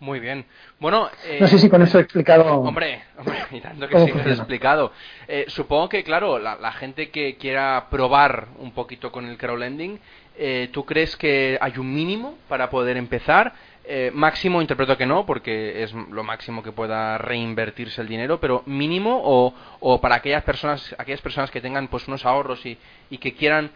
Muy 0.00 0.18
bien. 0.18 0.46
Bueno, 0.78 1.10
eh, 1.26 1.36
no 1.38 1.46
sé 1.46 1.58
si 1.58 1.68
con 1.68 1.82
eso 1.82 1.98
he 1.98 2.02
explicado. 2.02 2.46
Hombre, 2.60 3.02
hombre 3.18 3.36
y 3.50 3.60
tanto 3.60 3.86
que 3.86 3.98
sí 3.98 4.10
he 4.10 4.30
explicado. 4.30 4.92
Eh, 5.28 5.44
supongo 5.48 5.90
que, 5.90 6.02
claro, 6.02 6.38
la, 6.38 6.72
gente 6.72 7.10
que 7.10 7.36
quiera 7.36 7.88
probar 7.90 8.48
un 8.58 8.72
poquito 8.72 9.12
con 9.12 9.26
el 9.26 9.36
crowdlending, 9.36 10.00
eh, 10.40 10.70
¿tú 10.72 10.84
crees 10.84 11.16
que 11.16 11.58
hay 11.60 11.78
un 11.78 11.94
mínimo 11.94 12.36
para 12.48 12.70
poder 12.70 12.96
empezar? 12.96 13.52
Eh, 13.84 14.10
máximo, 14.12 14.60
interpreto 14.60 14.96
que 14.96 15.06
no, 15.06 15.26
porque 15.26 15.82
es 15.82 15.92
lo 15.92 16.24
máximo 16.24 16.62
que 16.62 16.72
pueda 16.72 17.18
reinvertirse 17.18 18.00
el 18.00 18.08
dinero, 18.08 18.40
pero 18.40 18.62
mínimo 18.66 19.20
o, 19.22 19.54
o 19.80 20.00
para 20.00 20.16
aquellas 20.16 20.42
personas, 20.44 20.94
aquellas 20.98 21.20
personas 21.20 21.50
que 21.50 21.60
tengan 21.60 21.88
pues 21.88 22.08
unos 22.08 22.24
ahorros 22.24 22.64
y, 22.66 22.78
y 23.10 23.18
que 23.18 23.34
quieran 23.34 23.70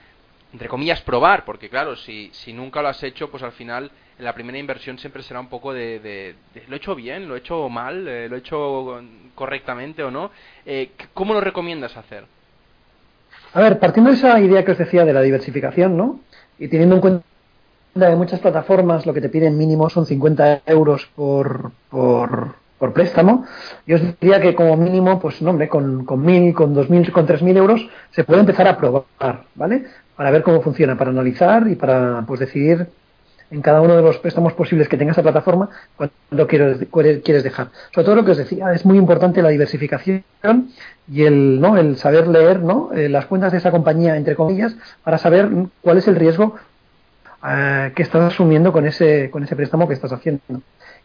entre 0.54 0.68
comillas, 0.68 1.02
probar, 1.02 1.44
porque 1.44 1.68
claro, 1.68 1.96
si, 1.96 2.30
si 2.32 2.52
nunca 2.52 2.80
lo 2.80 2.86
has 2.86 3.02
hecho, 3.02 3.28
pues 3.28 3.42
al 3.42 3.50
final 3.52 3.90
la 4.18 4.32
primera 4.34 4.56
inversión 4.56 4.96
siempre 4.98 5.24
será 5.24 5.40
un 5.40 5.48
poco 5.48 5.74
de, 5.74 6.36
¿lo 6.68 6.74
he 6.74 6.76
hecho 6.76 6.94
bien? 6.94 7.26
¿Lo 7.26 7.34
he 7.34 7.38
hecho 7.38 7.68
mal? 7.68 8.06
Eh, 8.06 8.28
¿Lo 8.28 8.36
he 8.36 8.38
hecho 8.38 9.02
correctamente 9.34 10.04
o 10.04 10.12
no? 10.12 10.30
Eh, 10.64 10.92
¿Cómo 11.12 11.34
lo 11.34 11.40
recomiendas 11.40 11.96
hacer? 11.96 12.24
A 13.54 13.60
ver, 13.60 13.78
partiendo 13.78 14.10
de 14.10 14.16
esa 14.16 14.38
idea 14.40 14.64
que 14.64 14.72
os 14.72 14.78
decía 14.78 15.04
de 15.04 15.12
la 15.12 15.22
diversificación, 15.22 15.96
¿no? 15.96 16.20
Y 16.58 16.68
teniendo 16.68 16.96
en 16.96 17.00
cuenta 17.00 17.22
que 17.94 18.16
muchas 18.16 18.40
plataformas 18.40 19.06
lo 19.06 19.14
que 19.14 19.20
te 19.20 19.28
piden 19.28 19.56
mínimo 19.56 19.88
son 19.88 20.06
50 20.06 20.62
euros 20.66 21.08
por, 21.14 21.70
por, 21.88 22.56
préstamo, 22.92 23.46
yo 23.86 23.96
os 23.96 24.02
diría 24.20 24.40
que 24.42 24.54
como 24.54 24.76
mínimo, 24.76 25.18
pues 25.18 25.40
no, 25.40 25.50
hombre, 25.50 25.68
con, 25.68 26.04
con 26.04 26.22
1.000, 26.22 26.52
con 26.52 26.74
2.000, 26.74 27.12
con 27.12 27.26
3.000 27.26 27.56
euros 27.56 27.88
se 28.10 28.24
puede 28.24 28.40
empezar 28.40 28.68
a 28.68 28.76
probar, 28.76 29.44
¿vale? 29.54 29.86
para 30.16 30.30
ver 30.30 30.42
cómo 30.42 30.60
funciona, 30.60 30.96
para 30.96 31.10
analizar 31.10 31.66
y 31.68 31.74
para 31.74 32.22
pues 32.26 32.40
decidir 32.40 32.88
en 33.50 33.62
cada 33.62 33.80
uno 33.80 33.96
de 33.96 34.02
los 34.02 34.18
préstamos 34.18 34.52
posibles 34.52 34.88
que 34.88 34.96
tenga 34.96 35.12
esa 35.12 35.22
plataforma 35.22 35.70
cuándo 35.96 36.46
quieres, 36.46 36.86
quieres 36.90 37.42
dejar. 37.42 37.68
Sobre 37.94 38.04
todo 38.04 38.14
lo 38.16 38.24
que 38.24 38.32
os 38.32 38.36
decía, 38.36 38.72
es 38.72 38.84
muy 38.84 38.98
importante 38.98 39.42
la 39.42 39.50
diversificación 39.50 40.24
y 41.10 41.24
el, 41.24 41.60
¿no? 41.60 41.76
el 41.76 41.96
saber 41.96 42.26
leer 42.26 42.60
¿no? 42.60 42.90
Eh, 42.92 43.08
las 43.08 43.26
cuentas 43.26 43.52
de 43.52 43.58
esa 43.58 43.70
compañía, 43.70 44.16
entre 44.16 44.34
comillas, 44.34 44.76
para 45.02 45.18
saber 45.18 45.48
cuál 45.82 45.98
es 45.98 46.08
el 46.08 46.16
riesgo 46.16 46.56
eh, 47.46 47.92
que 47.94 48.02
estás 48.02 48.32
asumiendo 48.32 48.72
con 48.72 48.86
ese, 48.86 49.30
con 49.30 49.44
ese 49.44 49.56
préstamo 49.56 49.86
que 49.86 49.94
estás 49.94 50.12
haciendo. 50.12 50.42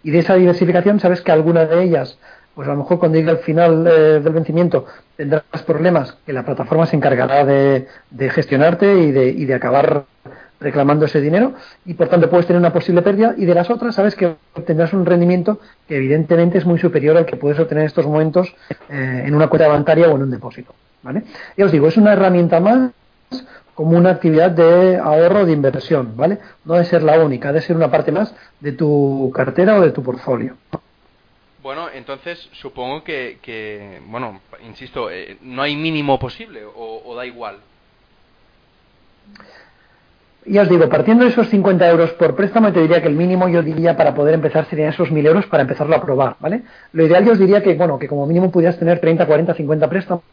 Y 0.04 0.12
de 0.12 0.20
esa 0.20 0.36
diversificación 0.36 1.00
sabes 1.00 1.22
que 1.22 1.32
alguna 1.32 1.66
de 1.66 1.84
ellas 1.84 2.18
pues 2.56 2.68
a 2.68 2.72
lo 2.72 2.80
mejor 2.80 3.00
cuando 3.00 3.18
llegue 3.18 3.30
al 3.30 3.38
final 3.38 3.88
eh, 3.88 4.20
del 4.22 4.34
vencimiento 4.34 4.86
tendrás 5.16 5.44
problemas 5.66 6.18
que 6.26 6.34
la 6.34 6.44
plataforma 6.44 6.86
se 6.88 6.98
encargará 6.98 7.46
de, 7.46 7.88
gestionarte 8.32 9.02
y 9.02 9.12
de, 9.12 9.30
y 9.30 9.46
de 9.46 9.54
acabar 9.54 10.04
reclamando 10.60 11.06
ese 11.06 11.22
dinero 11.22 11.54
y 11.86 11.94
por 11.94 12.10
tanto 12.10 12.30
puedes 12.30 12.46
tener 12.46 12.60
una 12.60 12.74
posible 12.74 13.02
pérdida 13.02 13.34
y 13.38 13.46
de 13.46 13.54
las 13.54 13.70
otras 13.70 13.96
sabes 13.96 14.16
que 14.16 14.36
obtendrás 14.54 14.94
un 14.94 15.06
rendimiento 15.06 15.60
que 15.88 15.98
evidentemente 15.98 16.58
es 16.58 16.66
muy 16.66 16.80
superior 16.80 17.18
al 17.18 17.26
que 17.26 17.38
puedes 17.38 17.60
obtener 17.60 17.84
en 17.84 17.88
estos 17.88 18.06
momentos 18.06 18.54
eh, 18.90 19.24
en 19.26 19.36
una 19.36 19.48
cuenta 19.48 19.68
bancaria 19.68 20.10
o 20.10 20.16
en 20.16 20.24
un 20.24 20.32
depósito. 20.32 20.74
¿vale? 21.02 21.24
Ya 21.58 21.66
os 21.66 21.72
digo, 21.72 21.88
es 21.88 21.98
una 21.98 22.14
herramienta 22.14 22.60
más 22.60 22.92
como 23.80 23.98
una 23.98 24.10
actividad 24.10 24.52
de 24.52 24.98
ahorro 24.98 25.46
de 25.46 25.54
inversión, 25.54 26.18
¿vale? 26.18 26.40
No 26.66 26.74
de 26.74 26.84
ser 26.84 27.02
la 27.02 27.18
única, 27.18 27.54
de 27.54 27.62
ser 27.62 27.78
una 27.78 27.90
parte 27.90 28.12
más 28.12 28.36
de 28.60 28.74
tu 28.74 29.32
cartera 29.34 29.80
o 29.80 29.82
de 29.82 29.92
tu 29.92 30.04
portfolio. 30.04 30.58
Bueno, 31.64 31.90
entonces 31.90 32.50
supongo 32.52 33.06
que, 33.06 34.02
bueno, 34.08 34.42
insisto, 34.66 35.10
eh, 35.10 35.38
no 35.42 35.62
hay 35.62 35.78
mínimo 35.78 36.20
posible 36.20 36.64
o, 36.66 37.16
da 37.16 37.26
igual. 37.26 37.60
Ya 40.46 40.62
os 40.64 40.70
digo, 40.70 40.88
partiendo 40.90 41.26
de 41.26 41.32
esos 41.32 41.50
50 41.50 41.90
euros 41.90 42.12
por 42.14 42.36
préstamo, 42.36 42.72
te 42.72 42.82
diría 42.82 43.02
que 43.02 43.08
el 43.08 43.16
mínimo 43.16 43.50
yo 43.50 43.62
diría 43.62 43.96
para 43.98 44.14
poder 44.14 44.36
empezar 44.36 44.66
serían 44.66 44.90
esos 44.90 45.12
1000 45.12 45.26
euros 45.28 45.46
para 45.48 45.64
empezarlo 45.64 45.96
a 45.96 46.02
probar, 46.02 46.38
¿vale? 46.40 46.64
Lo 46.94 47.06
ideal 47.06 47.26
yo 47.26 47.34
os 47.34 47.40
diría 47.40 47.62
que, 47.62 47.76
bueno, 47.76 48.00
que 48.00 48.08
como 48.08 48.26
mínimo 48.26 48.50
pudieras 48.50 48.80
tener 48.80 49.00
30, 49.00 49.26
40, 49.26 49.54
50 49.54 49.90
préstamos. 49.90 50.24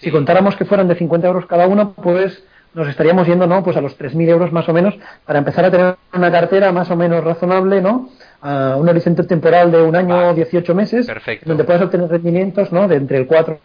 Si 0.00 0.10
contáramos 0.10 0.56
que 0.56 0.64
fueran 0.64 0.88
de 0.88 0.94
50 0.94 1.26
euros 1.26 1.46
cada 1.46 1.66
uno, 1.66 1.92
pues 1.94 2.42
nos 2.74 2.88
estaríamos 2.88 3.26
yendo, 3.26 3.46
¿no? 3.46 3.62
Pues 3.62 3.76
a 3.76 3.80
los 3.82 3.98
3.000 3.98 4.28
euros 4.28 4.50
más 4.50 4.68
o 4.68 4.72
menos 4.72 4.94
para 5.26 5.38
empezar 5.38 5.66
a 5.66 5.70
tener 5.70 5.96
una 6.14 6.32
cartera 6.32 6.72
más 6.72 6.90
o 6.90 6.96
menos 6.96 7.22
razonable, 7.22 7.82
¿no? 7.82 8.08
a 8.42 8.76
un 8.76 8.88
horizonte 8.88 9.22
temporal 9.22 9.70
de 9.70 9.82
un 9.82 9.94
año 9.94 10.30
o 10.30 10.34
18 10.34 10.74
meses, 10.74 11.06
donde 11.44 11.64
puedes 11.64 11.80
obtener 11.80 12.10
rendimientos 12.10 12.72
¿no? 12.72 12.88
de 12.88 12.96
entre 12.96 13.18
el 13.18 13.26
4 13.26 13.58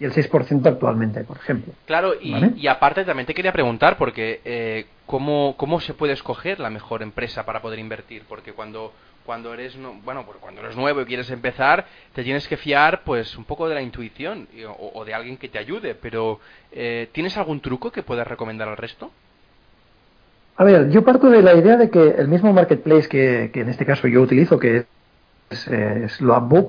y 0.00 0.04
el 0.04 0.12
6% 0.12 0.66
actualmente, 0.66 1.22
por 1.24 1.36
ejemplo. 1.36 1.72
Claro, 1.86 2.14
y, 2.20 2.66
aparte 2.66 3.04
también 3.04 3.26
te 3.26 3.34
quería 3.34 3.52
preguntar, 3.52 3.96
porque 3.96 4.40
eh, 4.44 4.86
¿cómo, 5.06 5.54
¿cómo 5.56 5.80
se 5.80 5.94
puede 5.94 6.12
escoger 6.12 6.58
la 6.60 6.70
mejor 6.70 7.02
empresa 7.02 7.44
para 7.44 7.62
poder 7.62 7.78
invertir? 7.78 8.22
Porque 8.28 8.52
cuando 8.52 8.92
cuando 9.24 9.54
eres 9.54 9.74
bueno 10.04 10.26
pues 10.26 10.36
cuando 10.38 10.60
eres 10.60 10.76
nuevo 10.76 11.00
y 11.00 11.06
quieres 11.06 11.30
empezar 11.30 11.86
te 12.12 12.22
tienes 12.22 12.46
que 12.46 12.58
fiar 12.58 13.04
pues 13.04 13.38
un 13.38 13.44
poco 13.44 13.66
de 13.70 13.74
la 13.74 13.80
intuición 13.80 14.46
o, 14.78 15.02
de 15.02 15.14
alguien 15.14 15.38
que 15.38 15.48
te 15.48 15.58
ayude 15.58 15.94
pero 15.94 16.40
eh, 16.72 17.08
tienes 17.10 17.34
algún 17.38 17.60
truco 17.60 17.90
que 17.90 18.02
puedas 18.02 18.28
recomendar 18.28 18.68
al 18.68 18.76
resto 18.76 19.10
a 20.56 20.64
ver, 20.64 20.90
yo 20.90 21.02
parto 21.02 21.30
de 21.30 21.42
la 21.42 21.54
idea 21.54 21.76
de 21.76 21.90
que 21.90 22.10
el 22.16 22.28
mismo 22.28 22.52
marketplace 22.52 23.08
que, 23.08 23.50
en 23.52 23.68
este 23.68 23.84
caso 23.84 24.06
yo 24.06 24.22
utilizo, 24.22 24.58
que 24.58 24.86
es, 25.50 25.68
eh, 25.70 26.06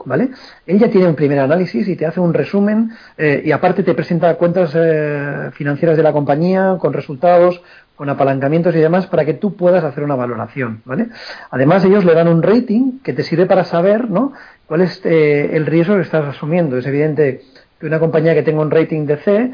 ¿vale? 0.06 0.30
Él 0.66 0.80
ya 0.80 0.90
tiene 0.90 1.08
un 1.08 1.16
primer 1.16 1.40
análisis 1.40 1.88
y 1.88 1.96
te 1.96 2.06
hace 2.06 2.20
un 2.20 2.34
resumen 2.34 2.92
eh, 3.18 3.42
y 3.46 3.52
aparte 3.52 3.84
te 3.84 3.94
presenta 3.94 4.36
cuentas 4.36 4.74
eh, 4.76 5.50
financieras 5.54 5.98
de 5.98 6.04
la 6.04 6.14
compañía 6.14 6.78
con 6.80 6.94
resultados, 6.94 7.62
con 7.96 8.10
apalancamientos 8.10 8.76
y 8.76 8.80
demás 8.80 9.08
para 9.08 9.24
que 9.24 9.36
tú 9.36 9.56
puedas 9.56 9.84
hacer 9.84 10.04
una 10.04 10.16
valoración, 10.16 10.82
¿vale? 10.84 11.08
Además 11.50 11.86
ellos 11.86 12.04
le 12.04 12.14
dan 12.14 12.28
un 12.28 12.44
rating 12.44 13.00
que 13.04 13.14
te 13.14 13.24
sirve 13.24 13.46
para 13.46 13.64
saber, 13.64 14.10
¿no? 14.10 14.34
cuál 14.68 14.82
es 14.82 15.02
eh, 15.06 15.52
el 15.54 15.66
riesgo 15.66 15.96
que 15.96 16.02
estás 16.02 16.26
asumiendo. 16.26 16.78
Es 16.78 16.86
evidente 16.86 17.42
que 17.80 17.86
una 17.86 18.00
compañía 18.00 18.34
que 18.34 18.44
tenga 18.44 18.62
un 18.62 18.72
rating 18.72 19.06
de 19.06 19.18
C, 19.18 19.54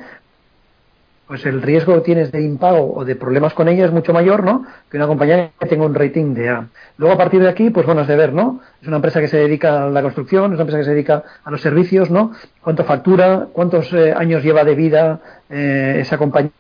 pues 1.32 1.45
el 1.45 1.61
riesgo 1.61 1.93
que 1.95 2.01
tienes 2.01 2.29
de 2.34 2.41
impago 2.41 2.93
o 2.93 3.05
de 3.05 3.15
problemas 3.15 3.53
con 3.53 3.69
ella 3.69 3.86
es 3.86 3.91
mucho 3.93 4.11
mayor, 4.11 4.43
¿no? 4.43 4.65
Que 4.89 4.97
una 4.97 5.07
compañía 5.07 5.51
que 5.57 5.65
tenga 5.65 5.86
un 5.86 5.95
rating 5.95 6.34
de 6.34 6.49
A. 6.49 6.67
Luego 6.97 7.15
a 7.15 7.17
partir 7.17 7.41
de 7.41 7.47
aquí, 7.47 7.69
pues 7.69 7.86
bueno, 7.86 8.01
es 8.01 8.09
de 8.09 8.17
ver, 8.17 8.34
¿no? 8.34 8.59
Es 8.82 8.88
una 8.89 8.97
empresa 8.97 9.21
que 9.21 9.29
se 9.29 9.38
dedica 9.38 9.86
a 9.86 9.89
la 9.89 10.01
construcción, 10.01 10.51
es 10.51 10.55
una 10.55 10.63
empresa 10.63 10.79
que 10.79 10.84
se 10.84 10.91
dedica 10.91 11.23
a 11.45 11.49
los 11.49 11.61
servicios, 11.61 12.11
¿no? 12.11 12.34
Cuánto 12.61 12.84
factura, 12.84 13.47
cuántos 13.53 13.93
eh, 13.93 14.13
años 14.13 14.43
lleva 14.43 14.65
de 14.65 14.75
vida 14.75 15.21
eh, 15.49 15.99
esa 16.01 16.17
compañía 16.17 16.51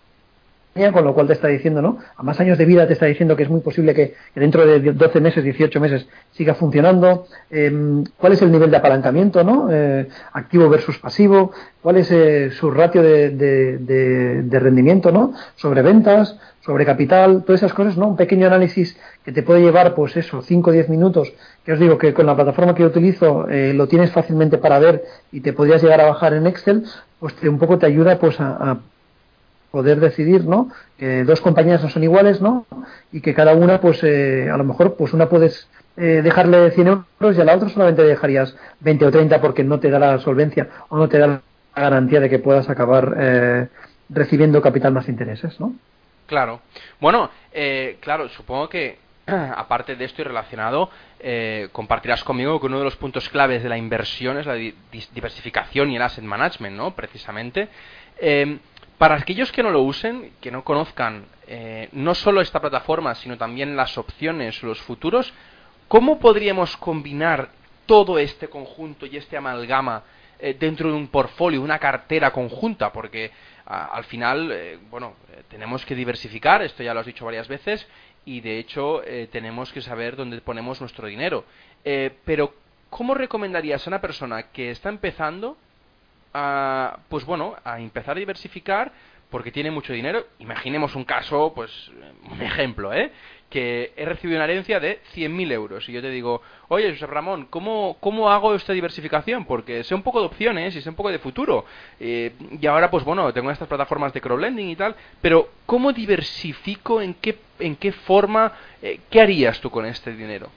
con 0.93 1.03
lo 1.03 1.13
cual 1.13 1.27
te 1.27 1.33
está 1.33 1.49
diciendo, 1.49 1.81
¿no? 1.81 1.97
A 2.15 2.23
más 2.23 2.39
años 2.39 2.57
de 2.57 2.63
vida 2.63 2.87
te 2.87 2.93
está 2.93 3.05
diciendo 3.05 3.35
que 3.35 3.43
es 3.43 3.49
muy 3.49 3.59
posible 3.59 3.93
que, 3.93 4.13
dentro 4.33 4.65
de 4.65 4.93
12 4.93 5.19
meses, 5.19 5.43
18 5.43 5.79
meses 5.81 6.07
siga 6.31 6.53
funcionando. 6.53 7.27
Em, 7.49 8.05
¿Cuál 8.17 8.33
es 8.33 8.41
el 8.41 8.51
nivel 8.51 8.71
de 8.71 8.77
apalancamiento, 8.77 9.43
¿no? 9.43 9.67
Eh, 9.69 10.07
activo 10.31 10.69
versus 10.69 10.97
pasivo. 10.97 11.51
¿Cuál 11.81 11.97
es 11.97 12.09
eh, 12.11 12.51
su 12.51 12.71
ratio 12.71 13.03
de, 13.03 14.49
rendimiento, 14.49 15.11
¿no? 15.11 15.33
Sobre 15.55 15.81
ventas, 15.81 16.37
sobre 16.61 16.85
capital, 16.85 17.43
todas 17.43 17.61
esas 17.61 17.73
cosas, 17.73 17.97
¿no? 17.97 18.07
Un 18.07 18.15
pequeño 18.15 18.47
análisis 18.47 18.97
que 19.25 19.33
te 19.33 19.43
puede 19.43 19.61
llevar, 19.61 19.93
pues 19.93 20.15
eso, 20.15 20.41
5 20.41 20.69
o 20.69 20.73
10 20.73 20.87
minutos, 20.87 21.33
que 21.65 21.73
os 21.73 21.79
digo 21.79 21.97
que 21.97 22.13
con 22.13 22.25
la 22.25 22.35
plataforma 22.35 22.73
que 22.75 22.83
yo 22.83 22.87
utilizo 22.87 23.49
eh, 23.49 23.73
lo 23.73 23.87
tienes 23.87 24.11
fácilmente 24.11 24.57
para 24.57 24.79
ver 24.79 25.03
y 25.33 25.41
te 25.41 25.51
podrías 25.51 25.83
llegar 25.83 25.99
a 25.99 26.05
bajar 26.05 26.33
en 26.33 26.47
Excel, 26.47 26.85
pues 27.19 27.35
un 27.43 27.59
poco 27.59 27.77
te 27.77 27.87
ayuda 27.87 28.17
pues 28.17 28.39
a 28.39 28.79
poder 29.71 29.99
decidir, 29.99 30.45
¿no? 30.45 30.69
Que 30.97 31.23
dos 31.23 31.41
compañías 31.41 31.81
no 31.81 31.89
son 31.89 32.03
iguales, 32.03 32.41
¿no? 32.41 32.65
Y 33.11 33.21
que 33.21 33.33
cada 33.33 33.53
una, 33.53 33.79
pues, 33.79 34.03
eh, 34.03 34.49
a 34.51 34.57
lo 34.57 34.65
mejor, 34.65 34.95
pues 34.95 35.13
una 35.13 35.29
puedes 35.29 35.67
eh, 35.97 36.21
dejarle 36.23 36.71
100 36.71 36.87
euros 36.87 37.37
y 37.37 37.41
a 37.41 37.45
la 37.45 37.55
otra 37.55 37.69
solamente 37.69 38.03
dejarías 38.03 38.55
20 38.81 39.05
o 39.05 39.11
30 39.11 39.41
porque 39.41 39.63
no 39.63 39.79
te 39.79 39.89
da 39.89 39.99
la 39.99 40.19
solvencia 40.19 40.67
o 40.89 40.97
no 40.97 41.07
te 41.07 41.17
da 41.17 41.27
la 41.27 41.41
garantía 41.75 42.19
de 42.19 42.29
que 42.29 42.39
puedas 42.39 42.69
acabar 42.69 43.15
eh, 43.17 43.67
recibiendo 44.09 44.61
capital 44.61 44.93
más 44.93 45.07
intereses, 45.07 45.59
¿no? 45.59 45.73
Claro. 46.27 46.61
Bueno, 46.99 47.29
claro, 47.99 48.29
supongo 48.29 48.69
que 48.69 48.99
aparte 49.25 49.95
de 49.95 50.05
esto 50.05 50.21
y 50.21 50.25
relacionado, 50.25 50.89
compartirás 51.73 52.23
conmigo 52.23 52.59
que 52.59 52.67
uno 52.67 52.77
de 52.77 52.85
los 52.85 52.95
puntos 52.95 53.27
claves 53.27 53.63
de 53.63 53.69
la 53.69 53.77
inversión 53.77 54.37
es 54.37 54.45
la 54.45 54.55
diversificación 55.13 55.91
y 55.91 55.97
el 55.97 56.01
asset 56.01 56.23
management, 56.23 56.77
¿no? 56.77 56.91
Precisamente. 56.91 57.67
Para 59.01 59.15
aquellos 59.15 59.51
que 59.51 59.63
no 59.63 59.71
lo 59.71 59.81
usen, 59.81 60.33
que 60.39 60.51
no 60.51 60.63
conozcan 60.63 61.25
eh, 61.47 61.89
no 61.93 62.13
solo 62.13 62.39
esta 62.39 62.59
plataforma, 62.59 63.15
sino 63.15 63.35
también 63.35 63.75
las 63.75 63.97
opciones, 63.97 64.61
los 64.61 64.79
futuros, 64.79 65.33
¿cómo 65.87 66.19
podríamos 66.19 66.77
combinar 66.77 67.49
todo 67.87 68.19
este 68.19 68.47
conjunto 68.47 69.07
y 69.07 69.17
este 69.17 69.37
amalgama 69.37 70.03
eh, 70.37 70.55
dentro 70.59 70.89
de 70.89 70.95
un 70.95 71.07
portfolio, 71.07 71.63
una 71.63 71.79
cartera 71.79 72.29
conjunta? 72.29 72.93
Porque 72.93 73.31
al 73.65 74.03
final, 74.03 74.51
eh, 74.51 74.77
bueno, 74.91 75.15
tenemos 75.49 75.83
que 75.83 75.95
diversificar, 75.95 76.61
esto 76.61 76.83
ya 76.83 76.93
lo 76.93 76.99
has 76.99 77.07
dicho 77.07 77.25
varias 77.25 77.47
veces, 77.47 77.87
y 78.23 78.41
de 78.41 78.59
hecho 78.59 79.01
tenemos 79.31 79.73
que 79.73 79.81
saber 79.81 80.15
dónde 80.15 80.39
ponemos 80.41 80.79
nuestro 80.79 81.07
dinero. 81.07 81.43
pero, 82.23 82.53
¿cómo 82.91 83.15
recomendarías 83.15 83.87
a 83.87 83.89
una 83.89 83.99
persona 83.99 84.51
que 84.51 84.69
está 84.69 84.89
empezando 84.89 85.57
a, 86.33 86.99
pues 87.09 87.25
bueno, 87.25 87.55
a 87.63 87.79
empezar 87.79 88.17
a 88.17 88.19
diversificar 88.19 88.91
porque 89.29 89.51
tiene 89.51 89.71
mucho 89.71 89.93
dinero. 89.93 90.25
Imaginemos 90.39 90.95
un 90.95 91.05
caso, 91.05 91.53
pues, 91.55 91.71
un 92.29 92.41
ejemplo, 92.41 92.93
¿eh? 92.93 93.11
Que 93.49 93.93
he 93.95 94.05
recibido 94.05 94.37
una 94.37 94.45
herencia 94.45 94.79
de 94.79 95.01
100.000 95.13 95.51
euros 95.51 95.87
y 95.89 95.93
yo 95.93 96.01
te 96.01 96.09
digo, 96.09 96.41
oye, 96.67 96.91
José 96.91 97.05
Ramón, 97.05 97.47
¿cómo, 97.49 97.97
¿cómo 97.99 98.29
hago 98.29 98.53
esta 98.55 98.73
diversificación? 98.73 99.45
Porque 99.45 99.83
sé 99.83 99.95
un 99.95 100.03
poco 100.03 100.19
de 100.19 100.27
opciones 100.27 100.75
y 100.75 100.81
sé 100.81 100.89
un 100.89 100.95
poco 100.95 101.11
de 101.11 101.19
futuro. 101.19 101.65
Eh, 101.99 102.33
y 102.59 102.65
ahora, 102.67 102.89
pues 102.91 103.03
bueno, 103.03 103.31
tengo 103.33 103.51
estas 103.51 103.67
plataformas 103.67 104.13
de 104.13 104.21
crowdlending 104.21 104.69
y 104.69 104.75
tal, 104.75 104.95
pero 105.21 105.49
¿cómo 105.65 105.91
diversifico? 105.91 107.01
¿En 107.01 107.13
qué, 107.15 107.39
en 107.59 107.75
qué 107.75 107.91
forma? 107.91 108.53
Eh, 108.81 108.99
¿Qué 109.09 109.21
harías 109.21 109.59
tú 109.59 109.69
con 109.69 109.85
este 109.85 110.13
dinero? 110.13 110.49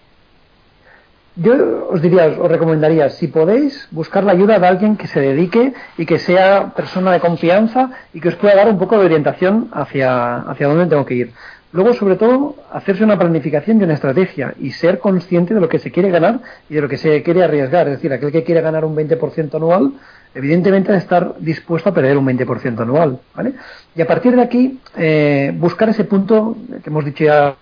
Yo 1.36 1.88
os 1.90 2.00
diría, 2.00 2.26
os 2.26 2.48
recomendaría, 2.48 3.10
si 3.10 3.26
podéis, 3.26 3.88
buscar 3.90 4.22
la 4.22 4.32
ayuda 4.32 4.60
de 4.60 4.66
alguien 4.68 4.96
que 4.96 5.08
se 5.08 5.20
dedique 5.20 5.74
y 5.98 6.06
que 6.06 6.20
sea 6.20 6.72
persona 6.76 7.10
de 7.10 7.18
confianza 7.18 7.90
y 8.12 8.20
que 8.20 8.28
os 8.28 8.36
pueda 8.36 8.54
dar 8.54 8.68
un 8.68 8.78
poco 8.78 8.96
de 8.98 9.06
orientación 9.06 9.68
hacia, 9.72 10.36
hacia 10.36 10.68
dónde 10.68 10.86
tengo 10.86 11.04
que 11.04 11.14
ir. 11.14 11.32
Luego, 11.72 11.92
sobre 11.92 12.14
todo, 12.14 12.54
hacerse 12.70 13.02
una 13.02 13.18
planificación 13.18 13.80
y 13.80 13.82
una 13.82 13.94
estrategia 13.94 14.54
y 14.60 14.70
ser 14.70 15.00
consciente 15.00 15.54
de 15.54 15.60
lo 15.60 15.68
que 15.68 15.80
se 15.80 15.90
quiere 15.90 16.08
ganar 16.08 16.38
y 16.70 16.74
de 16.74 16.80
lo 16.80 16.88
que 16.88 16.98
se 16.98 17.20
quiere 17.24 17.42
arriesgar. 17.42 17.88
Es 17.88 17.94
decir, 17.94 18.12
aquel 18.12 18.30
que 18.30 18.44
quiere 18.44 18.60
ganar 18.60 18.84
un 18.84 18.94
20% 18.94 19.56
anual, 19.56 19.92
evidentemente 20.36 20.92
debe 20.92 21.02
estar 21.02 21.34
dispuesto 21.40 21.88
a 21.88 21.94
perder 21.94 22.16
un 22.16 22.26
20% 22.26 22.80
anual. 22.80 23.18
¿vale? 23.34 23.54
Y 23.96 24.00
a 24.00 24.06
partir 24.06 24.36
de 24.36 24.42
aquí, 24.42 24.78
eh, 24.96 25.52
buscar 25.56 25.88
ese 25.88 26.04
punto 26.04 26.56
que 26.80 26.90
hemos 26.90 27.04
dicho 27.04 27.24
ya 27.24 27.56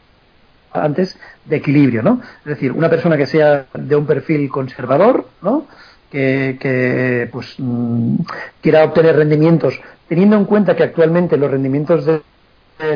antes 0.75 1.19
de 1.45 1.57
equilibrio, 1.57 2.03
¿no? 2.03 2.21
Es 2.41 2.47
decir, 2.47 2.73
una 2.73 2.89
persona 2.89 3.17
que 3.17 3.27
sea 3.27 3.67
de 3.75 3.97
un 3.97 4.07
perfil 4.07 4.49
conservador, 4.49 5.27
¿no? 5.43 5.67
Que, 6.11 6.59
que 6.61 7.29
pues 7.33 7.55
mm, 7.59 8.17
quiera 8.61 8.85
obtener 8.85 9.17
rendimientos, 9.17 9.81
teniendo 10.09 10.37
en 10.37 10.45
cuenta 10.45 10.77
que 10.77 10.83
actualmente 10.83 11.37
los 11.37 11.51
rendimientos 11.51 12.05
de 12.05 12.21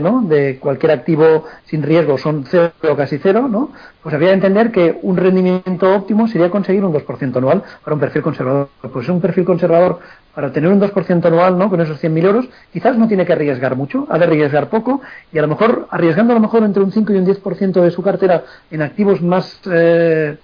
¿no? 0.01 0.23
de 0.23 0.59
cualquier 0.59 0.93
activo 0.93 1.45
sin 1.65 1.83
riesgo 1.83 2.19
son 2.19 2.45
cero 2.49 2.73
o 2.83 2.97
casi 2.97 3.19
cero, 3.19 3.47
¿no? 3.49 3.71
pues 4.03 4.15
habría 4.15 4.31
que 4.31 4.35
entender 4.35 4.73
que 4.73 4.99
un 5.03 5.17
rendimiento 5.17 5.95
óptimo 5.95 6.27
sería 6.29 6.51
conseguir 6.51 6.85
un 6.85 6.93
2% 6.93 7.37
anual 7.37 7.63
para 7.85 7.95
un 7.95 8.01
perfil 8.01 8.23
conservador. 8.23 8.69
Pues 8.93 9.09
un 9.09 9.21
perfil 9.21 9.45
conservador, 9.45 10.01
para 10.37 10.53
tener 10.53 10.71
un 10.71 10.79
2% 10.79 11.25
anual 11.25 11.57
¿no? 11.57 11.71
con 11.71 11.81
esos 11.81 11.99
100.000 11.99 12.25
euros, 12.27 12.49
quizás 12.71 12.99
no 12.99 13.09
tiene 13.09 13.25
que 13.25 13.33
arriesgar 13.33 13.75
mucho, 13.75 14.07
ha 14.11 14.19
de 14.19 14.27
arriesgar 14.27 14.69
poco 14.69 15.01
y 15.33 15.39
a 15.39 15.41
lo 15.41 15.49
mejor, 15.49 15.89
arriesgando 15.91 16.35
a 16.35 16.37
lo 16.37 16.43
mejor 16.43 16.63
entre 16.63 16.83
un 16.83 16.93
5 16.93 17.11
y 17.15 17.17
un 17.17 17.27
10% 17.27 17.81
de 17.81 17.91
su 17.91 18.03
cartera 18.03 18.45
en 18.71 18.83
activos 18.83 19.23
más 19.23 19.59
eh, 19.73 20.37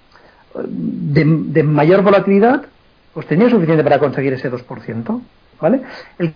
de, 0.65 1.63
mayor 1.63 2.01
volatilidad, 2.01 2.63
pues 3.13 3.27
tenía 3.27 3.51
suficiente 3.51 3.83
para 3.83 3.99
conseguir 3.99 4.33
ese 4.33 4.51
2%. 4.51 5.21
¿Vale? 5.61 5.81
El 6.17 6.33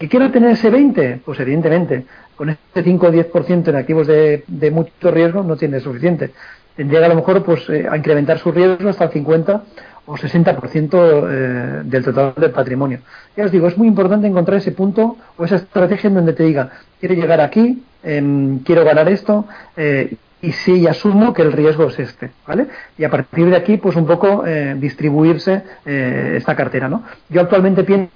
¿Que 0.00 0.08
quiero 0.08 0.30
tener 0.32 0.50
ese 0.50 0.68
20? 0.68 1.20
Pues 1.24 1.38
evidentemente, 1.38 2.04
con 2.34 2.50
ese 2.50 2.82
5 2.82 3.06
o 3.06 3.12
10% 3.12 3.68
en 3.68 3.76
activos 3.76 4.08
de, 4.08 4.70
mucho 4.72 5.12
riesgo 5.12 5.44
no 5.44 5.56
tiene 5.56 5.78
suficiente. 5.78 6.32
Tendría 6.74 7.06
a 7.06 7.08
lo 7.08 7.14
mejor 7.14 7.44
pues, 7.44 7.70
eh, 7.70 7.86
a 7.88 7.96
incrementar 7.96 8.38
su 8.38 8.50
riesgo 8.50 8.90
hasta 8.90 9.04
el 9.04 9.10
50 9.12 9.62
o 10.06 10.16
60% 10.16 10.94
eh, 10.94 11.82
del 11.84 12.04
total 12.04 12.34
del 12.36 12.50
patrimonio. 12.50 13.00
Ya 13.36 13.44
os 13.44 13.50
digo, 13.50 13.66
es 13.66 13.76
muy 13.76 13.88
importante 13.88 14.26
encontrar 14.26 14.58
ese 14.58 14.72
punto 14.72 15.16
o 15.36 15.44
esa 15.44 15.56
estrategia 15.56 16.08
en 16.08 16.14
donde 16.14 16.32
te 16.32 16.44
diga, 16.44 16.70
quiero 17.00 17.14
llegar 17.14 17.40
aquí, 17.40 17.82
em, 18.02 18.60
quiero 18.60 18.84
ganar 18.84 19.08
esto, 19.08 19.46
eh, 19.76 20.14
y 20.40 20.52
sí, 20.52 20.86
asumo 20.86 21.32
que 21.32 21.42
el 21.42 21.52
riesgo 21.52 21.88
es 21.88 21.98
este, 21.98 22.30
¿vale? 22.46 22.66
Y 22.96 23.04
a 23.04 23.10
partir 23.10 23.46
de 23.50 23.56
aquí, 23.56 23.78
pues 23.78 23.96
un 23.96 24.06
poco 24.06 24.44
distribuirse 24.76 25.62
esta 25.84 26.54
cartera, 26.54 26.88
¿no? 26.88 27.04
Yo 27.30 27.40
actualmente 27.40 27.82
pienso 27.84 28.10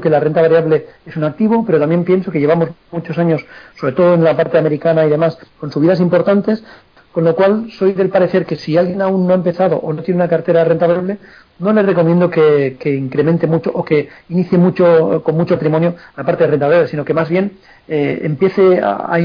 que 0.00 0.10
la 0.10 0.18
renta 0.18 0.42
variable 0.42 0.86
es 1.06 1.16
un 1.16 1.24
activo, 1.24 1.64
pero 1.64 1.78
también 1.78 2.04
pienso 2.04 2.32
que 2.32 2.40
llevamos 2.40 2.70
muchos 2.90 3.16
años, 3.18 3.44
sobre 3.78 3.92
todo 3.92 4.14
en 4.14 4.24
la 4.24 4.36
parte 4.36 4.58
americana 4.58 5.06
y 5.06 5.10
demás, 5.10 5.38
con 5.60 5.70
subidas 5.70 6.00
importantes, 6.00 6.64
con 7.18 7.24
lo 7.24 7.34
cual 7.34 7.68
soy 7.72 7.94
del 7.94 8.10
parecer 8.10 8.46
que 8.46 8.54
si 8.54 8.76
alguien 8.76 9.02
aún 9.02 9.26
no 9.26 9.32
ha 9.32 9.36
empezado 9.36 9.76
o 9.78 9.92
no 9.92 10.04
tiene 10.04 10.20
una 10.20 10.28
cartera 10.28 10.60
de 10.60 10.66
renta 10.66 10.86
variable, 10.86 11.18
no 11.58 11.72
le 11.72 11.82
recomiendo 11.82 12.30
que, 12.30 12.76
incremente 12.84 13.48
mucho 13.48 13.72
o 13.74 13.84
que 13.84 14.08
inicie 14.28 14.56
mucho 14.56 15.20
con 15.24 15.36
mucho 15.36 15.56
patrimonio 15.56 15.96
la 16.16 16.22
parte 16.22 16.44
de 16.44 16.50
renta 16.50 16.66
variable, 16.66 16.88
sino 16.88 17.04
que 17.04 17.14
más 17.14 17.28
bien 17.28 17.54
eh, 17.88 18.20
empiece 18.22 18.80
a, 18.80 19.18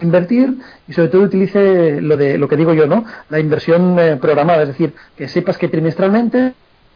invertir 0.00 0.58
y 0.88 0.94
sobre 0.94 1.10
todo 1.10 1.22
utilice 1.22 2.00
lo 2.00 2.16
de 2.16 2.38
lo 2.38 2.48
que 2.48 2.56
digo 2.56 2.74
yo, 2.74 2.88
¿no? 2.88 3.04
La 3.30 3.38
inversión 3.38 3.96
eh, 4.00 4.16
programada, 4.16 4.62
es 4.62 4.68
decir, 4.70 4.92
que 5.16 5.28
sepas 5.28 5.56
que 5.58 5.68
trimestralmente, 5.68 6.54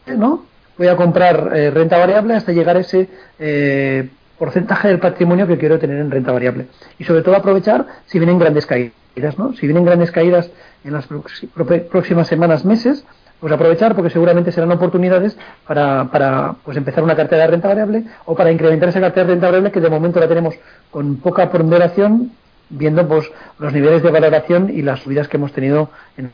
¿no? 0.09 0.45
voy 0.77 0.89
a 0.89 0.97
comprar 0.97 1.53
eh, 1.55 1.71
renta 1.71 1.99
variable 1.99 2.35
hasta 2.35 2.51
llegar 2.51 2.77
a 2.77 2.81
ese 2.81 3.09
eh, 3.39 4.09
porcentaje 4.37 4.89
del 4.89 4.99
patrimonio 4.99 5.47
que 5.47 5.57
quiero 5.57 5.79
tener 5.79 5.99
en 5.99 6.11
renta 6.11 6.33
variable. 6.33 6.67
Y 6.99 7.05
sobre 7.05 7.23
todo 7.23 7.37
aprovechar 7.37 7.87
si 8.07 8.19
vienen 8.19 8.41
grandes 8.41 8.67
caídas, 8.67 9.06
¿no? 9.39 9.53
Si 9.55 9.67
vienen 9.67 9.85
grandes 9.85 10.11
caídas 10.11 10.51
en 10.85 10.93
las 10.93 11.07
próximas 11.07 12.29
semanas, 12.29 12.65
meses, 12.65 13.05
pues 13.41 13.53
aprovechar 13.53 13.95
porque 13.95 14.11
seguramente 14.11 14.53
serán 14.53 14.71
oportunidades 14.73 15.37
para, 15.67 16.05
para 16.11 16.55
pues 16.65 16.77
empezar 16.77 17.03
una 17.03 17.17
cartera 17.17 17.43
de 17.43 17.49
renta 17.49 17.69
variable 17.69 18.05
o 18.27 18.35
para 18.35 18.51
incrementar 18.53 18.91
esa 18.91 19.01
cartera 19.01 19.27
de 19.27 19.33
renta 19.33 19.47
variable 19.47 19.73
que 19.73 19.81
de 19.81 19.91
momento 19.91 20.21
la 20.21 20.29
tenemos 20.29 20.55
con 20.91 21.17
poca 21.17 21.51
ponderación 21.51 22.33
viendo 22.69 23.07
pues 23.07 23.31
los 23.59 23.73
niveles 23.73 24.03
de 24.03 24.11
valoración 24.11 24.71
y 24.71 24.83
las 24.83 25.01
subidas 25.01 25.29
que 25.29 25.37
hemos 25.37 25.53
tenido 25.53 25.91
en 26.17 26.31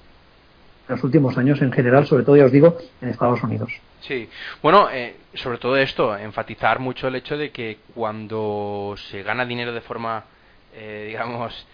los 0.89 1.03
últimos 1.05 1.39
años 1.39 1.61
en 1.62 1.72
general, 1.72 2.07
sobre 2.07 2.24
todo 2.24 2.37
ya 2.37 2.45
os 2.45 2.53
digo, 2.53 2.76
en 3.01 3.09
Estados 3.09 3.43
Unidos. 3.43 3.72
Sí, 4.01 4.28
bueno, 4.62 4.89
eh, 4.91 5.16
sobre 5.35 5.59
todo 5.59 5.76
esto, 5.76 6.16
enfatizar 6.16 6.80
mucho 6.80 7.09
el 7.09 7.14
hecho 7.14 7.37
de 7.37 7.51
que 7.51 7.78
cuando 7.95 8.95
se 9.11 9.22
gana 9.22 9.45
dinero 9.45 9.72
de 9.72 9.80
forma 9.80 10.24
eh, 10.74 11.05
digamos, 11.09 11.66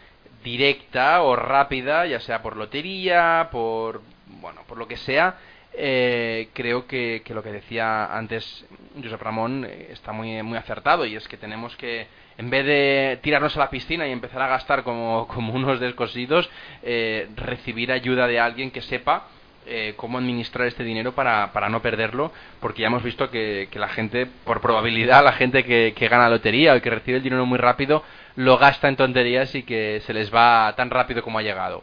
directa 0.42 1.22
o 1.22 1.36
rápida, 1.36 2.06
ya 2.06 2.20
sea 2.20 2.42
por 2.42 2.56
lotería, 2.56 3.48
por, 3.50 4.02
bueno, 4.26 4.62
por 4.66 4.78
lo 4.78 4.86
que 4.86 4.96
sea, 4.96 5.36
eh, 5.72 6.48
creo 6.54 6.86
que, 6.86 7.22
lo 7.28 7.42
que 7.42 7.52
decía 7.52 8.16
antes 8.16 8.64
Josep 9.02 9.20
Ramón 9.20 9.64
eh, 9.68 9.88
está 9.90 10.12
muy, 10.12 10.42
muy 10.42 10.58
acertado 10.58 11.06
y 11.06 11.14
es 11.14 11.28
que 11.28 11.36
tenemos 11.36 11.76
que, 11.76 12.06
en 12.36 12.50
vez 12.50 12.64
de 12.64 13.18
tirarnos 13.22 13.56
a 13.56 13.60
la 13.60 13.70
piscina 13.70 14.06
y 14.06 14.12
empezar 14.12 14.42
a 14.42 14.48
gastar 14.48 14.82
como, 14.82 15.28
como 15.34 15.54
unos 15.54 15.80
descosidos, 15.80 16.48
eh, 16.82 17.28
recibir 17.36 17.92
ayuda 17.92 18.26
de 18.26 18.40
alguien 18.40 18.70
que 18.70 18.82
sepa 18.82 19.28
eh, 19.70 19.92
cómo 19.96 20.16
administrar 20.16 20.66
este 20.66 20.82
dinero 20.82 21.12
para, 21.12 21.52
para, 21.52 21.68
no 21.68 21.82
perderlo, 21.82 22.32
porque 22.58 22.80
ya 22.80 22.86
hemos 22.86 23.02
visto 23.02 23.30
que, 23.30 23.68
que 23.70 23.78
la 23.78 23.88
gente, 23.88 24.26
por 24.44 24.62
probabilidad, 24.62 25.22
la 25.22 25.32
gente 25.32 25.62
que, 25.62 25.92
que, 25.94 26.08
gana 26.08 26.30
lotería 26.30 26.74
o 26.74 26.80
que 26.80 26.88
recibe 26.88 27.18
el 27.18 27.22
dinero 27.22 27.44
muy 27.44 27.58
rápido, 27.58 28.02
lo 28.38 28.56
gasta 28.56 28.86
en 28.86 28.94
tonterías 28.94 29.52
y 29.56 29.64
que 29.64 30.00
se 30.06 30.14
les 30.14 30.32
va 30.32 30.72
tan 30.76 30.90
rápido 30.90 31.22
como 31.22 31.40
ha 31.40 31.42
llegado. 31.42 31.82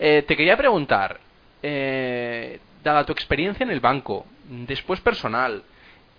Eh, 0.00 0.24
te 0.26 0.36
quería 0.36 0.56
preguntar, 0.56 1.20
eh, 1.62 2.58
dada 2.82 3.06
tu 3.06 3.12
experiencia 3.12 3.62
en 3.62 3.70
el 3.70 3.78
banco, 3.78 4.26
después 4.48 5.00
personal, 5.00 5.62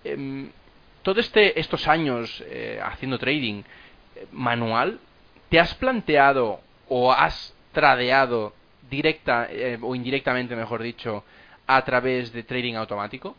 eh, 0.02 0.48
todos 1.02 1.18
este, 1.18 1.60
estos 1.60 1.86
años 1.86 2.42
eh, 2.46 2.80
haciendo 2.82 3.18
trading 3.18 3.62
eh, 4.16 4.26
manual, 4.32 4.98
¿te 5.50 5.60
has 5.60 5.74
planteado 5.74 6.60
o 6.88 7.12
has 7.12 7.52
tradeado 7.72 8.54
directa 8.88 9.48
o 9.82 9.94
indirectamente, 9.94 10.56
mejor 10.56 10.82
dicho, 10.82 11.24
a 11.66 11.84
través 11.84 12.32
de 12.32 12.42
trading 12.42 12.74
automático? 12.74 13.36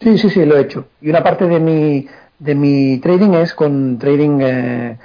Sí, 0.00 0.18
sí, 0.18 0.30
sí, 0.30 0.44
lo 0.44 0.56
he 0.56 0.62
hecho. 0.62 0.88
Y 1.00 1.10
una 1.10 1.22
parte 1.22 1.46
de 1.46 1.60
mi, 1.60 2.08
de 2.38 2.54
mi 2.54 2.98
trading 2.98 3.34
es 3.34 3.54
con 3.54 3.98
trading 3.98 4.40
eh, 4.40 4.98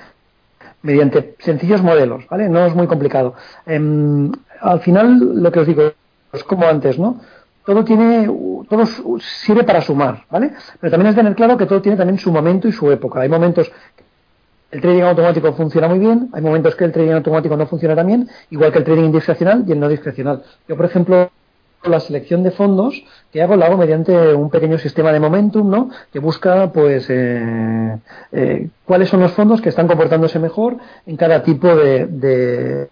mediante 0.81 1.35
sencillos 1.39 1.81
modelos, 1.81 2.27
¿vale? 2.29 2.49
No 2.49 2.65
es 2.65 2.75
muy 2.75 2.87
complicado. 2.87 3.35
Eh, 3.65 4.31
al 4.61 4.79
final, 4.81 5.41
lo 5.41 5.51
que 5.51 5.59
os 5.59 5.67
digo 5.67 5.91
es 6.33 6.43
como 6.43 6.67
antes, 6.67 6.99
¿no? 6.99 7.19
Todo 7.65 7.83
tiene, 7.83 8.25
todo 8.67 8.85
sirve 9.19 9.63
para 9.63 9.81
sumar, 9.81 10.25
¿vale? 10.29 10.53
Pero 10.79 10.91
también 10.91 11.09
es 11.09 11.15
tener 11.15 11.35
claro 11.35 11.57
que 11.57 11.65
todo 11.65 11.81
tiene 11.81 11.97
también 11.97 12.17
su 12.17 12.31
momento 12.31 12.67
y 12.67 12.71
su 12.71 12.91
época. 12.91 13.21
Hay 13.21 13.29
momentos 13.29 13.71
el 14.71 14.81
trading 14.81 15.01
automático 15.01 15.53
funciona 15.53 15.87
muy 15.87 15.97
bien, 15.99 16.29
hay 16.31 16.41
momentos 16.41 16.75
que 16.75 16.85
el 16.85 16.91
trading 16.91 17.13
automático 17.13 17.57
no 17.57 17.65
funciona 17.65 17.95
tan 17.95 18.05
bien, 18.05 18.29
igual 18.51 18.71
que 18.71 18.79
el 18.79 18.83
trading 18.83 19.11
discrecional 19.11 19.63
y 19.67 19.71
el 19.71 19.79
no 19.79 19.89
discrecional. 19.89 20.43
Yo, 20.67 20.75
por 20.75 20.85
ejemplo, 20.85 21.31
la 21.83 21.99
selección 21.99 22.43
de 22.43 22.51
fondos 22.51 23.03
que 23.31 23.41
hago 23.41 23.55
la 23.55 23.67
hago 23.67 23.77
mediante 23.77 24.33
un 24.33 24.49
pequeño 24.49 24.77
sistema 24.77 25.11
de 25.11 25.19
momentum, 25.19 25.69
¿no? 25.69 25.89
Que 26.11 26.19
busca, 26.19 26.71
pues, 26.71 27.09
eh, 27.09 27.97
eh, 28.31 28.67
cuáles 28.85 29.09
son 29.09 29.21
los 29.21 29.31
fondos 29.31 29.61
que 29.61 29.69
están 29.69 29.87
comportándose 29.87 30.39
mejor 30.39 30.77
en 31.05 31.15
cada 31.15 31.43
tipo 31.43 31.75
de, 31.75 32.87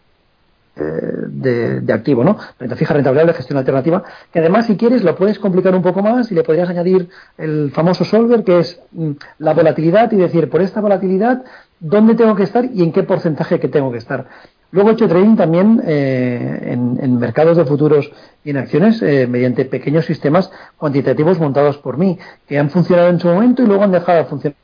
de 0.76 1.94
activo, 1.94 2.24
¿no? 2.24 2.38
Renta 2.60 2.76
fija, 2.76 2.94
renta 2.94 3.34
gestión 3.34 3.58
alternativa, 3.58 4.04
que 4.32 4.40
además, 4.40 4.68
si 4.68 4.78
quieres, 4.78 5.04
lo 5.04 5.16
puedes 5.16 5.40
complicar 5.40 5.74
un 5.76 5.82
poco 5.82 6.02
más 6.02 6.32
y 6.32 6.36
le 6.36 6.44
podrías 6.44 6.70
añadir 6.70 7.10
el 7.38 7.72
famoso 7.72 8.06
solver, 8.06 8.44
que 8.44 8.60
es 8.60 8.80
mm, 8.92 9.12
la 9.40 9.54
volatilidad 9.54 10.12
y 10.12 10.18
decir, 10.18 10.50
por 10.50 10.62
esta 10.62 10.82
volatilidad, 10.82 11.44
¿dónde 11.80 12.16
tengo 12.16 12.36
que 12.36 12.44
estar 12.44 12.66
y 12.66 12.84
en 12.84 12.92
qué 12.92 13.04
porcentaje 13.04 13.60
que 13.60 13.68
tengo 13.68 13.92
que 13.92 13.98
estar? 13.98 14.28
Luego 14.72 14.89
he 14.89 14.93
hecho 14.93 15.07
trading 15.07 15.36
también 15.36 15.82
eh, 15.86 16.72
en, 16.74 16.99
en, 17.01 17.18
mercados 17.18 17.57
de 17.57 17.65
futuros 17.65 18.11
y 18.43 18.49
en 18.49 18.57
acciones 18.57 19.01
eh, 19.01 19.26
mediante 19.28 19.65
pequeños 19.65 20.05
sistemas 20.05 20.51
cuantitativos 20.78 21.39
montados 21.39 21.78
por 21.78 21.97
mí, 21.97 22.20
que 22.47 22.59
han 22.59 22.70
funcionado 22.70 23.09
en 23.09 23.20
su 23.20 23.28
momento 23.28 23.63
y 23.63 23.65
luego 23.65 23.84
han 23.84 23.91
dejado 23.91 24.18
de 24.18 24.26
funcionar. 24.26 24.57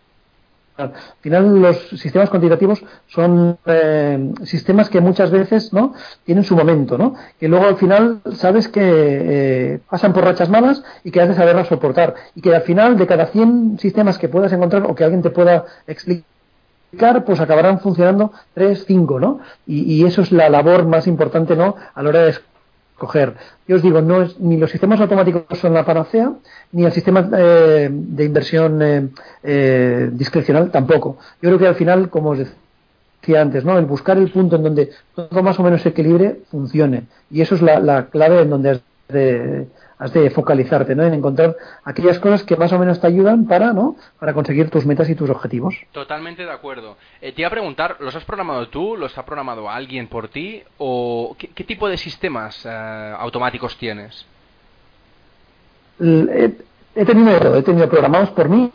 Al 0.75 0.91
final 1.21 1.61
los 1.61 1.77
sistemas 1.89 2.31
cuantitativos 2.31 2.83
son 3.05 3.59
eh, 3.65 4.31
sistemas 4.43 4.89
que 4.89 5.01
muchas 5.01 5.29
veces 5.29 5.71
no 5.71 5.93
tienen 6.25 6.43
su 6.43 6.55
momento, 6.55 6.97
¿no? 6.97 7.13
Que 7.39 7.47
luego 7.47 7.65
al 7.67 7.77
final 7.77 8.21
sabes 8.33 8.67
que 8.67 8.81
eh, 8.81 9.79
pasan 9.87 10.13
por 10.13 10.23
rachas 10.23 10.49
malas 10.49 10.83
y 11.03 11.11
que 11.11 11.21
has 11.21 11.29
de 11.29 11.35
saberlas 11.35 11.67
soportar. 11.67 12.15
Y 12.33 12.41
que 12.41 12.55
al 12.55 12.63
final 12.63 12.97
de 12.97 13.05
cada 13.05 13.27
100 13.27 13.77
sistemas 13.77 14.17
que 14.17 14.29
puedas 14.29 14.51
encontrar 14.51 14.83
o 14.87 14.95
que 14.95 15.03
alguien 15.03 15.21
te 15.21 15.29
pueda 15.29 15.65
explicar 15.85 16.32
pues 17.25 17.39
acabarán 17.39 17.79
funcionando 17.79 18.31
3, 18.53 18.85
5, 18.85 19.19
¿no? 19.19 19.39
Y, 19.65 20.05
eso 20.05 20.21
es 20.21 20.31
la 20.31 20.49
labor 20.49 20.85
más 20.85 21.07
importante, 21.07 21.55
¿no? 21.55 21.75
A 21.93 22.03
la 22.03 22.09
hora 22.09 22.23
de 22.23 22.35
coger. 22.97 23.33
Yo 23.67 23.77
os 23.77 23.81
digo, 23.81 24.01
no 24.01 24.21
es, 24.21 24.39
ni 24.39 24.57
los 24.57 24.71
sistemas 24.71 24.99
automáticos 24.99 25.43
son 25.59 25.73
la 25.73 25.85
panacea, 25.85 26.31
ni 26.71 26.85
el 26.85 26.91
sistema 26.91 27.29
eh, 27.37 27.89
de 27.91 28.25
inversión 28.25 28.81
eh, 28.81 29.09
eh, 29.43 30.09
discrecional 30.13 30.71
tampoco. 30.71 31.17
Yo 31.41 31.49
creo 31.49 31.59
que 31.59 31.67
al 31.67 31.75
final, 31.75 32.09
como 32.09 32.31
os 32.31 32.39
decía 32.39 33.41
antes, 33.41 33.65
¿no? 33.65 33.77
el 33.77 33.85
buscar 33.85 34.17
el 34.17 34.31
punto 34.31 34.57
en 34.57 34.63
donde 34.63 34.91
todo 35.15 35.43
más 35.43 35.59
o 35.59 35.63
menos 35.63 35.85
equilibre 35.85 36.41
funcione. 36.51 37.03
Y 37.31 37.41
eso 37.41 37.55
es 37.55 37.61
la, 37.61 37.79
la 37.79 38.07
clave 38.07 38.41
en 38.41 38.49
donde 38.49 38.69
has 38.69 38.81
de, 39.09 39.67
has 40.03 40.11
de 40.11 40.29
focalizarte, 40.31 40.95
¿no? 40.95 41.03
En 41.03 41.13
encontrar 41.13 41.55
aquellas 41.85 42.19
cosas 42.19 42.43
que 42.43 42.57
más 42.57 42.73
o 42.73 42.77
menos 42.77 42.99
te 42.99 43.07
ayudan 43.07 43.45
para, 43.45 43.71
¿no? 43.71 43.95
Para 44.19 44.33
conseguir 44.33 44.69
tus 44.69 44.85
metas 44.85 45.09
y 45.09 45.15
tus 45.15 45.29
objetivos. 45.29 45.75
Totalmente 45.93 46.43
de 46.43 46.51
acuerdo. 46.51 46.97
Eh, 47.21 47.31
te 47.31 47.41
iba 47.41 47.47
a 47.47 47.51
preguntar, 47.51 47.95
¿los 48.01 48.13
has 48.13 48.25
programado 48.25 48.67
tú? 48.67 48.97
¿Los 48.97 49.17
ha 49.17 49.23
programado 49.25 49.69
alguien 49.69 50.07
por 50.09 50.27
ti? 50.27 50.61
¿O 50.77 51.37
qué, 51.39 51.47
qué 51.47 51.63
tipo 51.63 51.87
de 51.87 51.97
sistemas 51.97 52.65
eh, 52.65 52.69
automáticos 53.17 53.77
tienes? 53.77 54.25
He, 56.01 56.53
he, 56.95 57.05
tenido, 57.05 57.55
he 57.55 57.63
tenido 57.63 57.87
programados 57.87 58.31
por 58.31 58.49
mí, 58.49 58.69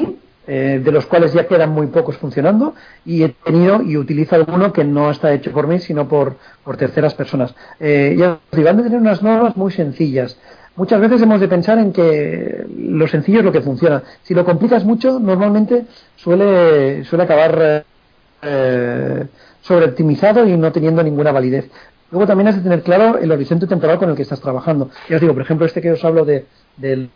eh, 0.50 0.80
de 0.82 0.92
los 0.92 1.04
cuales 1.04 1.34
ya 1.34 1.46
quedan 1.46 1.68
muy 1.68 1.88
pocos 1.88 2.16
funcionando, 2.16 2.74
y 3.04 3.22
he 3.22 3.28
tenido 3.28 3.82
y 3.82 3.98
utilizo 3.98 4.34
alguno 4.34 4.72
que 4.72 4.82
no 4.82 5.10
está 5.10 5.30
hecho 5.34 5.52
por 5.52 5.66
mí, 5.66 5.78
sino 5.78 6.08
por, 6.08 6.36
por 6.64 6.78
terceras 6.78 7.12
personas. 7.12 7.54
Eh, 7.78 8.16
ya 8.18 8.38
van 8.64 8.80
a 8.80 8.82
tener 8.82 8.98
unas 8.98 9.22
normas 9.22 9.58
muy 9.58 9.72
sencillas. 9.72 10.38
Muchas 10.78 11.00
veces 11.00 11.20
hemos 11.22 11.40
de 11.40 11.48
pensar 11.48 11.76
en 11.78 11.92
que 11.92 12.64
lo 12.78 13.08
sencillo 13.08 13.40
es 13.40 13.44
lo 13.44 13.50
que 13.50 13.60
funciona. 13.60 14.00
Si 14.22 14.32
lo 14.32 14.44
complicas 14.44 14.84
mucho, 14.84 15.18
normalmente 15.18 15.86
suele, 16.14 17.04
suele 17.04 17.24
acabar 17.24 17.84
eh, 18.40 19.26
sobreoptimizado 19.60 20.46
y 20.46 20.56
no 20.56 20.70
teniendo 20.70 21.02
ninguna 21.02 21.32
validez. 21.32 21.68
Luego 22.12 22.28
también 22.28 22.46
has 22.46 22.54
de 22.54 22.62
tener 22.62 22.82
claro 22.82 23.18
el 23.18 23.32
horizonte 23.32 23.66
temporal 23.66 23.98
con 23.98 24.10
el 24.10 24.14
que 24.14 24.22
estás 24.22 24.40
trabajando. 24.40 24.88
Ya 25.08 25.16
os 25.16 25.20
digo, 25.20 25.32
por 25.32 25.42
ejemplo, 25.42 25.66
este 25.66 25.82
que 25.82 25.90
os 25.90 26.04
hablo 26.04 26.24
de, 26.24 26.46
de 26.76 27.08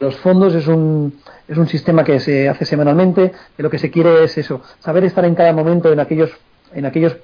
los 0.00 0.16
fondos 0.16 0.52
es 0.56 0.66
un, 0.66 1.20
es 1.46 1.56
un 1.56 1.68
sistema 1.68 2.02
que 2.02 2.18
se 2.18 2.48
hace 2.48 2.64
semanalmente, 2.64 3.30
que 3.56 3.62
lo 3.62 3.70
que 3.70 3.78
se 3.78 3.92
quiere 3.92 4.24
es 4.24 4.36
eso, 4.38 4.60
saber 4.80 5.04
estar 5.04 5.24
en 5.24 5.36
cada 5.36 5.52
momento 5.52 5.92
en 5.92 6.00
aquellos, 6.00 6.32
en 6.72 6.84
aquellos 6.84 7.16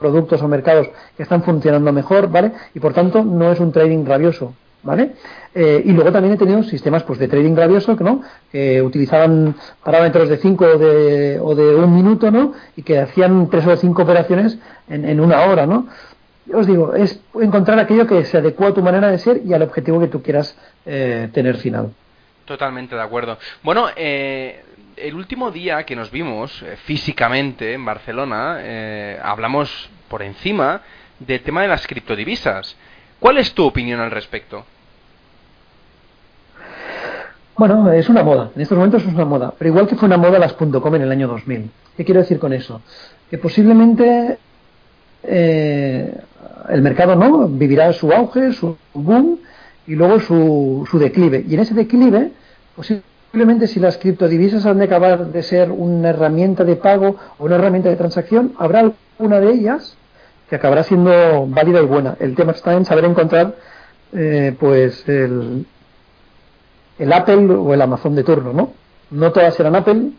productos 0.00 0.42
o 0.42 0.48
mercados 0.48 0.88
que 1.16 1.22
están 1.22 1.44
funcionando 1.44 1.92
mejor, 1.92 2.28
¿vale? 2.28 2.50
Y 2.74 2.80
por 2.80 2.92
tanto 2.92 3.22
no 3.22 3.52
es 3.52 3.60
un 3.60 3.70
trading 3.70 4.04
rabioso, 4.04 4.54
¿vale? 4.82 5.12
Eh, 5.54 5.82
y 5.84 5.92
luego 5.92 6.10
también 6.10 6.34
he 6.34 6.38
tenido 6.38 6.62
sistemas 6.62 7.02
pues 7.02 7.18
de 7.18 7.28
trading 7.28 7.54
rabioso 7.54 7.96
que 7.96 8.04
no 8.04 8.22
que 8.50 8.80
utilizaban 8.80 9.54
parámetros 9.84 10.28
de 10.28 10.38
5 10.38 10.64
o 10.64 10.78
de, 10.78 11.38
o 11.40 11.54
de 11.54 11.74
un 11.74 11.94
minuto 11.94 12.30
no 12.30 12.54
y 12.76 12.82
que 12.82 12.98
hacían 12.98 13.50
tres 13.50 13.66
o 13.66 13.76
cinco 13.76 14.02
operaciones 14.02 14.58
en, 14.88 15.04
en 15.04 15.20
una 15.20 15.42
hora 15.42 15.66
no 15.66 15.88
os 16.52 16.66
digo 16.66 16.94
es 16.94 17.20
encontrar 17.40 17.78
aquello 17.78 18.06
que 18.06 18.24
se 18.24 18.38
adecua 18.38 18.68
a 18.68 18.74
tu 18.74 18.82
manera 18.82 19.08
de 19.08 19.18
ser 19.18 19.42
y 19.44 19.52
al 19.52 19.62
objetivo 19.62 20.00
que 20.00 20.08
tú 20.08 20.22
quieras 20.22 20.56
eh, 20.86 21.28
tener 21.32 21.56
final. 21.56 21.92
Totalmente 22.44 22.96
de 22.96 23.02
acuerdo. 23.02 23.38
Bueno 23.62 23.88
eh, 23.94 24.64
el 24.96 25.14
último 25.14 25.50
día 25.50 25.84
que 25.84 25.96
nos 25.96 26.10
vimos 26.10 26.62
eh, 26.62 26.76
físicamente 26.84 27.74
en 27.74 27.84
Barcelona 27.84 28.58
eh, 28.60 29.18
hablamos 29.22 29.90
por 30.08 30.22
encima 30.22 30.82
del 31.18 31.40
tema 31.42 31.62
de 31.62 31.68
las 31.68 31.86
criptodivisas 31.86 32.76
¿Cuál 33.22 33.38
es 33.38 33.54
tu 33.54 33.64
opinión 33.64 34.00
al 34.00 34.10
respecto? 34.10 34.64
Bueno, 37.56 37.92
es 37.92 38.08
una 38.08 38.24
moda. 38.24 38.50
En 38.56 38.62
estos 38.62 38.76
momentos 38.76 39.04
es 39.04 39.14
una 39.14 39.24
moda. 39.24 39.54
Pero 39.56 39.68
igual 39.70 39.86
que 39.86 39.94
fue 39.94 40.08
una 40.08 40.16
moda 40.16 40.40
las 40.40 40.54
.com 40.54 40.94
en 40.96 41.02
el 41.02 41.12
año 41.12 41.28
2000. 41.28 41.70
¿Qué 41.96 42.04
quiero 42.04 42.20
decir 42.20 42.40
con 42.40 42.52
eso? 42.52 42.82
Que 43.30 43.38
posiblemente 43.38 44.38
eh, 45.22 46.18
el 46.68 46.82
mercado 46.82 47.14
no 47.14 47.46
vivirá 47.46 47.92
su 47.92 48.10
auge, 48.10 48.52
su 48.54 48.76
boom 48.92 49.38
y 49.86 49.94
luego 49.94 50.18
su, 50.18 50.88
su 50.90 50.98
declive. 50.98 51.44
Y 51.48 51.54
en 51.54 51.60
ese 51.60 51.74
declive, 51.74 52.32
posiblemente 52.74 53.68
si 53.68 53.78
las 53.78 53.98
criptodivisas 53.98 54.66
han 54.66 54.78
de 54.78 54.86
acabar 54.86 55.26
de 55.26 55.44
ser 55.44 55.70
una 55.70 56.08
herramienta 56.08 56.64
de 56.64 56.74
pago 56.74 57.14
o 57.38 57.44
una 57.44 57.54
herramienta 57.54 57.88
de 57.88 57.94
transacción, 57.94 58.52
habrá 58.58 58.80
alguna 58.80 59.38
de 59.38 59.52
ellas 59.52 59.96
que 60.52 60.56
acabará 60.56 60.82
siendo 60.82 61.46
válida 61.46 61.80
y 61.80 61.86
buena. 61.86 62.14
El 62.20 62.34
tema 62.34 62.52
está 62.52 62.74
en 62.74 62.84
saber 62.84 63.06
encontrar 63.06 63.54
eh, 64.12 64.54
pues 64.60 65.02
el, 65.08 65.64
el 66.98 67.10
Apple 67.10 67.54
o 67.54 67.72
el 67.72 67.80
Amazon 67.80 68.14
de 68.14 68.22
turno, 68.22 68.52
¿no? 68.52 68.74
No 69.12 69.32
todas 69.32 69.54
serán 69.54 69.76
Apple 69.76 70.10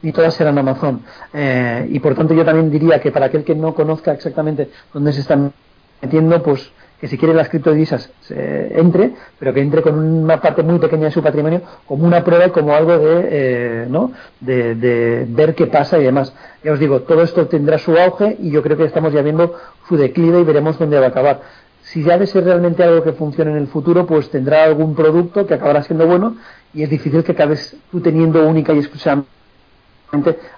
ni 0.00 0.12
todas 0.12 0.32
serán 0.32 0.56
Amazon. 0.56 1.02
Eh, 1.34 1.86
y 1.90 2.00
por 2.00 2.14
tanto 2.14 2.32
yo 2.32 2.42
también 2.42 2.70
diría 2.70 2.98
que 2.98 3.12
para 3.12 3.26
aquel 3.26 3.44
que 3.44 3.54
no 3.54 3.74
conozca 3.74 4.12
exactamente 4.12 4.70
dónde 4.94 5.12
se 5.12 5.20
están 5.20 5.52
metiendo, 6.00 6.42
pues 6.42 6.72
que 7.00 7.08
si 7.08 7.18
quiere 7.18 7.34
las 7.34 7.48
criptodivisas 7.48 8.10
entre, 8.30 9.12
pero 9.38 9.52
que 9.52 9.60
entre 9.60 9.82
con 9.82 9.98
una 9.98 10.40
parte 10.40 10.62
muy 10.62 10.78
pequeña 10.78 11.06
de 11.06 11.10
su 11.10 11.22
patrimonio 11.22 11.60
como 11.86 12.06
una 12.06 12.24
prueba 12.24 12.46
y 12.46 12.50
como 12.50 12.74
algo 12.74 12.98
de, 12.98 13.28
eh, 13.30 13.86
¿no? 13.88 14.12
De, 14.40 15.26
ver 15.28 15.54
qué 15.54 15.66
pasa 15.66 15.98
y 15.98 16.04
demás. 16.04 16.32
Ya 16.64 16.72
os 16.72 16.78
digo, 16.78 17.02
todo 17.02 17.22
esto 17.22 17.46
tendrá 17.46 17.78
su 17.78 17.96
auge 17.96 18.36
y 18.40 18.50
yo 18.50 18.62
creo 18.62 18.76
que 18.76 18.84
estamos 18.84 19.12
ya 19.12 19.22
viendo 19.22 19.54
su 19.88 19.96
declive 19.96 20.40
y 20.40 20.44
veremos 20.44 20.78
dónde 20.78 20.98
va 20.98 21.06
a 21.06 21.08
acabar. 21.10 21.42
Si 21.82 22.02
ya 22.02 22.18
de 22.18 22.26
ser 22.26 22.44
realmente 22.44 22.82
algo 22.82 23.04
que 23.04 23.12
funcione 23.12 23.52
en 23.52 23.58
el 23.58 23.68
futuro, 23.68 24.06
pues 24.06 24.30
tendrá 24.30 24.64
algún 24.64 24.94
producto 24.94 25.46
que 25.46 25.54
acabará 25.54 25.82
siendo 25.82 26.06
bueno 26.06 26.36
y 26.74 26.82
es 26.82 26.90
difícil 26.90 27.22
que 27.22 27.32
acabes 27.32 27.76
tú 27.90 28.00
teniendo 28.00 28.46
única 28.46 28.72
y 28.72 28.78
exclusivamente 28.78 29.28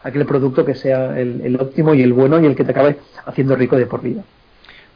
aquel 0.03 0.25
producto 0.27 0.65
que 0.65 0.75
sea 0.75 1.19
el, 1.19 1.57
óptimo 1.61 1.95
y 1.95 2.03
el 2.03 2.13
bueno 2.13 2.41
y 2.41 2.47
el 2.47 2.57
que 2.57 2.65
te 2.65 2.71
acabe 2.71 2.99
haciendo 3.27 3.57
rico 3.57 3.77
de 3.77 3.87
por 3.87 4.03
vida. 4.03 4.23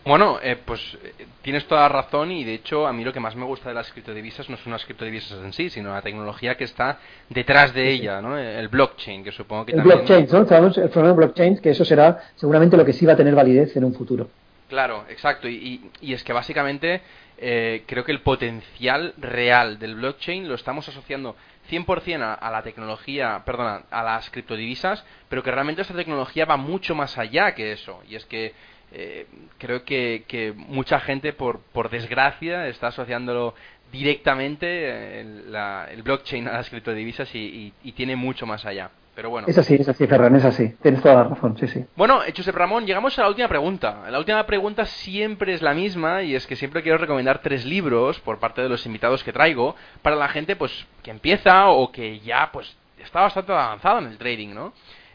Bueno, 0.04 0.38
eh, 0.42 0.56
pues 0.64 0.80
eh, 1.04 1.26
tienes 1.42 1.64
toda 1.66 1.82
la 1.82 1.88
razón 1.88 2.32
y 2.32 2.42
de 2.42 2.54
hecho 2.54 2.86
a 2.88 2.92
mí 2.92 3.04
lo 3.04 3.12
que 3.12 3.20
más 3.20 3.36
me 3.36 3.44
gusta 3.44 3.68
de 3.68 3.74
las 3.76 3.90
criptodivisas 3.92 4.48
no 4.48 4.56
son 4.56 4.72
las 4.72 4.84
criptodivisas 4.84 5.38
en 5.44 5.52
sí, 5.52 5.70
sino 5.70 5.92
la 5.92 6.02
tecnología 6.02 6.56
que 6.56 6.64
está 6.64 6.98
detrás 7.28 7.72
de 7.72 7.88
ella, 7.88 8.20
¿no? 8.20 8.36
El 8.36 8.68
blockchain, 8.68 9.22
que 9.22 9.30
supongo 9.30 9.66
que 9.66 9.72
el 9.72 9.78
también... 9.78 9.98
blockchain, 9.98 10.26
¿no? 10.32 10.66
El 10.66 10.90
fenómeno 10.90 11.14
blockchain, 11.14 11.58
que 11.58 11.70
eso 11.70 11.84
será 11.84 12.20
seguramente 12.34 12.76
lo 12.76 12.84
que 12.84 12.92
sí 12.92 13.06
va 13.06 13.12
a 13.12 13.16
tener 13.16 13.34
validez 13.34 13.76
en 13.76 13.84
un 13.84 13.94
futuro. 13.94 14.28
Claro, 14.68 15.04
exacto. 15.08 15.48
Y, 15.48 15.90
y, 16.00 16.14
es 16.14 16.24
que 16.24 16.32
básicamente 16.32 17.02
eh, 17.38 17.84
creo 17.86 18.04
que 18.04 18.12
el 18.12 18.22
potencial 18.22 19.14
real 19.18 19.78
del 19.78 19.96
blockchain 19.96 20.48
lo 20.48 20.54
estamos 20.54 20.88
asociando 20.88 21.36
100% 21.70 22.22
a, 22.22 22.34
a, 22.34 22.50
la 22.50 22.62
tecnología, 22.62 23.42
perdona, 23.44 23.82
a 23.90 24.02
las 24.02 24.30
criptodivisas, 24.30 25.04
pero 25.28 25.42
que 25.42 25.50
realmente 25.50 25.82
esta 25.82 25.94
tecnología 25.94 26.46
va 26.46 26.56
mucho 26.56 26.94
más 26.94 27.18
allá 27.18 27.54
que 27.54 27.72
eso. 27.72 28.00
Y 28.08 28.16
es 28.16 28.24
que 28.24 28.54
eh, 28.92 29.26
creo 29.58 29.84
que, 29.84 30.24
que, 30.28 30.52
mucha 30.52 31.00
gente, 31.00 31.32
por, 31.32 31.60
por 31.60 31.88
desgracia, 31.90 32.68
está 32.68 32.88
asociándolo 32.88 33.54
directamente 33.90 34.66
eh, 34.66 35.20
el, 35.20 36.02
blockchain 36.02 36.48
a 36.48 36.52
las 36.52 36.70
criptodivisas 36.70 37.34
y, 37.34 37.72
y, 37.82 37.92
tiene 37.92 38.16
mucho 38.16 38.46
más 38.46 38.64
allá. 38.66 38.90
Pero 39.14 39.28
bueno. 39.28 39.46
Es 39.48 39.58
así, 39.58 39.74
es 39.74 39.86
así, 39.86 40.06
Ferran, 40.06 40.34
es 40.36 40.44
así. 40.44 40.74
Tienes 40.80 41.02
toda 41.02 41.16
la 41.16 41.24
razón, 41.24 41.56
sí, 41.58 41.68
sí. 41.68 41.84
Bueno, 41.96 42.20
Josep 42.34 42.54
Ramón, 42.54 42.86
llegamos 42.86 43.18
a 43.18 43.22
la 43.22 43.28
última 43.28 43.46
pregunta. 43.46 44.10
La 44.10 44.18
última 44.18 44.46
pregunta 44.46 44.86
siempre 44.86 45.52
es 45.52 45.60
la 45.60 45.74
misma 45.74 46.22
y 46.22 46.34
es 46.34 46.46
que 46.46 46.56
siempre 46.56 46.82
quiero 46.82 46.96
recomendar 46.96 47.40
tres 47.42 47.66
libros 47.66 48.18
por 48.20 48.38
parte 48.38 48.62
de 48.62 48.70
los 48.70 48.86
invitados 48.86 49.22
que 49.22 49.32
traigo 49.32 49.76
para 50.00 50.16
la 50.16 50.28
gente 50.28 50.56
pues 50.56 50.86
que 51.02 51.10
empieza 51.10 51.68
o 51.68 51.92
que 51.92 52.20
ya 52.20 52.50
pues 52.52 52.74
está 52.98 53.20
bastante 53.20 53.52
avanzada 53.52 53.98
en 53.98 54.06
el 54.06 54.16
trading, 54.16 54.54
¿no? 54.54 54.72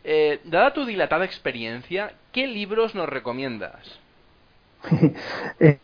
Eh, 0.09 0.39
dada 0.45 0.71
tu 0.71 0.85
dilatada 0.85 1.25
experiencia, 1.25 2.13
¿qué 2.31 2.47
libros 2.47 2.95
nos 2.95 3.09
recomiendas? 3.09 3.99
Eh, 5.59 5.79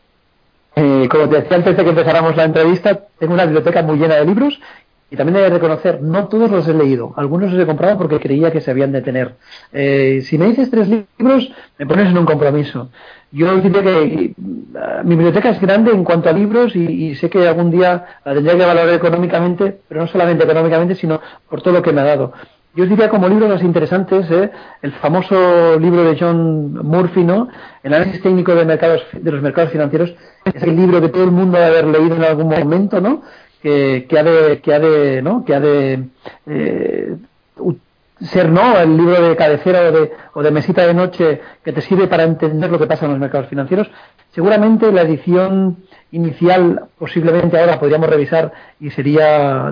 eh, 0.75 1.07
como 1.11 1.29
te 1.29 1.41
decía 1.41 1.57
antes 1.57 1.75
de 1.75 1.83
que 1.83 1.89
empezáramos 1.89 2.35
la 2.37 2.45
entrevista, 2.45 3.01
tengo 3.19 3.33
una 3.33 3.43
biblioteca 3.43 3.83
muy 3.83 3.97
llena 3.97 4.15
de 4.15 4.25
libros 4.25 4.59
y 5.11 5.17
también 5.17 5.43
he 5.43 5.49
reconocer, 5.49 6.01
no 6.01 6.27
todos 6.29 6.49
los 6.49 6.67
he 6.67 6.73
leído, 6.73 7.13
algunos 7.17 7.51
los 7.51 7.61
he 7.61 7.65
comprado 7.65 7.97
porque 7.97 8.19
creía 8.19 8.49
que 8.51 8.61
se 8.61 8.71
habían 8.71 8.91
de 8.93 9.01
tener. 9.01 9.35
si 9.71 10.37
me 10.37 10.47
dices 10.47 10.71
tres 10.71 10.87
libros, 10.87 11.51
me 11.77 11.85
pones 11.85 12.07
en 12.07 12.17
un 12.17 12.25
compromiso. 12.25 12.89
Yo 13.31 13.57
diría 13.57 13.83
que 13.83 14.33
mi 15.03 15.15
biblioteca 15.15 15.49
es 15.49 15.59
grande 15.61 15.91
en 15.91 16.03
cuanto 16.03 16.29
a 16.29 16.33
libros 16.33 16.75
y, 16.75 16.79
y, 16.79 17.15
sé 17.15 17.29
que 17.29 17.47
algún 17.47 17.69
día 17.69 18.19
la 18.25 18.33
tendría 18.33 18.57
que 18.57 18.65
valorar 18.65 18.93
económicamente, 18.95 19.79
pero 19.87 20.01
no 20.01 20.07
solamente 20.07 20.45
económicamente, 20.45 20.95
sino 20.95 21.21
por 21.49 21.61
todo 21.61 21.75
lo 21.75 21.81
que 21.83 21.91
me 21.91 22.01
ha 22.01 22.05
dado. 22.05 22.33
Yo 22.75 22.87
diría 22.87 23.07
como 23.07 23.29
libros 23.29 23.49
más 23.49 23.61
interesantes, 23.61 24.29
¿eh? 24.31 24.49
el 24.81 24.91
famoso 24.93 25.79
libro 25.79 26.03
de 26.05 26.17
John 26.19 26.73
Murphy, 26.73 27.23
¿no? 27.23 27.47
El 27.83 27.93
análisis 27.93 28.21
técnico 28.21 28.55
de, 28.55 28.65
mercados, 28.65 29.03
de 29.13 29.31
los 29.31 29.43
mercados 29.43 29.71
financieros, 29.71 30.15
es 30.43 30.63
el 30.63 30.75
libro 30.75 30.99
que 30.99 31.09
todo 31.09 31.23
el 31.23 31.31
mundo 31.31 31.59
debe 31.59 31.69
haber 31.69 31.85
leído 31.85 32.15
en 32.15 32.23
algún 32.23 32.47
momento, 32.47 32.99
¿no? 32.99 33.21
Que, 33.61 34.07
que 34.09 34.17
ha 34.17 34.23
de, 34.23 34.59
que 34.59 34.73
ha 34.73 34.79
de, 34.79 35.21
¿no? 35.21 35.45
Que 35.45 35.53
ha 35.53 35.59
de 35.59 36.03
eh, 36.47 37.15
ser, 38.21 38.49
¿no? 38.49 38.79
El 38.79 38.97
libro 38.97 39.21
de 39.21 39.35
cabecera 39.35 39.89
o 39.89 39.91
de, 39.91 40.11
o 40.33 40.41
de 40.41 40.51
mesita 40.51 40.87
de 40.87 40.95
noche 40.95 41.41
que 41.63 41.73
te 41.73 41.81
sirve 41.81 42.07
para 42.07 42.23
entender 42.23 42.71
lo 42.71 42.79
que 42.79 42.87
pasa 42.87 43.05
en 43.05 43.11
los 43.11 43.19
mercados 43.19 43.49
financieros. 43.49 43.91
Seguramente 44.31 44.91
la 44.91 45.03
edición 45.03 45.77
inicial, 46.11 46.85
posiblemente 46.97 47.59
ahora 47.59 47.79
podríamos 47.79 48.09
revisar 48.09 48.51
y 48.79 48.89
sería 48.89 49.71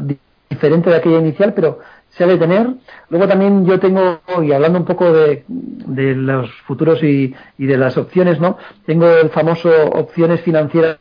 diferente 0.51 0.89
de 0.89 0.97
aquella 0.97 1.19
inicial, 1.19 1.53
pero 1.53 1.79
se 2.11 2.23
ha 2.23 2.27
de 2.27 2.37
tener. 2.37 2.67
Luego 3.09 3.27
también 3.27 3.65
yo 3.65 3.79
tengo, 3.79 4.21
y 4.43 4.51
hablando 4.51 4.79
un 4.79 4.85
poco 4.85 5.11
de, 5.11 5.43
de 5.47 6.15
los 6.15 6.51
futuros 6.67 7.01
y, 7.03 7.33
y, 7.57 7.65
de 7.65 7.77
las 7.77 7.97
opciones, 7.97 8.39
¿no? 8.39 8.57
Tengo 8.85 9.07
el 9.07 9.29
famoso 9.29 9.69
opciones 9.91 10.41
financieras 10.41 10.97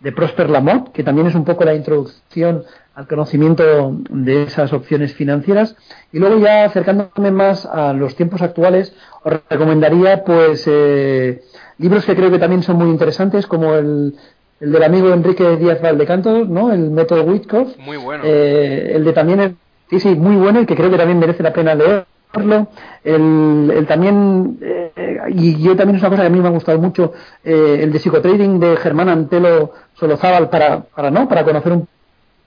de 0.00 0.12
Prosper 0.12 0.50
Lamont, 0.50 0.88
que 0.92 1.04
también 1.04 1.28
es 1.28 1.34
un 1.34 1.44
poco 1.44 1.64
la 1.64 1.74
introducción 1.74 2.64
al 2.94 3.06
conocimiento 3.06 3.96
de 4.10 4.42
esas 4.42 4.72
opciones 4.72 5.14
financieras. 5.14 5.76
Y 6.12 6.18
luego 6.18 6.38
ya 6.38 6.64
acercándome 6.64 7.30
más 7.30 7.64
a 7.64 7.92
los 7.92 8.14
tiempos 8.16 8.42
actuales, 8.42 8.94
os 9.22 9.34
recomendaría 9.48 10.24
pues 10.24 10.64
eh, 10.66 11.42
libros 11.78 12.04
que 12.04 12.14
creo 12.14 12.30
que 12.30 12.38
también 12.38 12.62
son 12.62 12.76
muy 12.76 12.90
interesantes, 12.90 13.46
como 13.46 13.74
el, 13.74 14.14
el 14.60 14.72
del 14.72 14.82
amigo 14.82 15.12
Enrique 15.12 15.56
Díaz 15.56 15.80
Valdecanto, 15.80 16.44
¿no? 16.44 16.72
El 16.72 16.90
método 16.90 17.22
Witkoff. 17.24 17.76
Muy 17.78 17.96
bueno. 17.96 18.24
Eh, 18.26 18.92
el 18.94 19.04
de 19.04 19.12
también 19.12 19.56
Sí, 19.92 20.00
sí, 20.00 20.14
muy 20.14 20.36
bueno 20.36 20.62
y 20.62 20.64
que 20.64 20.74
creo 20.74 20.90
que 20.90 20.96
también 20.96 21.18
merece 21.18 21.42
la 21.42 21.52
pena 21.52 21.74
leerlo. 21.74 22.68
El, 23.04 23.84
también, 23.86 24.56
eh, 24.62 25.18
y 25.28 25.62
yo 25.62 25.76
también 25.76 25.96
es 25.96 26.02
una 26.02 26.08
cosa 26.08 26.22
que 26.22 26.28
a 26.28 26.30
mí 26.30 26.40
me 26.40 26.48
ha 26.48 26.50
gustado 26.50 26.78
mucho, 26.78 27.12
eh, 27.44 27.80
el 27.82 27.92
de 27.92 27.98
psicotrading 27.98 28.58
de 28.58 28.78
Germán 28.78 29.10
Antelo 29.10 29.72
Solozábal 29.92 30.48
para, 30.48 30.80
para, 30.80 31.10
¿no? 31.10 31.28
para 31.28 31.44
conocer 31.44 31.72
un 31.72 31.86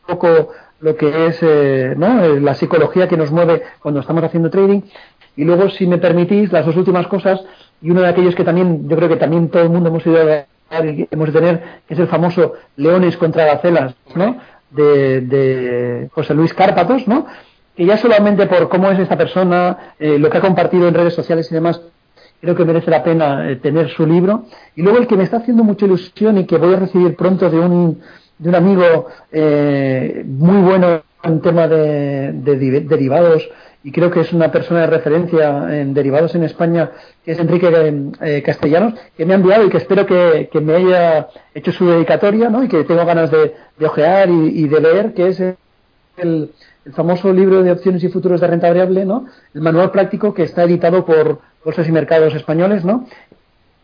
poco 0.07 0.53
lo 0.79 0.95
que 0.95 1.27
es 1.27 1.37
eh, 1.43 1.93
¿no? 1.95 2.35
la 2.39 2.55
psicología 2.55 3.07
que 3.07 3.15
nos 3.15 3.29
mueve 3.29 3.61
cuando 3.79 3.99
estamos 3.99 4.23
haciendo 4.23 4.49
trading. 4.49 4.81
Y 5.35 5.43
luego, 5.43 5.69
si 5.69 5.85
me 5.85 5.99
permitís, 5.99 6.51
las 6.51 6.65
dos 6.65 6.75
últimas 6.75 7.05
cosas, 7.05 7.45
y 7.79 7.91
uno 7.91 8.01
de 8.01 8.07
aquellos 8.07 8.33
que 8.33 8.43
también, 8.43 8.89
yo 8.89 8.95
creo 8.95 9.09
que 9.09 9.17
también 9.17 9.49
todo 9.49 9.61
el 9.61 9.69
mundo 9.69 9.89
hemos 9.89 10.03
ido 10.07 10.19
a 10.19 10.45
hemos 10.71 11.31
de 11.31 11.39
tener, 11.39 11.63
es 11.87 11.99
el 11.99 12.07
famoso 12.07 12.53
Leones 12.75 13.17
contra 13.17 13.45
Gacelas, 13.45 13.93
¿no? 14.15 14.37
De, 14.75 15.21
de 15.21 16.09
José 16.13 16.33
Luis 16.33 16.53
Cárpatos, 16.53 17.07
¿no? 17.07 17.25
que 17.75 17.85
ya 17.85 17.97
solamente 17.97 18.47
por 18.47 18.69
cómo 18.69 18.89
es 18.89 18.99
esta 18.99 19.17
persona, 19.17 19.93
eh, 19.99 20.17
lo 20.17 20.29
que 20.29 20.37
ha 20.37 20.41
compartido 20.41 20.87
en 20.87 20.93
redes 20.93 21.13
sociales 21.13 21.51
y 21.51 21.55
demás, 21.55 21.81
creo 22.39 22.55
que 22.55 22.63
merece 22.63 22.89
la 22.89 23.03
pena 23.03 23.49
eh, 23.49 23.57
tener 23.57 23.89
su 23.89 24.05
libro. 24.05 24.45
Y 24.75 24.81
luego 24.81 24.97
el 24.97 25.07
que 25.07 25.17
me 25.17 25.23
está 25.23 25.37
haciendo 25.37 25.63
mucha 25.63 25.85
ilusión 25.85 26.37
y 26.37 26.45
que 26.45 26.57
voy 26.57 26.73
a 26.73 26.79
recibir 26.79 27.15
pronto 27.15 27.49
de 27.49 27.59
un, 27.59 27.99
de 28.37 28.49
un 28.49 28.55
amigo 28.55 29.07
eh, 29.31 30.23
muy 30.25 30.61
bueno 30.61 31.01
en 31.23 31.41
tema 31.41 31.67
de, 31.67 32.31
de, 32.33 32.81
derivados 32.81 33.49
y 33.85 33.91
creo 33.91 34.09
que 34.09 34.21
es 34.21 34.33
una 34.33 34.51
persona 34.51 34.81
de 34.81 34.87
referencia 34.87 35.79
en 35.79 35.93
derivados 35.93 36.33
en 36.33 36.43
España, 36.43 36.89
que 37.23 37.33
es 37.33 37.39
Enrique 37.39 37.69
eh, 38.19 38.41
Castellanos, 38.43 38.95
que 39.15 39.27
me 39.27 39.33
ha 39.33 39.35
enviado 39.35 39.63
y 39.63 39.69
que 39.69 39.77
espero 39.77 40.07
que, 40.07 40.49
me 40.59 40.73
haya 40.73 41.27
hecho 41.53 41.71
su 41.71 41.87
dedicatoria, 41.87 42.49
¿no? 42.49 42.63
Y 42.63 42.67
que 42.67 42.83
tengo 42.83 43.05
ganas 43.05 43.29
de, 43.29 43.53
ojear 43.79 44.27
y, 44.31 44.67
de 44.67 44.81
leer, 44.81 45.13
que 45.13 45.27
es 45.27 45.39
el, 46.17 46.49
famoso 46.93 47.31
libro 47.31 47.61
de 47.61 47.73
opciones 47.73 48.03
y 48.03 48.09
futuros 48.09 48.41
de 48.41 48.47
renta 48.47 48.69
variable, 48.69 49.05
¿no? 49.05 49.27
El 49.53 49.61
manual 49.61 49.91
práctico 49.91 50.33
que 50.33 50.41
está 50.41 50.63
editado 50.63 51.05
por 51.05 51.41
Bolsas 51.63 51.87
y 51.87 51.91
Mercados 51.91 52.33
Españoles, 52.33 52.83
¿no? 52.83 53.07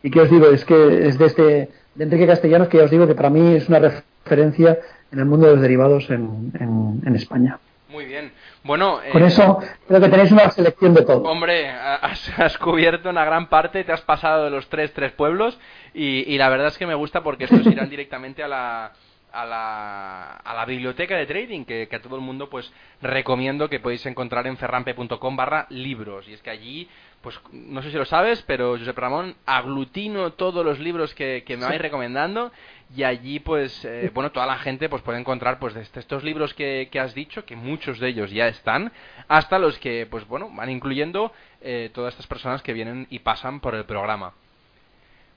Y 0.01 0.09
que 0.09 0.21
os 0.21 0.31
digo, 0.31 0.47
es 0.49 0.65
que 0.65 1.09
es 1.09 1.19
de 1.19 1.25
este, 1.27 1.69
de 1.93 2.03
Enrique 2.03 2.25
Castellanos, 2.25 2.69
que 2.69 2.81
os 2.81 2.89
digo 2.89 3.05
que 3.05 3.13
para 3.13 3.29
mí 3.29 3.53
es 3.53 3.69
una 3.69 3.77
referencia 3.77 4.79
en 5.11 5.19
el 5.19 5.25
mundo 5.25 5.45
de 5.45 5.53
los 5.53 5.61
derivados 5.61 6.09
en, 6.09 6.53
en 6.59 7.15
España. 7.15 7.59
Muy 7.91 8.05
bien. 8.05 8.31
Bueno, 8.63 8.99
con 9.11 9.23
eso 9.23 9.59
creo 9.87 9.99
que 9.99 10.09
tenéis 10.09 10.31
una 10.31 10.51
selección 10.51 10.93
de 10.93 11.03
todo. 11.03 11.23
Hombre, 11.23 11.69
has, 11.71 12.57
cubierto 12.59 13.09
una 13.09 13.25
gran 13.25 13.47
parte, 13.47 13.83
te 13.83 13.91
has 13.91 14.01
pasado 14.01 14.45
de 14.45 14.51
los 14.51 14.69
tres 14.69 14.93
tres 14.93 15.11
pueblos 15.13 15.57
y, 15.93 16.37
la 16.37 16.49
verdad 16.49 16.67
es 16.67 16.77
que 16.77 16.85
me 16.85 16.95
gusta 16.95 17.23
porque 17.23 17.45
estos 17.45 17.65
irán 17.65 17.89
directamente 17.89 18.43
a 18.43 18.47
la 18.47 18.91
a 19.33 19.45
la, 19.45 20.35
a 20.35 20.53
la 20.53 20.65
biblioteca 20.65 21.15
de 21.15 21.25
trading 21.25 21.63
que, 21.63 21.87
que, 21.87 21.95
a 21.95 22.01
todo 22.01 22.17
el 22.17 22.21
mundo 22.21 22.49
pues 22.49 22.71
recomiendo 23.01 23.69
que 23.69 23.79
podéis 23.79 24.05
encontrar 24.05 24.45
en 24.45 24.57
ferrampe.com 24.57 25.35
barra 25.37 25.67
libros 25.69 26.27
y 26.27 26.33
es 26.33 26.41
que 26.41 26.49
allí 26.49 26.89
pues 27.21 27.39
no 27.53 27.81
sé 27.81 27.91
si 27.91 27.97
lo 27.97 28.03
sabes 28.03 28.43
pero 28.45 28.77
Josep 28.77 28.97
Ramón 28.97 29.35
aglutino 29.45 30.33
todos 30.33 30.65
los 30.65 30.79
libros 30.79 31.15
que, 31.15 31.43
que 31.45 31.55
me 31.55 31.65
vais 31.65 31.81
recomendando 31.81 32.51
y 32.95 33.03
allí 33.03 33.39
pues 33.39 33.85
eh, 33.85 34.11
bueno 34.13 34.31
toda 34.31 34.45
la 34.45 34.57
gente 34.57 34.89
pues 34.89 35.01
puede 35.01 35.19
encontrar 35.19 35.59
pues 35.59 35.73
de 35.73 35.81
estos 35.81 36.23
libros 36.23 36.53
que, 36.53 36.89
que, 36.91 36.99
has 36.99 37.13
dicho 37.13 37.45
que 37.45 37.55
muchos 37.55 37.99
de 37.99 38.09
ellos 38.09 38.31
ya 38.31 38.47
están 38.47 38.91
hasta 39.27 39.59
los 39.59 39.77
que 39.79 40.07
pues 40.09 40.27
bueno 40.27 40.49
van 40.53 40.69
incluyendo 40.69 41.31
eh, 41.61 41.89
todas 41.93 42.13
estas 42.13 42.27
personas 42.27 42.61
que 42.61 42.73
vienen 42.73 43.07
y 43.09 43.19
pasan 43.19 43.59
por 43.59 43.75
el 43.75 43.85
programa. 43.85 44.33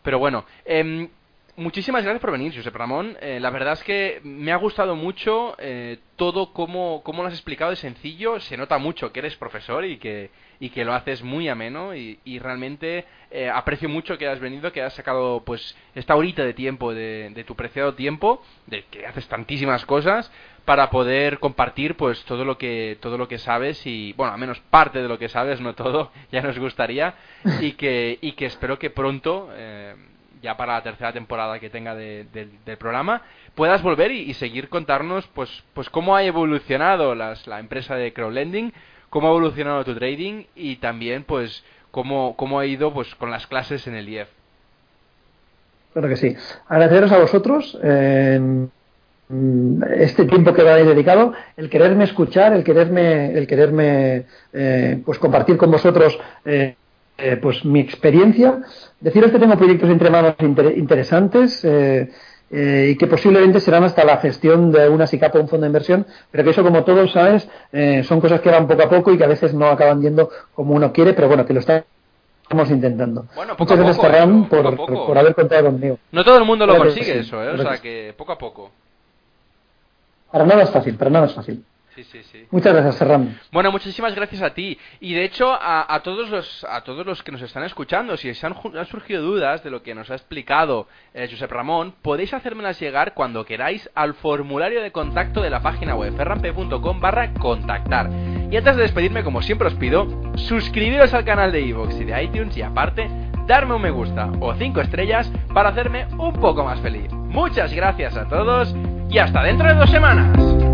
Pero 0.02 0.18
bueno 0.18 0.44
eh, 0.64 1.08
muchísimas 1.56 2.02
gracias 2.02 2.20
por 2.20 2.32
venir, 2.32 2.54
Josep 2.54 2.74
Ramón. 2.74 3.16
Eh, 3.20 3.38
la 3.40 3.50
verdad 3.50 3.74
es 3.74 3.82
que 3.82 4.20
me 4.24 4.52
ha 4.52 4.56
gustado 4.56 4.96
mucho 4.96 5.54
eh, 5.58 5.98
todo 6.16 6.52
como, 6.52 7.02
como 7.02 7.22
lo 7.22 7.28
has 7.28 7.34
explicado 7.34 7.70
de 7.70 7.76
sencillo. 7.76 8.40
Se 8.40 8.56
nota 8.56 8.78
mucho 8.78 9.12
que 9.12 9.20
eres 9.20 9.36
profesor 9.36 9.84
y 9.84 9.98
que, 9.98 10.30
y 10.60 10.70
que 10.70 10.84
lo 10.84 10.94
haces 10.94 11.22
muy 11.22 11.48
ameno 11.48 11.94
y, 11.94 12.18
y 12.24 12.38
realmente 12.38 13.04
eh, 13.30 13.50
aprecio 13.50 13.88
mucho 13.88 14.18
que 14.18 14.28
has 14.28 14.40
venido, 14.40 14.72
que 14.72 14.82
has 14.82 14.94
sacado 14.94 15.42
pues 15.44 15.76
esta 15.94 16.16
horita 16.16 16.44
de 16.44 16.54
tiempo, 16.54 16.92
de, 16.92 17.30
de, 17.34 17.44
tu 17.44 17.54
preciado 17.54 17.94
tiempo, 17.94 18.42
de 18.66 18.84
que 18.84 19.06
haces 19.06 19.26
tantísimas 19.28 19.84
cosas 19.86 20.30
para 20.64 20.90
poder 20.90 21.38
compartir 21.40 21.94
pues 21.96 22.24
todo 22.24 22.44
lo 22.44 22.56
que 22.56 22.96
todo 23.00 23.18
lo 23.18 23.28
que 23.28 23.38
sabes 23.38 23.86
y 23.86 24.14
bueno 24.14 24.32
al 24.32 24.40
menos 24.40 24.60
parte 24.70 25.02
de 25.02 25.08
lo 25.08 25.18
que 25.18 25.28
sabes 25.28 25.60
no 25.60 25.74
todo 25.74 26.10
ya 26.32 26.40
nos 26.40 26.58
gustaría 26.58 27.14
y 27.60 27.72
que 27.72 28.18
y 28.22 28.32
que 28.32 28.46
espero 28.46 28.78
que 28.78 28.88
pronto 28.88 29.50
eh, 29.52 29.94
ya 30.44 30.56
para 30.56 30.74
la 30.74 30.82
tercera 30.82 31.12
temporada 31.12 31.58
que 31.58 31.70
tenga 31.70 31.94
de, 31.94 32.26
de, 32.32 32.48
del 32.66 32.76
programa, 32.76 33.22
puedas 33.54 33.82
volver 33.82 34.12
y, 34.12 34.20
y, 34.30 34.34
seguir 34.34 34.68
contarnos 34.68 35.26
pues, 35.28 35.64
pues 35.72 35.88
cómo 35.88 36.14
ha 36.14 36.22
evolucionado 36.22 37.14
las, 37.14 37.46
la 37.46 37.58
empresa 37.58 37.96
de 37.96 38.12
crowdlending, 38.12 38.72
cómo 39.08 39.28
ha 39.28 39.30
evolucionado 39.30 39.84
tu 39.84 39.94
trading 39.94 40.44
y 40.54 40.76
también 40.76 41.24
pues 41.24 41.64
cómo, 41.90 42.36
cómo 42.36 42.60
ha 42.60 42.66
ido 42.66 42.92
pues 42.92 43.14
con 43.14 43.30
las 43.30 43.46
clases 43.46 43.86
en 43.86 43.94
el 43.94 44.08
IEF. 44.08 44.28
Claro 45.94 46.08
que 46.08 46.16
sí. 46.16 46.36
Agradeceros 46.68 47.12
a 47.12 47.18
vosotros 47.18 47.78
eh, 47.82 48.66
este 49.96 50.26
tiempo 50.26 50.52
que 50.52 50.62
me 50.62 50.70
habéis 50.70 50.88
dedicado, 50.88 51.32
el 51.56 51.70
quererme 51.70 52.04
escuchar, 52.04 52.52
el 52.52 52.64
quererme, 52.64 53.32
el 53.32 53.46
quererme 53.46 54.26
eh, 54.52 55.00
pues 55.06 55.18
compartir 55.18 55.56
con 55.56 55.70
vosotros 55.70 56.18
eh, 56.44 56.76
eh, 57.18 57.38
pues 57.40 57.64
mi 57.64 57.80
experiencia. 57.80 58.60
Deciros 59.00 59.30
que 59.30 59.38
tengo 59.38 59.56
proyectos 59.56 59.90
entre 59.90 60.10
manos 60.10 60.34
inter 60.40 60.76
interesantes 60.76 61.64
eh, 61.64 62.10
eh, 62.50 62.90
y 62.92 62.96
que 62.96 63.06
posiblemente 63.06 63.58
serán 63.58 63.84
hasta 63.84 64.04
la 64.04 64.18
gestión 64.18 64.70
de 64.70 64.88
una 64.88 65.06
SICAP 65.06 65.34
o 65.34 65.40
un 65.40 65.48
fondo 65.48 65.64
de 65.64 65.68
inversión, 65.68 66.06
pero 66.30 66.44
que 66.44 66.50
eso, 66.50 66.62
como 66.62 66.84
todos 66.84 67.10
sabes, 67.10 67.48
eh, 67.72 68.04
son 68.04 68.20
cosas 68.20 68.40
que 68.40 68.50
van 68.50 68.68
poco 68.68 68.82
a 68.82 68.88
poco 68.88 69.12
y 69.12 69.18
que 69.18 69.24
a 69.24 69.28
veces 69.28 69.54
no 69.54 69.66
acaban 69.66 70.00
yendo 70.02 70.30
como 70.54 70.74
uno 70.74 70.92
quiere, 70.92 71.14
pero 71.14 71.26
bueno, 71.26 71.44
que 71.46 71.52
lo 71.52 71.60
estamos 71.60 71.84
intentando. 72.70 73.26
Bueno, 73.34 73.56
Muchas 73.58 73.76
gracias, 73.76 73.96
poco, 73.96 74.08
Ferran, 74.08 74.42
¿eh? 74.42 74.46
por, 74.48 74.62
poco 74.62 74.68
a 74.68 74.76
poco. 74.76 74.94
por, 74.94 75.06
por, 75.06 75.18
haber 75.18 75.34
contado 75.34 75.64
conmigo. 75.64 75.98
No 76.12 76.22
todo 76.22 76.38
el 76.38 76.44
mundo 76.44 76.66
lo 76.66 76.76
consigue 76.76 77.12
sí, 77.12 77.18
eso, 77.20 77.42
¿eh? 77.42 77.50
o 77.50 77.58
sea 77.58 77.78
que 77.78 78.14
poco 78.16 78.32
a 78.32 78.38
poco. 78.38 78.70
Para 80.30 80.46
nada 80.46 80.62
es 80.62 80.70
fácil, 80.70 80.96
para 80.96 81.10
nada 81.10 81.26
es 81.26 81.34
fácil. 81.34 81.64
Sí, 81.94 82.02
sí, 82.04 82.22
sí. 82.24 82.46
Muchas 82.50 82.72
gracias, 82.72 82.98
Ferran. 82.98 83.38
Bueno, 83.52 83.70
muchísimas 83.70 84.14
gracias 84.16 84.42
a 84.42 84.52
ti. 84.52 84.76
Y 85.00 85.14
de 85.14 85.24
hecho, 85.24 85.52
a, 85.52 85.94
a, 85.94 86.02
todos 86.02 86.28
los 86.28 86.64
a 86.68 86.82
todos 86.82 87.06
los 87.06 87.22
que 87.22 87.30
nos 87.30 87.40
están 87.42 87.62
escuchando, 87.62 88.16
si 88.16 88.30
os 88.30 88.42
han, 88.42 88.54
han 88.76 88.86
surgido 88.86 89.22
dudas 89.22 89.62
de 89.62 89.70
lo 89.70 89.82
que 89.82 89.94
nos 89.94 90.10
ha 90.10 90.14
explicado 90.14 90.88
eh, 91.12 91.28
Josep 91.30 91.52
Ramón, 91.52 91.94
podéis 92.02 92.34
hacérmelas 92.34 92.80
llegar 92.80 93.14
cuando 93.14 93.44
queráis 93.44 93.88
al 93.94 94.14
formulario 94.14 94.82
de 94.82 94.90
contacto 94.90 95.40
de 95.40 95.50
la 95.50 95.62
página 95.62 95.94
web 95.94 96.16
ferranp.com 96.16 97.00
barra 97.00 97.32
contactar. 97.34 98.10
Y 98.50 98.56
antes 98.56 98.76
de 98.76 98.82
despedirme, 98.82 99.22
como 99.22 99.42
siempre 99.42 99.68
os 99.68 99.74
pido, 99.74 100.08
suscribiros 100.36 101.14
al 101.14 101.24
canal 101.24 101.52
de 101.52 101.60
iVoox 101.60 102.00
y 102.00 102.04
de 102.04 102.22
iTunes 102.24 102.56
y 102.56 102.62
aparte, 102.62 103.08
darme 103.46 103.74
un 103.74 103.82
me 103.82 103.90
gusta 103.90 104.30
o 104.40 104.54
5 104.54 104.80
estrellas 104.80 105.30
para 105.52 105.68
hacerme 105.68 106.06
un 106.18 106.32
poco 106.32 106.64
más 106.64 106.80
feliz. 106.80 107.12
Muchas 107.12 107.72
gracias 107.72 108.16
a 108.16 108.26
todos 108.26 108.74
y 109.10 109.18
hasta 109.18 109.42
dentro 109.42 109.68
de 109.68 109.74
dos 109.74 109.90
semanas. 109.90 110.73